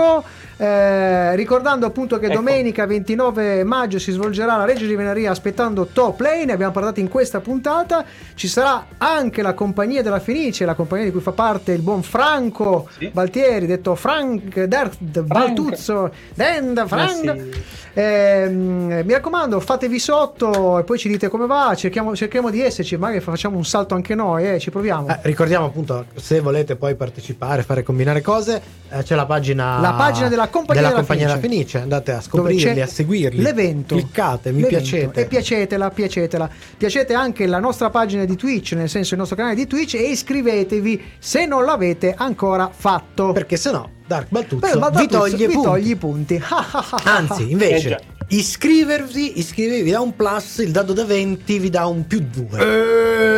nostro 0.05 0.21
Franco. 0.21 0.44
Eh, 0.57 1.35
ricordando 1.35 1.85
appunto 1.85 2.17
che 2.17 2.25
Ecco. 2.27 2.35
domenica 2.35 2.85
29 2.85 3.63
maggio 3.63 3.99
si 3.99 4.11
svolgerà 4.11 4.55
la 4.57 4.65
Reggio 4.65 4.85
di 4.85 4.95
Veneria 4.95 5.31
aspettando 5.31 5.85
Top 5.91 6.19
Lane, 6.21 6.45
ne 6.45 6.53
abbiamo 6.53 6.71
parlato 6.71 6.99
in 6.99 7.07
questa 7.09 7.39
puntata, 7.39 8.05
ci 8.35 8.47
sarà 8.47 8.85
anche 8.97 9.41
la 9.41 9.53
compagnia 9.53 10.01
della 10.01 10.19
Fenice, 10.19 10.65
la 10.65 10.73
compagnia 10.75 11.05
di 11.05 11.11
cui 11.11 11.21
fa 11.21 11.31
parte 11.31 11.71
il 11.73 11.81
buon 11.81 12.03
Franco 12.03 12.87
Sì. 12.97 13.09
Baltieri, 13.13 13.65
detto 13.65 13.95
Frank 13.95 14.63
Dert 14.63 14.97
Baltuzzo, 15.21 16.11
Dend 16.33 16.87
Frank. 16.87 17.23
Eh 17.25 17.49
sì. 17.51 17.63
Ehm, 17.97 19.01
mi 19.05 19.13
raccomando, 19.13 19.59
fatevi 19.61 19.99
sotto 19.99 20.79
e 20.79 20.83
poi 20.83 20.97
ci 20.97 21.07
dite 21.07 21.29
come 21.29 21.45
va. 21.45 21.73
Cerchiamo, 21.75 22.13
cerchiamo 22.15 22.49
di 22.49 22.61
esserci, 22.61 22.97
magari 22.97 23.21
facciamo 23.21 23.55
un 23.57 23.63
salto 23.65 23.95
anche 23.95 24.15
noi, 24.15 24.49
eh, 24.55 24.59
ci 24.59 24.69
proviamo. 24.69 25.07
Eh, 25.07 25.19
ricordiamo 25.21 25.65
appunto, 25.67 26.05
se 26.15 26.39
volete 26.41 26.75
poi 26.75 26.95
partecipare, 26.95 27.63
fare 27.63 27.83
combinare 27.83 28.21
cose, 28.21 28.61
eh, 28.89 29.01
c'è 29.03 29.15
la 29.15 29.25
pagina, 29.25 29.79
La 29.79 29.93
pagina 29.93 30.27
della 30.27 30.44
Compagnia 30.47 30.81
della 30.81 30.93
della 30.93 31.05
Compagnia 31.07 31.27
Fenice. 31.29 31.47
della 31.47 31.55
Fenice. 31.55 31.77
Andate 31.79 32.11
a 32.11 32.21
scoprirli, 32.21 32.81
a 32.81 32.87
seguirli. 32.87 33.41
L'evento. 33.41 33.95
Cliccate, 33.95 34.51
mi 34.51 34.61
L'evento. 34.61 34.77
piacete. 34.89 35.21
E 35.21 35.25
piacetela, 35.25 35.89
piacetela. 35.89 36.49
Piacete 36.77 37.13
anche 37.13 37.45
la 37.47 37.59
nostra 37.59 37.89
pagina 37.89 38.25
di 38.25 38.35
Twitch, 38.35 38.73
nel 38.73 38.89
senso 38.89 39.13
il 39.13 39.19
nostro 39.19 39.37
canale 39.37 39.55
di 39.55 39.67
Twitch 39.67 39.95
e 39.95 40.09
iscrivetevi 40.09 41.03
se 41.19 41.45
non 41.45 41.65
l'avete 41.65 42.13
ancora 42.17 42.69
fatto. 42.73 43.31
Perché 43.31 43.57
sennò 43.57 43.87
Dark 44.07 44.27
Baltuzzo 44.29 44.67
Beh, 44.67 44.77
ma 44.77 44.89
vi 44.89 44.95
Baltuzzo 45.07 45.17
toglie 45.19 45.47
vi 45.47 45.53
punti. 45.53 45.67
togli 45.67 45.89
i 45.89 45.95
punti. 45.95 46.43
Anzi, 47.05 47.41
Eh 47.43 47.51
invece, 47.51 47.89
già. 47.89 47.99
Iscrivervi, 48.37 49.39
iscrivervi 49.39 49.83
vi 49.83 49.91
dà 49.91 50.01
un 50.01 50.15
plus, 50.15 50.57
il 50.57 50.71
dado 50.71 50.93
da 50.93 51.03
20 51.05 51.59
vi 51.59 51.69
dà 51.69 51.85
un 51.85 52.05
più 52.07 52.19
2. 52.21 52.59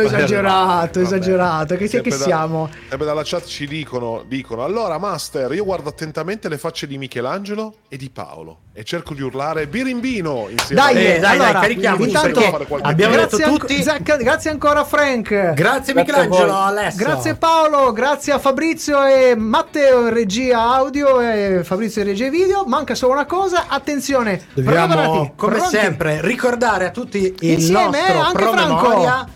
Eh, 0.00 0.04
esagerato, 0.04 1.00
Vabbè. 1.00 1.00
esagerato. 1.00 1.76
Che, 1.76 1.88
che 1.88 2.10
da- 2.10 2.16
siamo? 2.16 2.68
sempre 2.88 3.06
dalla 3.06 3.22
chat 3.24 3.44
ci 3.44 3.66
dicono, 3.66 4.24
dicono 4.26 4.64
allora 4.64 4.98
master 4.98 5.52
io 5.52 5.64
guardo 5.64 5.88
attentamente 5.88 6.48
le 6.48 6.58
facce 6.58 6.86
di 6.86 6.98
Michelangelo 6.98 7.74
e 7.88 7.96
di 7.96 8.10
Paolo 8.10 8.58
e 8.72 8.84
cerco 8.84 9.12
di 9.14 9.22
urlare 9.22 9.66
birimbino 9.66 10.46
insieme 10.50 10.80
Dai, 10.80 10.96
a 10.96 10.98
Eh, 10.98 11.02
eh, 11.14 11.18
dai, 11.18 11.38
dai, 11.38 11.46
allora, 11.46 11.66
intanto 11.68 12.32
perché 12.32 12.50
fare 12.50 12.66
qualche 12.66 12.88
abbiamo 12.88 13.14
detto 13.16 13.36
grazie, 13.36 13.44
anco- 13.44 13.66
tutti. 13.66 13.82
za- 13.82 13.98
grazie 13.98 14.50
ancora 14.50 14.84
Frank. 14.84 15.28
Grazie 15.28 15.54
Grazie 15.54 15.94
Michelangelo, 15.94 16.52
a. 16.52 16.92
Grazie 16.96 17.34
Paolo, 17.34 17.92
grazie 17.92 18.32
a 18.32 18.38
Fabrizio 18.38 19.04
e 19.04 19.34
Matteo 19.36 20.08
regia 20.08 20.60
audio 20.62 21.20
e 21.20 21.62
Fabrizio 21.64 22.02
regia 22.04 22.28
video. 22.30 22.64
Manca 22.66 22.94
solo 22.94 23.12
una 23.12 23.26
cosa, 23.26 23.64
attenzione. 23.68 24.46
Dobbiamo, 24.54 24.87
preparati, 24.88 25.32
come 25.36 25.56
pronti? 25.56 25.76
sempre, 25.76 26.20
ricordare 26.22 26.86
a 26.86 26.90
tutti 26.90 27.34
il 27.40 27.52
Insieme, 27.52 27.82
nostro 27.82 28.14
eh, 28.14 28.18
anche 28.18 28.42
promemoria, 28.42 29.10
Franco. 29.10 29.30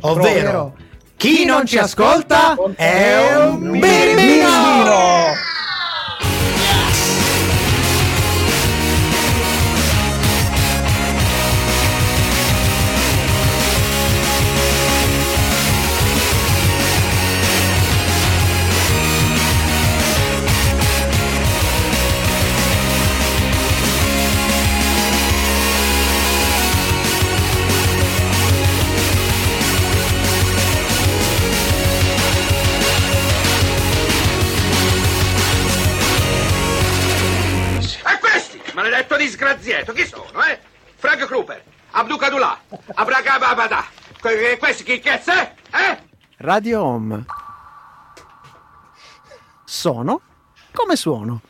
ovvero 0.00 0.74
chi 1.16 1.44
non 1.44 1.66
ci 1.66 1.78
ascolta 1.78 2.56
è 2.76 3.34
un 3.36 3.70
birimbino. 3.72 5.56
Disgraziato, 39.58 39.92
chi 39.92 40.06
sono, 40.06 40.44
eh? 40.44 40.58
Frank 40.96 41.26
Kruper, 41.26 41.62
Abducadullah, 41.90 42.60
Abracababada. 42.94 43.84
Que- 44.20 44.56
Questi 44.58 44.82
chi 44.84 45.00
cazzo 45.00 45.32
è? 45.32 45.54
Eh? 45.72 45.98
Radio 46.38 46.82
Home. 46.82 47.24
Sono 49.64 50.20
come 50.72 50.96
suono. 50.96 51.40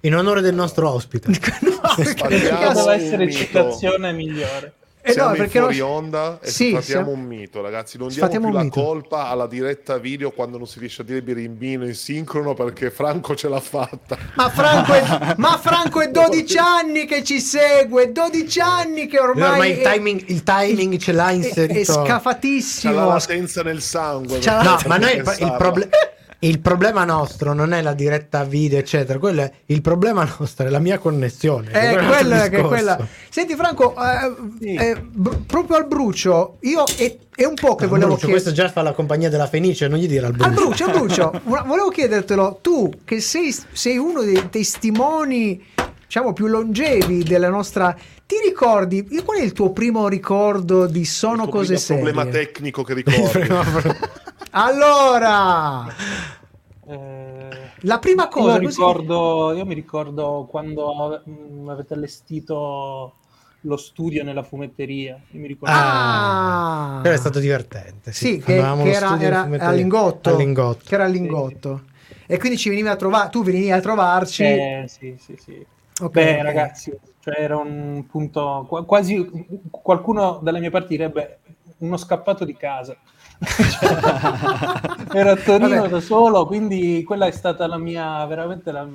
In 0.00 0.14
onore 0.14 0.40
del 0.42 0.54
nostro 0.54 0.90
ospite. 0.90 1.32
Sfatiamo 1.32 2.14
Poteva 2.14 2.82
un 2.84 2.90
essere 2.90 3.32
citazione 3.32 4.12
migliore. 4.12 4.74
Eh 5.06 5.12
siamo 5.12 5.28
no, 5.28 5.34
in 5.34 5.40
perché 5.42 5.58
fuori 5.58 5.78
non- 5.78 5.88
onda 5.90 6.38
e 6.40 6.48
Sì, 6.48 6.70
sfatiamo 6.70 6.82
siamo- 7.04 7.10
un 7.10 7.26
mito 7.26 7.60
ragazzi 7.60 7.98
non 7.98 8.08
diamo 8.08 8.22
Sfatiamo 8.22 8.46
più 8.46 8.54
un 8.54 8.58
la 8.60 8.64
mito. 8.64 8.80
colpa 8.82 9.28
alla 9.28 9.46
diretta 9.46 9.98
video 9.98 10.30
quando 10.30 10.56
non 10.56 10.66
si 10.66 10.78
riesce 10.78 11.02
a 11.02 11.04
dire 11.04 11.20
birimbino 11.20 11.84
in 11.84 11.94
sincrono 11.94 12.54
perché 12.54 12.90
Franco 12.90 13.34
ce 13.34 13.48
l'ha 13.50 13.60
fatta 13.60 14.16
Ma 14.36 14.48
Franco, 14.48 14.94
è, 14.94 15.34
ma 15.36 15.58
Franco 15.58 16.00
è 16.00 16.08
12 16.10 16.56
anni 16.56 17.04
che 17.04 17.22
ci 17.22 17.38
segue, 17.38 18.12
12 18.12 18.60
anni 18.60 19.06
che 19.06 19.18
ormai, 19.20 19.50
Ormai 19.50 19.70
il 19.72 19.78
è- 19.78 19.82
timing, 19.92 20.24
il 20.28 20.42
timing 20.42 20.96
ce 20.96 21.12
l'ha 21.12 21.28
è, 21.28 21.32
è 21.32 21.34
inserito. 21.34 21.92
c'ha 21.92 21.98
la 22.00 22.06
scafatissimo. 22.06 23.06
latenza 23.08 23.62
nel 23.62 23.82
sangue 23.82 24.38
No, 24.44 24.78
ma 24.86 24.96
noi 24.96 25.16
il, 25.16 25.22
pensarla. 25.22 25.88
il 26.46 26.60
problema 26.60 27.04
nostro 27.04 27.52
non 27.52 27.72
è 27.72 27.80
la 27.82 27.94
diretta 27.94 28.44
video, 28.44 28.78
eccetera. 28.78 29.18
Quello 29.18 29.42
è, 29.42 29.50
il 29.66 29.80
problema 29.80 30.28
nostro 30.38 30.66
è 30.66 30.68
la 30.70 30.78
mia 30.78 30.98
connessione. 30.98 31.68
Eh, 31.70 31.92
Quello 31.92 31.98
è 32.00 32.06
quella, 32.06 32.48
che 32.48 32.56
è 32.58 32.62
quella. 32.62 33.06
Senti 33.30 33.54
Franco, 33.54 33.94
eh, 33.94 34.34
Sì. 34.60 34.74
eh, 34.74 34.96
br- 35.00 35.44
proprio 35.46 35.76
al 35.76 35.86
brucio, 35.86 36.56
io 36.60 36.84
è, 36.96 37.16
è 37.34 37.44
un 37.44 37.54
po' 37.54 37.74
che 37.74 37.84
No, 37.84 37.90
volevo 37.90 38.08
Brucio, 38.12 38.26
chiedere... 38.26 38.30
questo 38.42 38.52
già 38.52 38.68
fa 38.70 38.82
la 38.82 38.92
compagnia 38.92 39.28
della 39.28 39.46
Fenice, 39.46 39.88
non 39.88 39.98
gli 39.98 40.06
dire 40.08 40.26
al 40.26 40.32
Brucio. 40.32 40.48
Al 40.48 40.54
brucio, 40.54 40.84
al 40.86 40.90
brucio, 40.92 41.40
Vo- 41.44 41.62
volevo 41.66 41.88
chiedertelo, 41.88 42.58
tu 42.60 42.90
che 43.04 43.20
sei, 43.20 43.54
sei 43.72 43.96
uno 43.96 44.22
dei 44.22 44.48
testimoni, 44.50 45.62
diciamo, 46.04 46.32
più 46.32 46.46
longevi 46.46 47.22
della 47.24 47.48
nostra... 47.48 47.96
Ti 48.26 48.36
ricordi, 48.42 49.06
qual 49.22 49.38
è 49.38 49.42
il 49.42 49.52
tuo 49.52 49.70
primo 49.72 50.08
ricordo 50.08 50.86
di 50.86 51.04
Sono 51.04 51.42
Il 51.44 51.48
tuo 51.50 51.58
Cose 51.58 51.74
primo 51.74 52.00
problema 52.00 52.22
Serie? 52.24 52.46
tecnico 52.46 52.82
che 52.82 52.94
ricordi 52.94 53.46
Allora, 54.56 55.84
Eh, 56.86 57.70
la 57.80 57.98
prima 57.98 58.28
cosa... 58.28 58.54
io, 58.54 58.60
così- 58.60 58.68
ricordo, 58.70 59.52
io 59.54 59.64
mi 59.64 59.74
ricordo 59.74 60.46
quando 60.48 61.22
mm, 61.28 61.68
avete 61.68 61.94
allestito 61.94 63.14
lo 63.62 63.76
studio 63.76 64.22
nella 64.22 64.42
fumetteria. 64.42 65.18
Io 65.30 65.40
mi 65.40 65.46
ricordo 65.46 65.72
Ah, 65.72 67.02
è 67.02 67.16
stato 67.16 67.38
divertente. 67.38 68.12
Sì, 68.12 68.26
Sì, 68.32 68.38
che, 68.38 68.52
avevamo 68.52 68.82
che 68.82 68.90
lo 68.90 68.94
era, 68.94 69.18
era 69.18 69.48
all'ingotto, 69.70 70.30
All'ingotto. 70.30 70.84
Che 70.84 70.94
era 70.94 71.04
all'ingotto. 71.04 71.84
E 72.26 72.38
quindi 72.38 72.58
ci 72.58 72.68
venivi 72.68 72.88
a 72.88 72.96
trovare, 72.96 73.30
tu 73.30 73.42
venivi 73.42 73.70
a 73.70 73.80
trovarci. 73.80 74.44
Eh, 74.44 74.84
sì, 74.88 75.16
sì, 75.18 75.36
sì. 75.36 75.66
Ok, 76.00 76.12
Beh, 76.12 76.42
ragazzi, 76.42 76.96
cioè 77.20 77.40
era 77.40 77.56
un 77.56 78.06
punto 78.06 78.66
qua- 78.68 78.84
quasi 78.84 79.28
qualcuno 79.70 80.38
dalle 80.42 80.60
mie 80.60 80.70
parti 80.70 80.88
direbbe 80.96 81.40
uno 81.78 81.96
scappato 81.96 82.44
di 82.44 82.56
casa. 82.56 82.96
Ero 85.12 85.30
a 85.30 85.36
Torino 85.36 85.68
Vabbè. 85.68 85.88
da 85.88 86.00
solo, 86.00 86.46
quindi 86.46 87.02
quella 87.04 87.26
è 87.26 87.30
stata 87.30 87.66
la 87.66 87.78
mia, 87.78 88.24
veramente 88.26 88.72
la, 88.72 88.86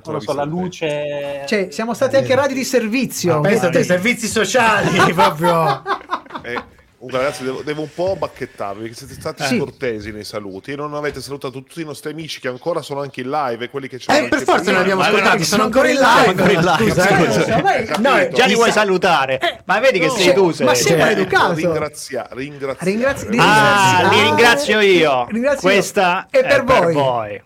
so, 0.00 0.32
la 0.34 0.44
luce. 0.44 1.44
Cioè, 1.46 1.68
siamo 1.70 1.94
stati 1.94 2.16
anche 2.16 2.34
radio 2.34 2.54
di 2.56 2.64
servizio. 2.64 3.40
Pensate 3.40 3.84
servizi 3.84 4.26
sociali 4.26 5.12
proprio. 5.12 5.82
Eh, 6.42 6.62
comunque, 6.98 7.22
ragazzi, 7.22 7.44
devo, 7.44 7.62
devo 7.62 7.82
un 7.82 7.88
po' 7.94 8.16
bacchettarvi 8.16 8.80
perché 8.82 8.94
siete 8.96 9.14
stati 9.14 9.44
Sì. 9.44 9.56
scortesi 9.56 10.10
nei 10.10 10.24
saluti 10.24 10.72
e 10.72 10.76
non 10.76 10.94
avete 10.94 11.20
salutato 11.20 11.62
tutti 11.62 11.80
i 11.80 11.84
nostri 11.84 12.10
amici 12.10 12.40
che 12.40 12.48
ancora 12.48 12.82
sono 12.82 13.00
anche 13.00 13.20
in 13.20 13.30
live 13.30 13.64
e 13.64 13.70
quelli 13.70 13.86
che 13.88 13.98
c'erano 13.98 14.26
Eh, 14.26 14.28
per 14.28 14.38
forza 14.42 14.62
prima. 14.62 14.72
non 14.78 14.82
li 14.84 14.90
abbiamo 14.90 15.02
ascoltati, 15.08 15.38
no, 15.38 15.44
sono 15.44 15.62
ancora 15.62 15.88
in 15.90 15.96
ancora 15.98 16.32
live. 16.32 16.52
in 16.52 16.60
live. 16.64 16.90
Scusa, 16.90 17.74
eh. 17.74 17.84
Capito? 17.84 18.36
Già 18.36 18.44
li 18.46 18.54
vuoi 18.54 18.68
sa- 18.72 18.80
salutare, 18.80 19.62
ma 19.64 19.78
vedi 19.80 19.98
che 20.00 20.06
no. 20.06 20.12
sei 20.14 20.34
tu. 20.34 20.50
Sei. 20.50 20.66
Ma 20.66 20.74
sei 20.74 20.92
Eh, 20.92 20.96
maleducato. 20.96 21.52
Ringrazia, 21.54 22.28
ringrazia, 22.32 22.84
Ringrazi- 22.84 23.26
eh. 23.26 23.30
ringrazi- 23.30 24.04
Ah, 24.04 24.08
li 24.10 24.20
ringrazio 24.22 24.80
io. 24.80 25.26
Ringrazio 25.30 25.68
io. 25.68 25.74
Questa 25.74 26.26
E 26.30 26.40
per 26.40 26.60
è 26.60 26.64
per 26.64 26.92
voi. 26.92 26.92
voi. 26.94 27.42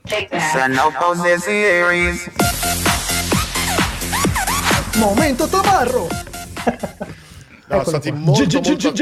Momento 4.97 5.47
Tamarro. 5.49 6.09
No, 7.73 7.81
Eccolo 7.81 8.01
stati 8.01 8.13
molto. 8.13 8.43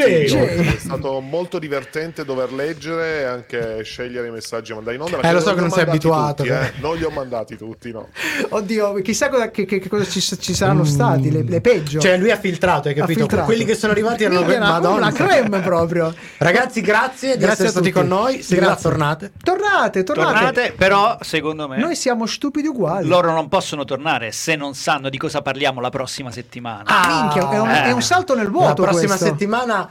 È 0.01 0.77
stato 0.79 1.21
molto 1.21 1.59
divertente 1.59 2.25
dover 2.25 2.53
leggere 2.53 3.21
e 3.21 3.25
anche 3.25 3.83
scegliere 3.83 4.29
i 4.29 4.31
messaggi 4.31 4.69
da 4.71 4.77
mandare 4.77 4.97
in 4.97 5.03
onda. 5.03 5.21
Eh, 5.21 5.33
lo 5.33 5.41
so 5.41 5.55
che 5.55 5.61
non 5.61 5.71
sei 5.71 5.85
mandati 5.87 6.07
abituato, 6.07 6.43
tutti, 6.45 6.55
eh. 6.55 6.73
Non 6.81 6.97
li 6.97 7.05
ho 7.05 7.11
mandati 7.11 7.57
tutti, 7.57 7.91
no. 7.91 8.09
Oddio, 8.51 8.95
chissà 9.03 9.29
cosa, 9.29 9.51
che, 9.51 9.65
che- 9.65 9.89
cosa 9.89 10.05
ci, 10.05 10.21
ci 10.21 10.55
saranno 10.55 10.85
stati, 10.85 11.31
le, 11.31 11.43
le 11.43 11.61
peggio. 11.61 11.99
Cioè, 12.01 12.17
lui 12.17 12.31
ha 12.31 12.37
filtrato, 12.39 12.89
hai 12.89 12.95
Ha 12.95 12.99
capito? 13.01 13.21
filtrato. 13.21 13.45
Quelli 13.45 13.65
che 13.65 13.75
sono 13.75 13.93
arrivati 13.93 14.25
erano 14.25 14.43
una- 14.43 14.59
Madonna. 14.59 14.97
una 15.09 15.13
creme 15.13 15.61
proprio. 15.61 16.15
Ragazzi, 16.39 16.81
grazie 16.81 17.37
di 17.37 17.45
Grazie 17.45 17.67
essere 17.67 17.69
a 17.69 17.71
stati 17.73 17.91
tutti. 17.91 17.99
con 17.99 18.09
noi. 18.09 18.43
Sigla 18.43 18.67
Grazie. 18.67 18.83
tornate. 18.91 19.33
Tornate, 19.43 20.03
tornate. 20.05 20.33
Tornate, 20.35 20.73
però 20.77 21.19
secondo 21.21 21.67
me 21.69 21.79
Noi 21.79 21.97
siamo 21.97 22.27
stupidi 22.27 22.69
uguali. 22.69 23.07
loro 23.09 23.33
non 23.33 23.49
possono 23.49 23.85
tornare 23.85 24.33
se 24.33 24.55
non 24.57 24.75
sanno 24.75 25.09
di 25.09 25.19
cosa 25.19 25.43
parliamo 25.43 25.81
la 25.81 25.91
prossima 25.91 26.31
settimana. 26.31 26.85
Ah, 26.87 27.23
minchia, 27.23 27.51
è 27.51 27.59
un, 27.59 27.69
Eh. 27.71 27.85
è 27.87 27.91
un 27.93 28.03
salto 28.03 28.35
nel 28.35 28.45
La 28.45 28.51
vuoto 28.65 28.83
prossima 28.83 29.17
questo. 29.17 29.25
settimana. 29.27 29.91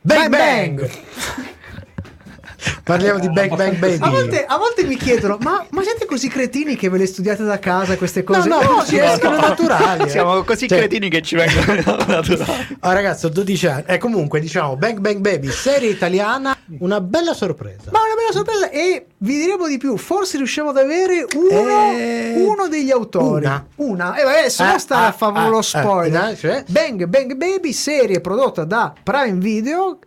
Bang 0.00 0.28
Bang, 0.28 0.28
bang! 0.28 0.90
Parliamo 2.84 3.18
di 3.18 3.28
Bang 3.30 3.54
Bang 3.54 3.76
Baby. 3.76 3.98
A 4.00 4.10
volte, 4.10 4.44
a 4.44 4.56
volte 4.56 4.84
mi 4.84 4.96
chiedono, 4.96 5.38
ma, 5.40 5.64
ma 5.70 5.82
siete 5.82 6.04
così 6.06 6.28
cretini 6.28 6.76
che 6.76 6.88
ve 6.88 6.98
le 6.98 7.06
studiate 7.06 7.44
da 7.44 7.58
casa 7.58 7.96
queste 7.96 8.22
cose? 8.24 8.48
No, 8.48 8.60
no, 8.60 8.84
ci 8.84 8.98
escono 8.98 9.36
naturali. 9.38 10.04
eh. 10.04 10.08
Siamo 10.08 10.42
così 10.42 10.68
Cioè- 10.68 10.78
cretini 10.78 11.08
che 11.08 11.22
ci 11.22 11.36
vengono 11.36 11.96
naturali. 12.06 12.76
Ragazzi, 12.80 13.26
ho 13.26 13.28
12 13.28 13.66
anni. 13.66 13.82
E 13.86 13.98
comunque, 13.98 14.40
diciamo, 14.40 14.76
Bang 14.76 14.98
Bang 14.98 15.18
Baby, 15.18 15.48
serie 15.48 15.90
italiana, 15.90 16.56
una 16.78 17.00
bella 17.00 17.34
sorpresa. 17.34 17.90
Ma 17.90 18.00
una 18.00 18.14
bella 18.16 18.32
sorpresa 18.32 18.70
e 18.70 19.06
vi 19.18 19.38
diremo 19.38 19.66
di 19.68 19.78
più, 19.78 19.96
forse 19.96 20.36
riusciamo 20.36 20.70
ad 20.70 20.78
avere 20.78 21.26
uno, 21.36 21.92
Eh, 21.92 22.34
uno 22.38 22.68
degli 22.68 22.90
autori. 22.90 23.44
una. 23.44 23.64
Una. 23.76 24.14
E 24.16 24.22
vabbè, 24.24 24.48
se 24.48 24.64
no 24.64 24.74
Eh, 24.74 24.78
sta 24.78 24.96
ah, 24.98 25.06
a 25.08 25.12
favore 25.12 25.44
ah, 25.46 25.48
lo 25.48 25.58
eh, 25.58 25.62
spoiler. 25.62 26.28
eh, 26.30 26.36
cioè? 26.36 26.64
Bang 26.68 27.04
Bang 27.06 27.34
Baby, 27.34 27.72
serie 27.72 28.20
prodotta 28.20 28.64
da 28.64 28.92
Prime 29.02 29.38
Video. 29.38 29.98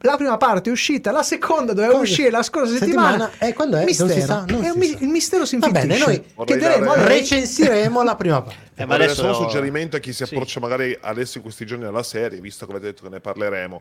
La 0.00 0.16
prima 0.16 0.36
parte 0.36 0.68
è 0.68 0.72
uscita, 0.72 1.12
la 1.12 1.22
seconda 1.22 1.72
doveva 1.72 1.92
Quando- 1.92 2.08
uscire 2.10 2.28
la 2.30 2.42
scorsa 2.42 2.76
settimana. 2.76 3.26
settimana? 3.26 3.30
Eh, 3.38 3.52
quando 3.52 3.76
è? 3.76 3.84
Non 3.84 3.92
si 3.94 4.02
Mistero. 4.02 4.20
sa, 4.26 4.44
non 4.48 4.64
È 4.64 4.72
mi- 4.74 4.86
sa. 4.86 4.96
Il 4.98 5.08
mistero 5.08 5.44
si 5.44 5.58
Va 5.58 5.68
bene, 5.68 5.94
infittisce. 5.94 6.06
noi 6.06 6.32
vorrei 6.34 6.58
Chiederemo 6.58 6.94
dare- 6.94 7.08
Recensiremo 7.08 8.02
la 8.02 8.16
prima 8.16 8.42
parte. 8.42 8.58
Eh, 8.74 8.84
ma 8.84 8.94
adesso 8.96 9.24
un 9.24 9.34
suggerimento 9.34 9.94
a 9.96 10.00
chi 10.00 10.12
si 10.12 10.24
approccia 10.24 10.58
magari 10.58 10.98
adesso 11.00 11.36
in 11.38 11.44
questi 11.44 11.64
giorni 11.66 11.84
alla 11.84 12.02
serie, 12.02 12.40
visto 12.40 12.66
che 12.66 12.72
avete 12.72 12.86
detto 12.86 13.02
che 13.04 13.10
ne 13.10 13.20
parleremo. 13.20 13.80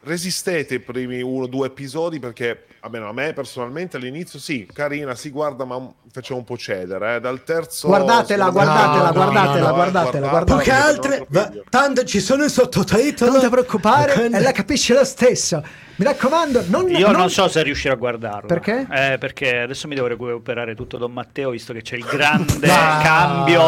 Resistete 0.00 0.74
i 0.74 0.78
primi 0.80 1.20
uno 1.20 1.44
o 1.44 1.46
due 1.48 1.66
episodi 1.66 2.18
perché, 2.20 2.64
almeno 2.80 3.08
a 3.08 3.12
me 3.12 3.32
personalmente 3.32 3.96
all'inizio 3.96 4.38
sì, 4.38 4.66
carina, 4.72 5.14
si 5.16 5.28
guarda 5.30 5.64
ma 5.64 5.92
faceva 6.12 6.38
un 6.38 6.44
po' 6.44 6.56
cedere. 6.56 7.16
eh. 7.16 7.20
Dal 7.20 7.42
terzo... 7.42 7.88
Guardatela, 7.88 8.48
guardatela, 8.50 9.06
No, 9.06 9.12
guardatela, 9.12 9.68
no, 9.68 9.74
guardatela, 9.74 10.28
guardatela. 10.28 10.44
Poche 10.44 10.54
perché 10.54 10.70
altre, 10.70 11.26
va- 11.28 11.52
tanto 11.68 12.04
ci 12.04 12.20
sono 12.20 12.44
i 12.44 12.48
sottotitoli. 12.48 13.30
Non 13.30 13.40
ti 13.40 13.48
preoccupare, 13.48 14.26
e 14.30 14.40
la 14.40 14.52
capisce 14.52 14.94
lo 14.94 15.04
stesso. 15.04 15.62
Mi 15.96 16.04
raccomando, 16.04 16.62
non, 16.68 16.88
Io 16.90 17.08
non, 17.10 17.16
non- 17.16 17.28
so 17.30 17.48
se 17.48 17.60
riuscirò 17.64 17.92
a 17.94 17.96
guardarlo. 17.96 18.46
Perché? 18.46 18.86
Eh, 18.88 19.18
perché 19.18 19.58
adesso 19.58 19.88
mi 19.88 19.96
devo 19.96 20.06
recuperare 20.06 20.76
tutto 20.76 20.96
Don 20.96 21.10
Matteo, 21.12 21.50
visto 21.50 21.72
che 21.72 21.82
c'è 21.82 21.96
il 21.96 22.04
grande 22.04 22.68
Ah. 22.70 23.00
cambio 23.02 23.58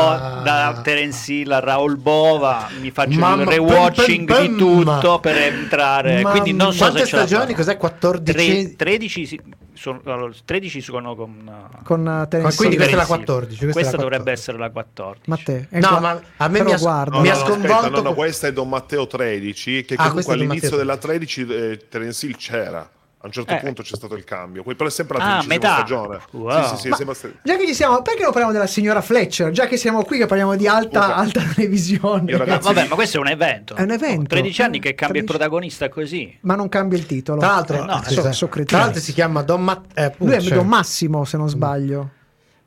da 0.44 0.80
Terence 0.80 1.32
Hill 1.32 1.50
a 1.50 1.58
Raul 1.58 1.96
Bova. 1.96 2.68
Mi 2.80 2.92
faccio 2.92 3.18
Mamma- 3.18 3.42
il 3.42 3.48
rewatching 3.48 4.26
pem, 4.32 4.36
pem, 4.46 4.52
di 4.52 4.58
tutto 4.58 5.18
per 5.18 5.36
entrare. 5.38 6.19
Ma- 6.22 6.30
Quindi 6.30 6.52
non 6.52 6.72
so 6.72 6.78
quante 6.84 7.06
stagioni? 7.06 7.54
Cos'è? 7.54 7.76
14? 7.76 8.32
Tre- 8.32 8.76
13, 8.76 9.26
sì, 9.26 9.40
sono, 9.74 10.00
allora, 10.04 10.32
13 10.44 10.80
sono 10.80 11.14
con, 11.14 11.30
uh, 11.46 11.82
con 11.84 12.00
uh, 12.00 12.28
Terence 12.28 12.40
Ma 12.40 12.54
quindi 12.54 12.76
questa 12.76 12.94
è 12.94 12.96
la 12.96 13.04
Terence 13.06 13.12
Hill. 13.12 13.24
14, 13.24 13.56
questa 13.56 13.72
Questa, 13.72 13.96
la 13.96 14.02
dovrebbe 14.02 14.22
14. 14.24 14.40
essere 14.40 14.58
la 14.58 14.70
14. 14.70 15.20
Matteo. 15.26 15.66
No, 15.70 15.88
qua- 15.88 16.00
ma 16.00 16.20
a 16.36 16.48
me 16.48 16.62
mi 16.64 16.72
ha- 16.72 16.76
guarda. 16.78 17.16
No, 17.16 17.20
mi 17.22 17.28
no, 17.28 17.34
ha 17.34 17.38
no, 17.38 17.44
sconvolto 17.44 17.74
aspetta, 17.74 17.96
no, 17.96 18.02
no, 18.02 18.14
questa 18.14 18.46
è 18.46 18.52
Don 18.52 18.68
Matteo 18.68 19.06
13, 19.06 19.84
che 19.84 19.94
Ah, 19.96 20.08
comunque 20.08 20.34
all'inizio 20.34 20.76
della 20.76 20.96
13 20.96 21.46
eh, 21.46 21.86
Terence 21.88 22.26
Hill 22.26 22.36
c'era. 22.36 22.90
A 23.22 23.26
un 23.26 23.32
certo 23.32 23.52
Eh. 23.52 23.58
punto 23.58 23.82
c'è 23.82 23.96
stato 23.96 24.14
il 24.16 24.24
cambio. 24.24 24.62
Poi 24.62 24.74
però 24.74 24.88
è 24.88 24.92
sempre 24.92 25.18
la 25.18 25.36
Ah, 25.38 25.44
metà. 25.44 25.74
stagione. 25.74 26.20
Wow. 26.30 26.68
Sì, 26.74 26.76
sì, 26.76 26.90
sì, 26.94 27.04
Ma- 27.04 27.12
sempre 27.12 27.40
Già 27.44 27.56
che 27.58 27.66
ci 27.66 27.74
siamo, 27.74 28.00
perché 28.00 28.22
non 28.22 28.30
parliamo 28.30 28.52
della 28.52 28.66
signora 28.66 29.02
Fletcher? 29.02 29.50
Già 29.50 29.66
che 29.66 29.76
siamo 29.76 30.02
qui, 30.04 30.16
che 30.16 30.24
parliamo 30.24 30.56
di 30.56 30.66
alta, 30.66 31.02
Scusa. 31.02 31.14
alta 31.16 31.42
televisione. 31.54 32.30
Io, 32.30 32.38
Ma 32.38 32.44
ragazzi, 32.44 32.72
vabbè, 32.72 32.88
ma 32.88 32.94
questo 32.94 33.18
è 33.18 33.20
un 33.20 33.28
evento. 33.28 33.74
È 33.74 33.82
un 33.82 33.90
evento. 33.90 34.24
13 34.28 34.62
anni 34.62 34.78
che 34.80 34.94
cambia 34.94 35.20
il 35.20 35.26
13. 35.26 35.38
protagonista 35.38 35.88
così. 35.90 36.38
Ma 36.42 36.54
non 36.54 36.70
cambia 36.70 36.96
il 36.96 37.04
titolo. 37.04 37.40
Tra 37.40 37.48
l'altro, 37.50 37.76
Eh, 37.82 37.84
no, 37.84 38.02
scusa, 38.04 38.32
so- 38.32 38.48
so 38.50 38.64
tra 38.64 38.78
l'altro 38.78 39.00
si 39.02 39.12
chiama 39.12 39.42
Don 39.42 39.64
Matteo. 39.64 40.12
Lui 40.16 40.32
è 40.32 40.40
Don 40.40 40.66
Massimo, 40.66 41.24
se 41.26 41.36
non 41.36 41.48
sbaglio. 41.50 42.10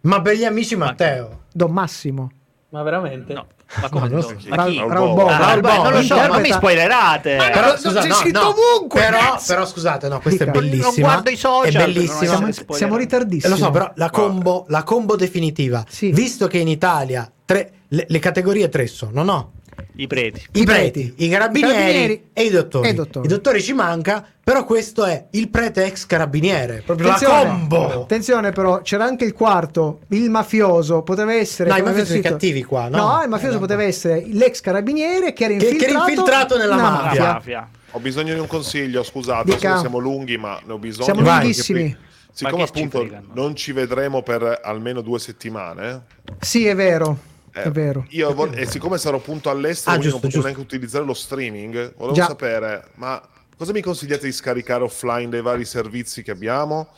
Ma 0.01 0.21
per 0.21 0.35
gli 0.35 0.45
amici 0.45 0.75
Matteo. 0.75 1.45
Don 1.51 1.71
Massimo. 1.71 2.29
Ma 2.73 2.81
veramente? 2.81 3.33
No, 3.33 3.45
ma 3.81 3.87
come? 3.89 4.09
No, 4.09 4.15
no? 4.15 4.21
non 4.21 4.39
so. 4.41 4.49
Ma 4.49 4.65
chi? 4.65 4.77
Raul-. 4.79 5.13
Bova. 5.13 5.35
Ah, 5.35 5.37
Raul 5.37 5.61
beh, 5.61 5.75
Bova, 5.75 5.83
non 5.89 5.91
lo 5.93 6.01
so, 6.01 6.15
ma 6.15 6.21
mi 6.21 6.27
interpreta- 6.29 6.55
spoilerate. 6.57 7.35
Ma- 7.35 7.49
Però, 7.49 7.67
no, 7.67 7.77
scusa, 7.77 8.01
c'è 8.01 8.07
no, 8.07 8.13
scritto 8.15 8.41
no, 8.41 8.47
ovunque, 8.47 8.99
Però, 8.99 9.41
però 9.45 9.65
scusate, 9.67 10.07
no, 10.07 10.19
questa 10.19 10.43
è 10.45 10.47
bellissima. 10.47 10.89
Non 10.89 10.95
guardo 10.97 11.29
i 11.29 11.35
social 11.37 11.71
È 11.81 11.85
bellissima. 11.85 12.35
Siamo, 12.35 12.73
siamo 12.73 12.95
Eh, 12.95 12.97
ritardissimi. 12.97 13.53
Lo 13.53 13.59
so, 13.59 13.69
però 13.69 13.91
la 13.93 14.09
combo, 14.09 14.65
la 14.69 14.81
combo 14.81 15.15
definitiva. 15.15 15.85
Sì. 15.87 16.09
Visto 16.11 16.47
che 16.47 16.57
in 16.57 16.67
Italia 16.67 17.31
tre- 17.45 17.71
le, 17.89 18.05
le 18.07 18.19
categorie 18.19 18.67
tre 18.69 18.87
sono, 18.87 19.21
no? 19.21 19.51
I 19.95 20.07
preti. 20.07 20.43
I 20.53 20.63
preti, 20.63 21.13
i 21.17 21.29
carabinieri, 21.29 21.71
I 21.71 21.75
carabinieri 21.75 22.23
e 22.33 22.43
i 22.43 22.49
dottori. 22.49 22.87
e 22.87 22.91
i 22.91 22.93
dottori. 22.95 23.25
I 23.25 23.29
dottori 23.29 23.61
ci 23.61 23.73
manca, 23.73 24.25
però 24.43 24.65
questo 24.65 25.05
è 25.05 25.25
il 25.31 25.49
prete 25.49 25.85
ex 25.85 26.05
carabiniere. 26.07 26.81
Proprio 26.85 27.09
Attenzione, 27.11 27.43
la 27.43 27.49
combo. 27.49 28.01
attenzione 28.01 28.51
però, 28.51 28.81
c'era 28.81 29.05
anche 29.05 29.25
il 29.25 29.33
quarto, 29.33 29.99
il 30.09 30.29
mafioso, 30.31 31.03
poteva 31.03 31.33
essere... 31.33 31.69
No, 31.69 31.77
i 31.77 31.81
mafiosi 31.83 32.05
sono 32.07 32.19
i 32.19 32.21
cattivi 32.21 32.63
qua, 32.63 32.87
no? 32.89 32.97
No, 32.97 33.23
il 33.23 33.29
mafioso 33.29 33.57
Eh, 33.57 33.59
poteva 33.59 33.83
essere 33.83 34.23
l'ex 34.27 34.61
carabiniere 34.61 35.31
che 35.33 35.43
era 35.45 35.53
Che- 35.53 35.59
che 35.59 35.65
era 35.65 35.75
infiltrato, 35.75 36.09
infiltrato 36.09 36.57
nella 36.57 36.75
mafia. 36.75 37.23
Mafia. 37.33 37.69
Ho 37.91 37.99
bisogno 37.99 38.33
di 38.33 38.39
un 38.39 38.47
consiglio, 38.47 39.03
scusate, 39.03 39.57
siamo 39.59 39.99
lunghi, 39.99 40.37
ma 40.37 40.59
ne 40.65 40.73
ho 40.73 40.77
bisogno. 40.79 41.03
Siamo 41.05 41.21
perché 41.21 41.37
lunghissimi. 41.39 41.97
Siccome 42.35 42.65
ci 42.65 42.69
appunto 42.69 42.97
fregano? 43.01 43.27
non 43.35 43.55
ci 43.55 43.71
vedremo 43.73 44.23
per 44.23 44.59
almeno 44.63 45.01
due 45.01 45.19
settimane, 45.19 46.05
Sì, 46.39 46.65
è 46.65 46.73
vero, 46.75 47.11
eh, 47.11 47.32
è 47.61 47.69
vero. 47.71 48.05
Io 48.09 48.33
vol- 48.33 48.57
e 48.57 48.65
siccome 48.65 48.97
sarò 48.97 49.17
appunto 49.17 49.49
all'estero, 49.49 49.95
Ah, 49.95 49.99
giusto, 49.99 50.11
non 50.11 50.19
potrò 50.21 50.29
giusto. 50.39 50.47
neanche 50.47 50.61
utilizzare 50.61 51.05
lo 51.05 51.13
streaming, 51.13 51.93
volevo 51.95 52.15
Già. 52.15 52.25
sapere, 52.27 52.87
ma 52.95 53.21
cosa 53.55 53.71
mi 53.71 53.81
consigliate 53.81 54.25
di 54.25 54.31
scaricare 54.31 54.83
offline 54.83 55.29
dai 55.29 55.41
vari 55.41 55.63
servizi 55.65 56.23
che 56.23 56.31
abbiamo? 56.31 56.89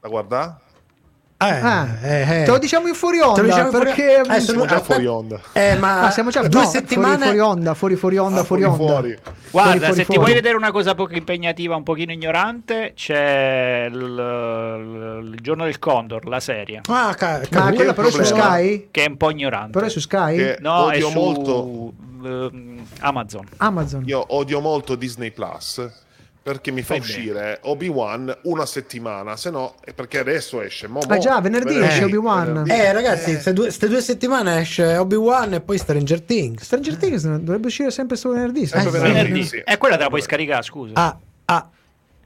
Da 0.00 0.08
guardare? 0.08 0.66
Eh, 1.40 1.44
Ah, 1.46 1.86
eh, 2.02 2.40
eh. 2.40 2.44
Te 2.44 2.50
lo 2.50 2.58
diciamo 2.58 2.88
in 2.88 2.94
fuori 2.94 3.20
onda, 3.20 3.40
diciamo 3.42 3.66
in 3.66 3.70
fuori- 3.70 3.84
perché... 3.84 4.22
Eh, 4.28 4.40
Siamo 4.40 4.66
già 4.66 4.80
fuori 4.80 5.06
onda. 5.06 5.40
Eh, 5.52 5.76
ma 5.76 6.06
Ah, 6.06 6.10
siamo 6.10 6.30
già 6.30 6.42
due 6.48 6.62
no, 6.62 6.66
settimane 6.68 7.16
fuori, 7.16 7.36
fuori 7.36 7.38
onda, 7.38 7.74
fuori 7.74 7.94
fuori 7.96 8.18
onda, 8.18 8.40
Ah, 8.40 8.44
fuori 8.44 8.62
fuori, 8.64 8.80
onda. 8.82 8.92
fuori. 8.92 9.18
Guarda, 9.50 9.70
Fuori, 9.70 9.78
fuori, 9.78 9.94
se 9.94 10.04
ti 10.04 10.16
vuoi 10.18 10.32
vedere 10.32 10.56
una 10.56 10.72
cosa 10.72 10.96
poco 10.96 11.12
impegnativa, 11.14 11.76
un 11.76 11.84
pochino 11.84 12.10
ignorante, 12.10 12.92
c'è 12.96 13.86
il, 13.88 13.94
il- 13.94 15.38
giorno 15.40 15.64
del 15.64 15.78
Condor, 15.78 16.26
la 16.26 16.40
serie, 16.40 16.80
Ah, 16.88 17.14
ca- 17.14 17.38
Ma 17.38 17.46
cavolo. 17.48 17.74
quella 17.76 17.94
però 17.94 18.08
è 18.08 18.10
su? 18.10 18.24
Sky? 18.24 18.88
che 18.90 19.04
è 19.04 19.08
un 19.08 19.16
po' 19.16 19.30
ignorante. 19.30 19.70
Però 19.70 19.86
è 19.86 19.90
su 19.90 20.00
Sky? 20.00 20.36
Che 20.36 20.56
No, 20.60 20.90
è 20.90 20.96
odio 20.96 21.08
su 21.08 21.18
molto 21.18 21.92
ehm, 22.24 22.82
Amazon. 23.00 23.46
Amazon. 23.58 24.02
Io 24.06 24.24
odio 24.34 24.58
molto 24.60 24.96
Disney 24.96 25.30
Plus 25.30 25.88
perché 26.48 26.70
mi 26.70 26.80
fa 26.80 26.94
Fai 26.94 27.00
uscire 27.00 27.58
Obi-Wan 27.64 28.34
una 28.44 28.64
settimana, 28.64 29.36
se 29.36 29.50
no 29.50 29.74
è 29.84 29.92
perché 29.92 30.18
adesso 30.20 30.62
esce. 30.62 30.88
Mo, 30.88 31.00
Ah 31.06 31.18
già, 31.18 31.42
venerdì 31.42 31.78
esce 31.78 32.04
Obi-Wan. 32.04 32.46
venerdì. 32.46 32.70
Eh, 32.70 32.90
ragazzi, 32.90 33.32
queste 33.32 33.52
due, 33.52 33.70
ste 33.70 33.86
due 33.86 34.00
settimane 34.00 34.60
esce 34.60 34.96
Obi-Wan 34.96 35.52
e 35.52 35.60
poi 35.60 35.76
Stranger 35.76 36.22
Things. 36.22 36.62
Stranger 36.62 36.96
Things 36.96 37.22
dovrebbe 37.26 37.66
uscire 37.66 37.90
sempre 37.90 38.16
su 38.16 38.30
venerdì. 38.30 38.64
Sempre 38.64 38.88
Eh, 38.88 38.92
venerdì. 39.02 39.12
Venerdì. 39.28 39.44
sì. 39.44 39.62
E 39.62 39.76
quella 39.76 39.98
te 39.98 40.04
la 40.04 40.08
puoi 40.08 40.22
scaricare, 40.22 40.62
scusa. 40.62 40.94
Ah, 40.94 41.18
ah. 41.44 41.68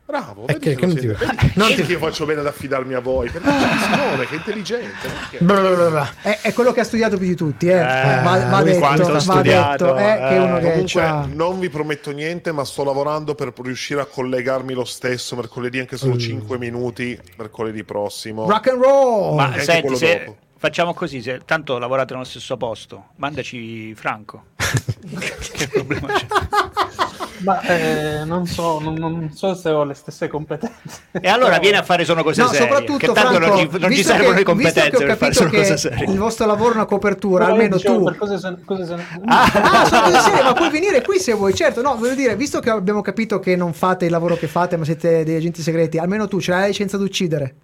Bravo, 0.05 0.47
E 0.47 0.55
vedi 0.55 0.59
che- 0.59 0.75
che 0.75 0.77
che 0.81 0.87
non 0.87 0.95
ti- 0.97 1.07
vedi- 1.07 1.53
non 1.55 1.69
ti- 1.75 1.83
che 1.85 1.93
io 1.93 1.99
faccio 1.99 2.27
bene 2.27 2.41
ad 2.41 2.47
affidarmi 2.47 2.93
a 2.93 3.01
voi, 3.01 3.31
perché 3.31 3.49
Simone 3.49 4.27
che 4.27 4.35
è 4.35 4.37
intelligente. 4.37 5.07
non 5.09 5.17
che- 5.31 5.39
Blablabla. 5.39 6.11
È, 6.21 6.39
è 6.43 6.53
quello 6.53 6.73
che 6.73 6.81
ha 6.81 6.85
studiato 6.85 7.17
più 7.17 7.27
di 7.29 7.35
tutti, 7.37 7.69
eh. 7.69 7.79
va, 7.79 8.21
va 8.51 8.61
lui 8.61 8.65
detto, 8.71 8.79
quanto 8.81 9.03
ha 9.07 9.13
va 9.13 9.19
studiato, 9.21 9.85
detto, 9.95 9.99
eh, 9.99 10.29
che 10.29 10.35
uno 10.39 10.57
eh. 10.59 10.61
che 10.61 10.71
Comunque 10.71 11.01
c'ha... 11.01 11.29
non 11.33 11.59
vi 11.61 11.69
prometto 11.71 12.11
niente, 12.11 12.53
ma 12.53 12.65
sto 12.65 12.85
lavorando 12.85 13.35
per 13.35 13.53
riuscire 13.63 14.01
a 14.01 14.05
collegarmi 14.07 14.75
lo 14.75 14.85
stesso 14.85 15.37
mercoledì, 15.37 15.79
anche 15.79 15.97
solo 15.97 16.17
5 16.19 16.59
minuti 16.59 17.19
mercoledì 17.37 17.85
prossimo. 17.85 18.49
Rock 18.51 18.69
and 18.69 18.83
roll! 18.83 19.35
Ma 19.37 19.53
senti, 19.59 19.97
se 19.97 20.19
dopo. 20.25 20.37
Facciamo 20.63 20.95
così, 20.95 21.21
se 21.21 21.41
tanto 21.45 21.77
lavorate 21.77 22.13
nello 22.13 22.25
stesso 22.25 22.57
posto, 22.57 23.07
mandaci 23.17 23.97
Franco. 23.97 24.45
che 25.55 25.67
problema 25.67 26.07
c'è? 26.13 26.27
Ma 27.39 27.61
eh, 27.63 28.25
non, 28.25 28.47
so, 28.47 28.79
non, 28.79 28.95
non 28.95 29.33
so 29.35 29.55
se 29.55 29.71
ho 29.71 29.83
le 29.83 29.95
stesse 29.95 30.29
competenze. 30.29 31.07
E 31.11 31.29
allora 31.29 31.49
Però- 31.49 31.61
vieni 31.63 31.77
a 31.79 31.83
fare 31.83 32.05
sono 32.05 32.23
cose 32.23 32.43
No, 32.43 32.47
serie. 32.47 32.61
soprattutto 32.69 32.99
che 32.99 33.07
tanto 33.07 33.21
Franco, 33.33 33.47
non 33.47 33.59
ci, 33.59 33.79
non 33.81 33.91
ci 33.91 34.05
servono 34.05 34.29
che- 34.31 34.37
le 34.37 34.43
competenze 34.45 34.81
visto 34.91 34.99
che 34.99 35.05
ho 35.05 35.07
per 35.09 35.17
fare 35.17 35.33
capito 35.33 35.49
solo 35.49 35.51
cose 35.51 35.73
che 35.73 35.79
serie. 35.79 36.13
il 36.13 36.19
vostro 36.19 36.47
lavoro 36.47 36.71
è 36.71 36.75
una 36.77 36.85
copertura, 36.85 37.45
Però 37.47 37.57
almeno 37.57 37.79
tu. 37.81 38.05
Per 38.05 38.17
cose 38.17 38.39
sono, 38.39 38.59
cose 38.65 38.87
sono... 38.87 39.03
Ah, 39.25 39.87
sono 39.89 40.03
cose 40.03 40.21
serie, 40.21 40.43
ma 40.45 40.53
puoi 40.53 40.71
venire 40.71 41.03
qui 41.03 41.19
se 41.19 41.33
vuoi, 41.33 41.53
certo. 41.53 41.83
No, 41.83 41.97
voglio 41.97 42.15
dire, 42.15 42.37
visto 42.37 42.61
che 42.61 42.71
abbiamo 42.71 43.01
capito 43.01 43.41
che 43.41 43.57
non 43.57 43.73
fate 43.73 44.05
il 44.05 44.13
lavoro 44.13 44.37
che 44.37 44.47
fate, 44.47 44.77
ma 44.77 44.85
siete 44.85 45.25
degli 45.25 45.35
agenti 45.37 45.61
segreti, 45.63 45.99
almeno 45.99 46.29
tu 46.29 46.41
ce 46.41 46.53
l'hai 46.53 46.61
la 46.61 46.67
licenza 46.69 46.97
di 46.97 47.03
uccidere. 47.03 47.55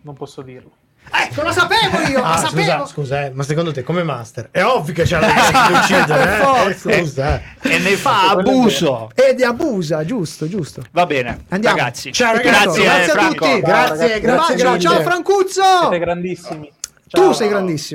Non 0.00 0.14
posso 0.14 0.40
dirlo. 0.40 0.70
Ecco, 1.14 1.42
lo 1.42 1.52
sapevo 1.52 1.98
io, 2.08 2.22
Ah, 2.22 2.40
lo 2.40 2.46
scusa, 2.48 2.64
sapevo. 2.64 2.86
scusa, 2.86 3.24
eh, 3.26 3.30
ma 3.30 3.42
secondo 3.42 3.72
te 3.72 3.82
come 3.82 4.02
master? 4.02 4.48
È 4.50 4.62
ovvio 4.64 4.94
che 4.94 5.02
c'è 5.02 5.20
la 5.20 5.26
di 5.68 5.72
uccidere, 5.74 6.40
eh? 6.40 6.68
Eh, 6.70 6.74
Scusa, 6.74 7.40
eh. 7.60 7.74
E 7.74 7.78
ne 7.78 7.96
fa 7.96 8.30
abuso. 8.30 9.10
E 9.14 9.34
di 9.34 9.42
abusa, 9.44 10.04
giusto, 10.04 10.48
giusto. 10.48 10.82
Va 10.90 11.04
bene, 11.06 11.44
Andiamo. 11.50 11.76
ragazzi. 11.76 12.12
Ciao, 12.12 12.34
ragazzi. 12.36 12.80
Grazie, 12.80 12.82
Grazie 12.84 13.12
a 13.12 13.26
tutti. 13.28 13.60
Grazie, 13.60 14.08
ragazzi. 14.08 14.20
grazie 14.20 14.56
Ciao, 14.58 14.70
mille. 14.72 14.80
ciao 14.80 15.00
Francuzzo. 15.02 15.62
Siete 15.80 15.98
grandissimi. 15.98 16.72
Tu 17.08 17.20
Ciao. 17.20 17.32
sei 17.34 17.48
grandissimo. 17.50 17.88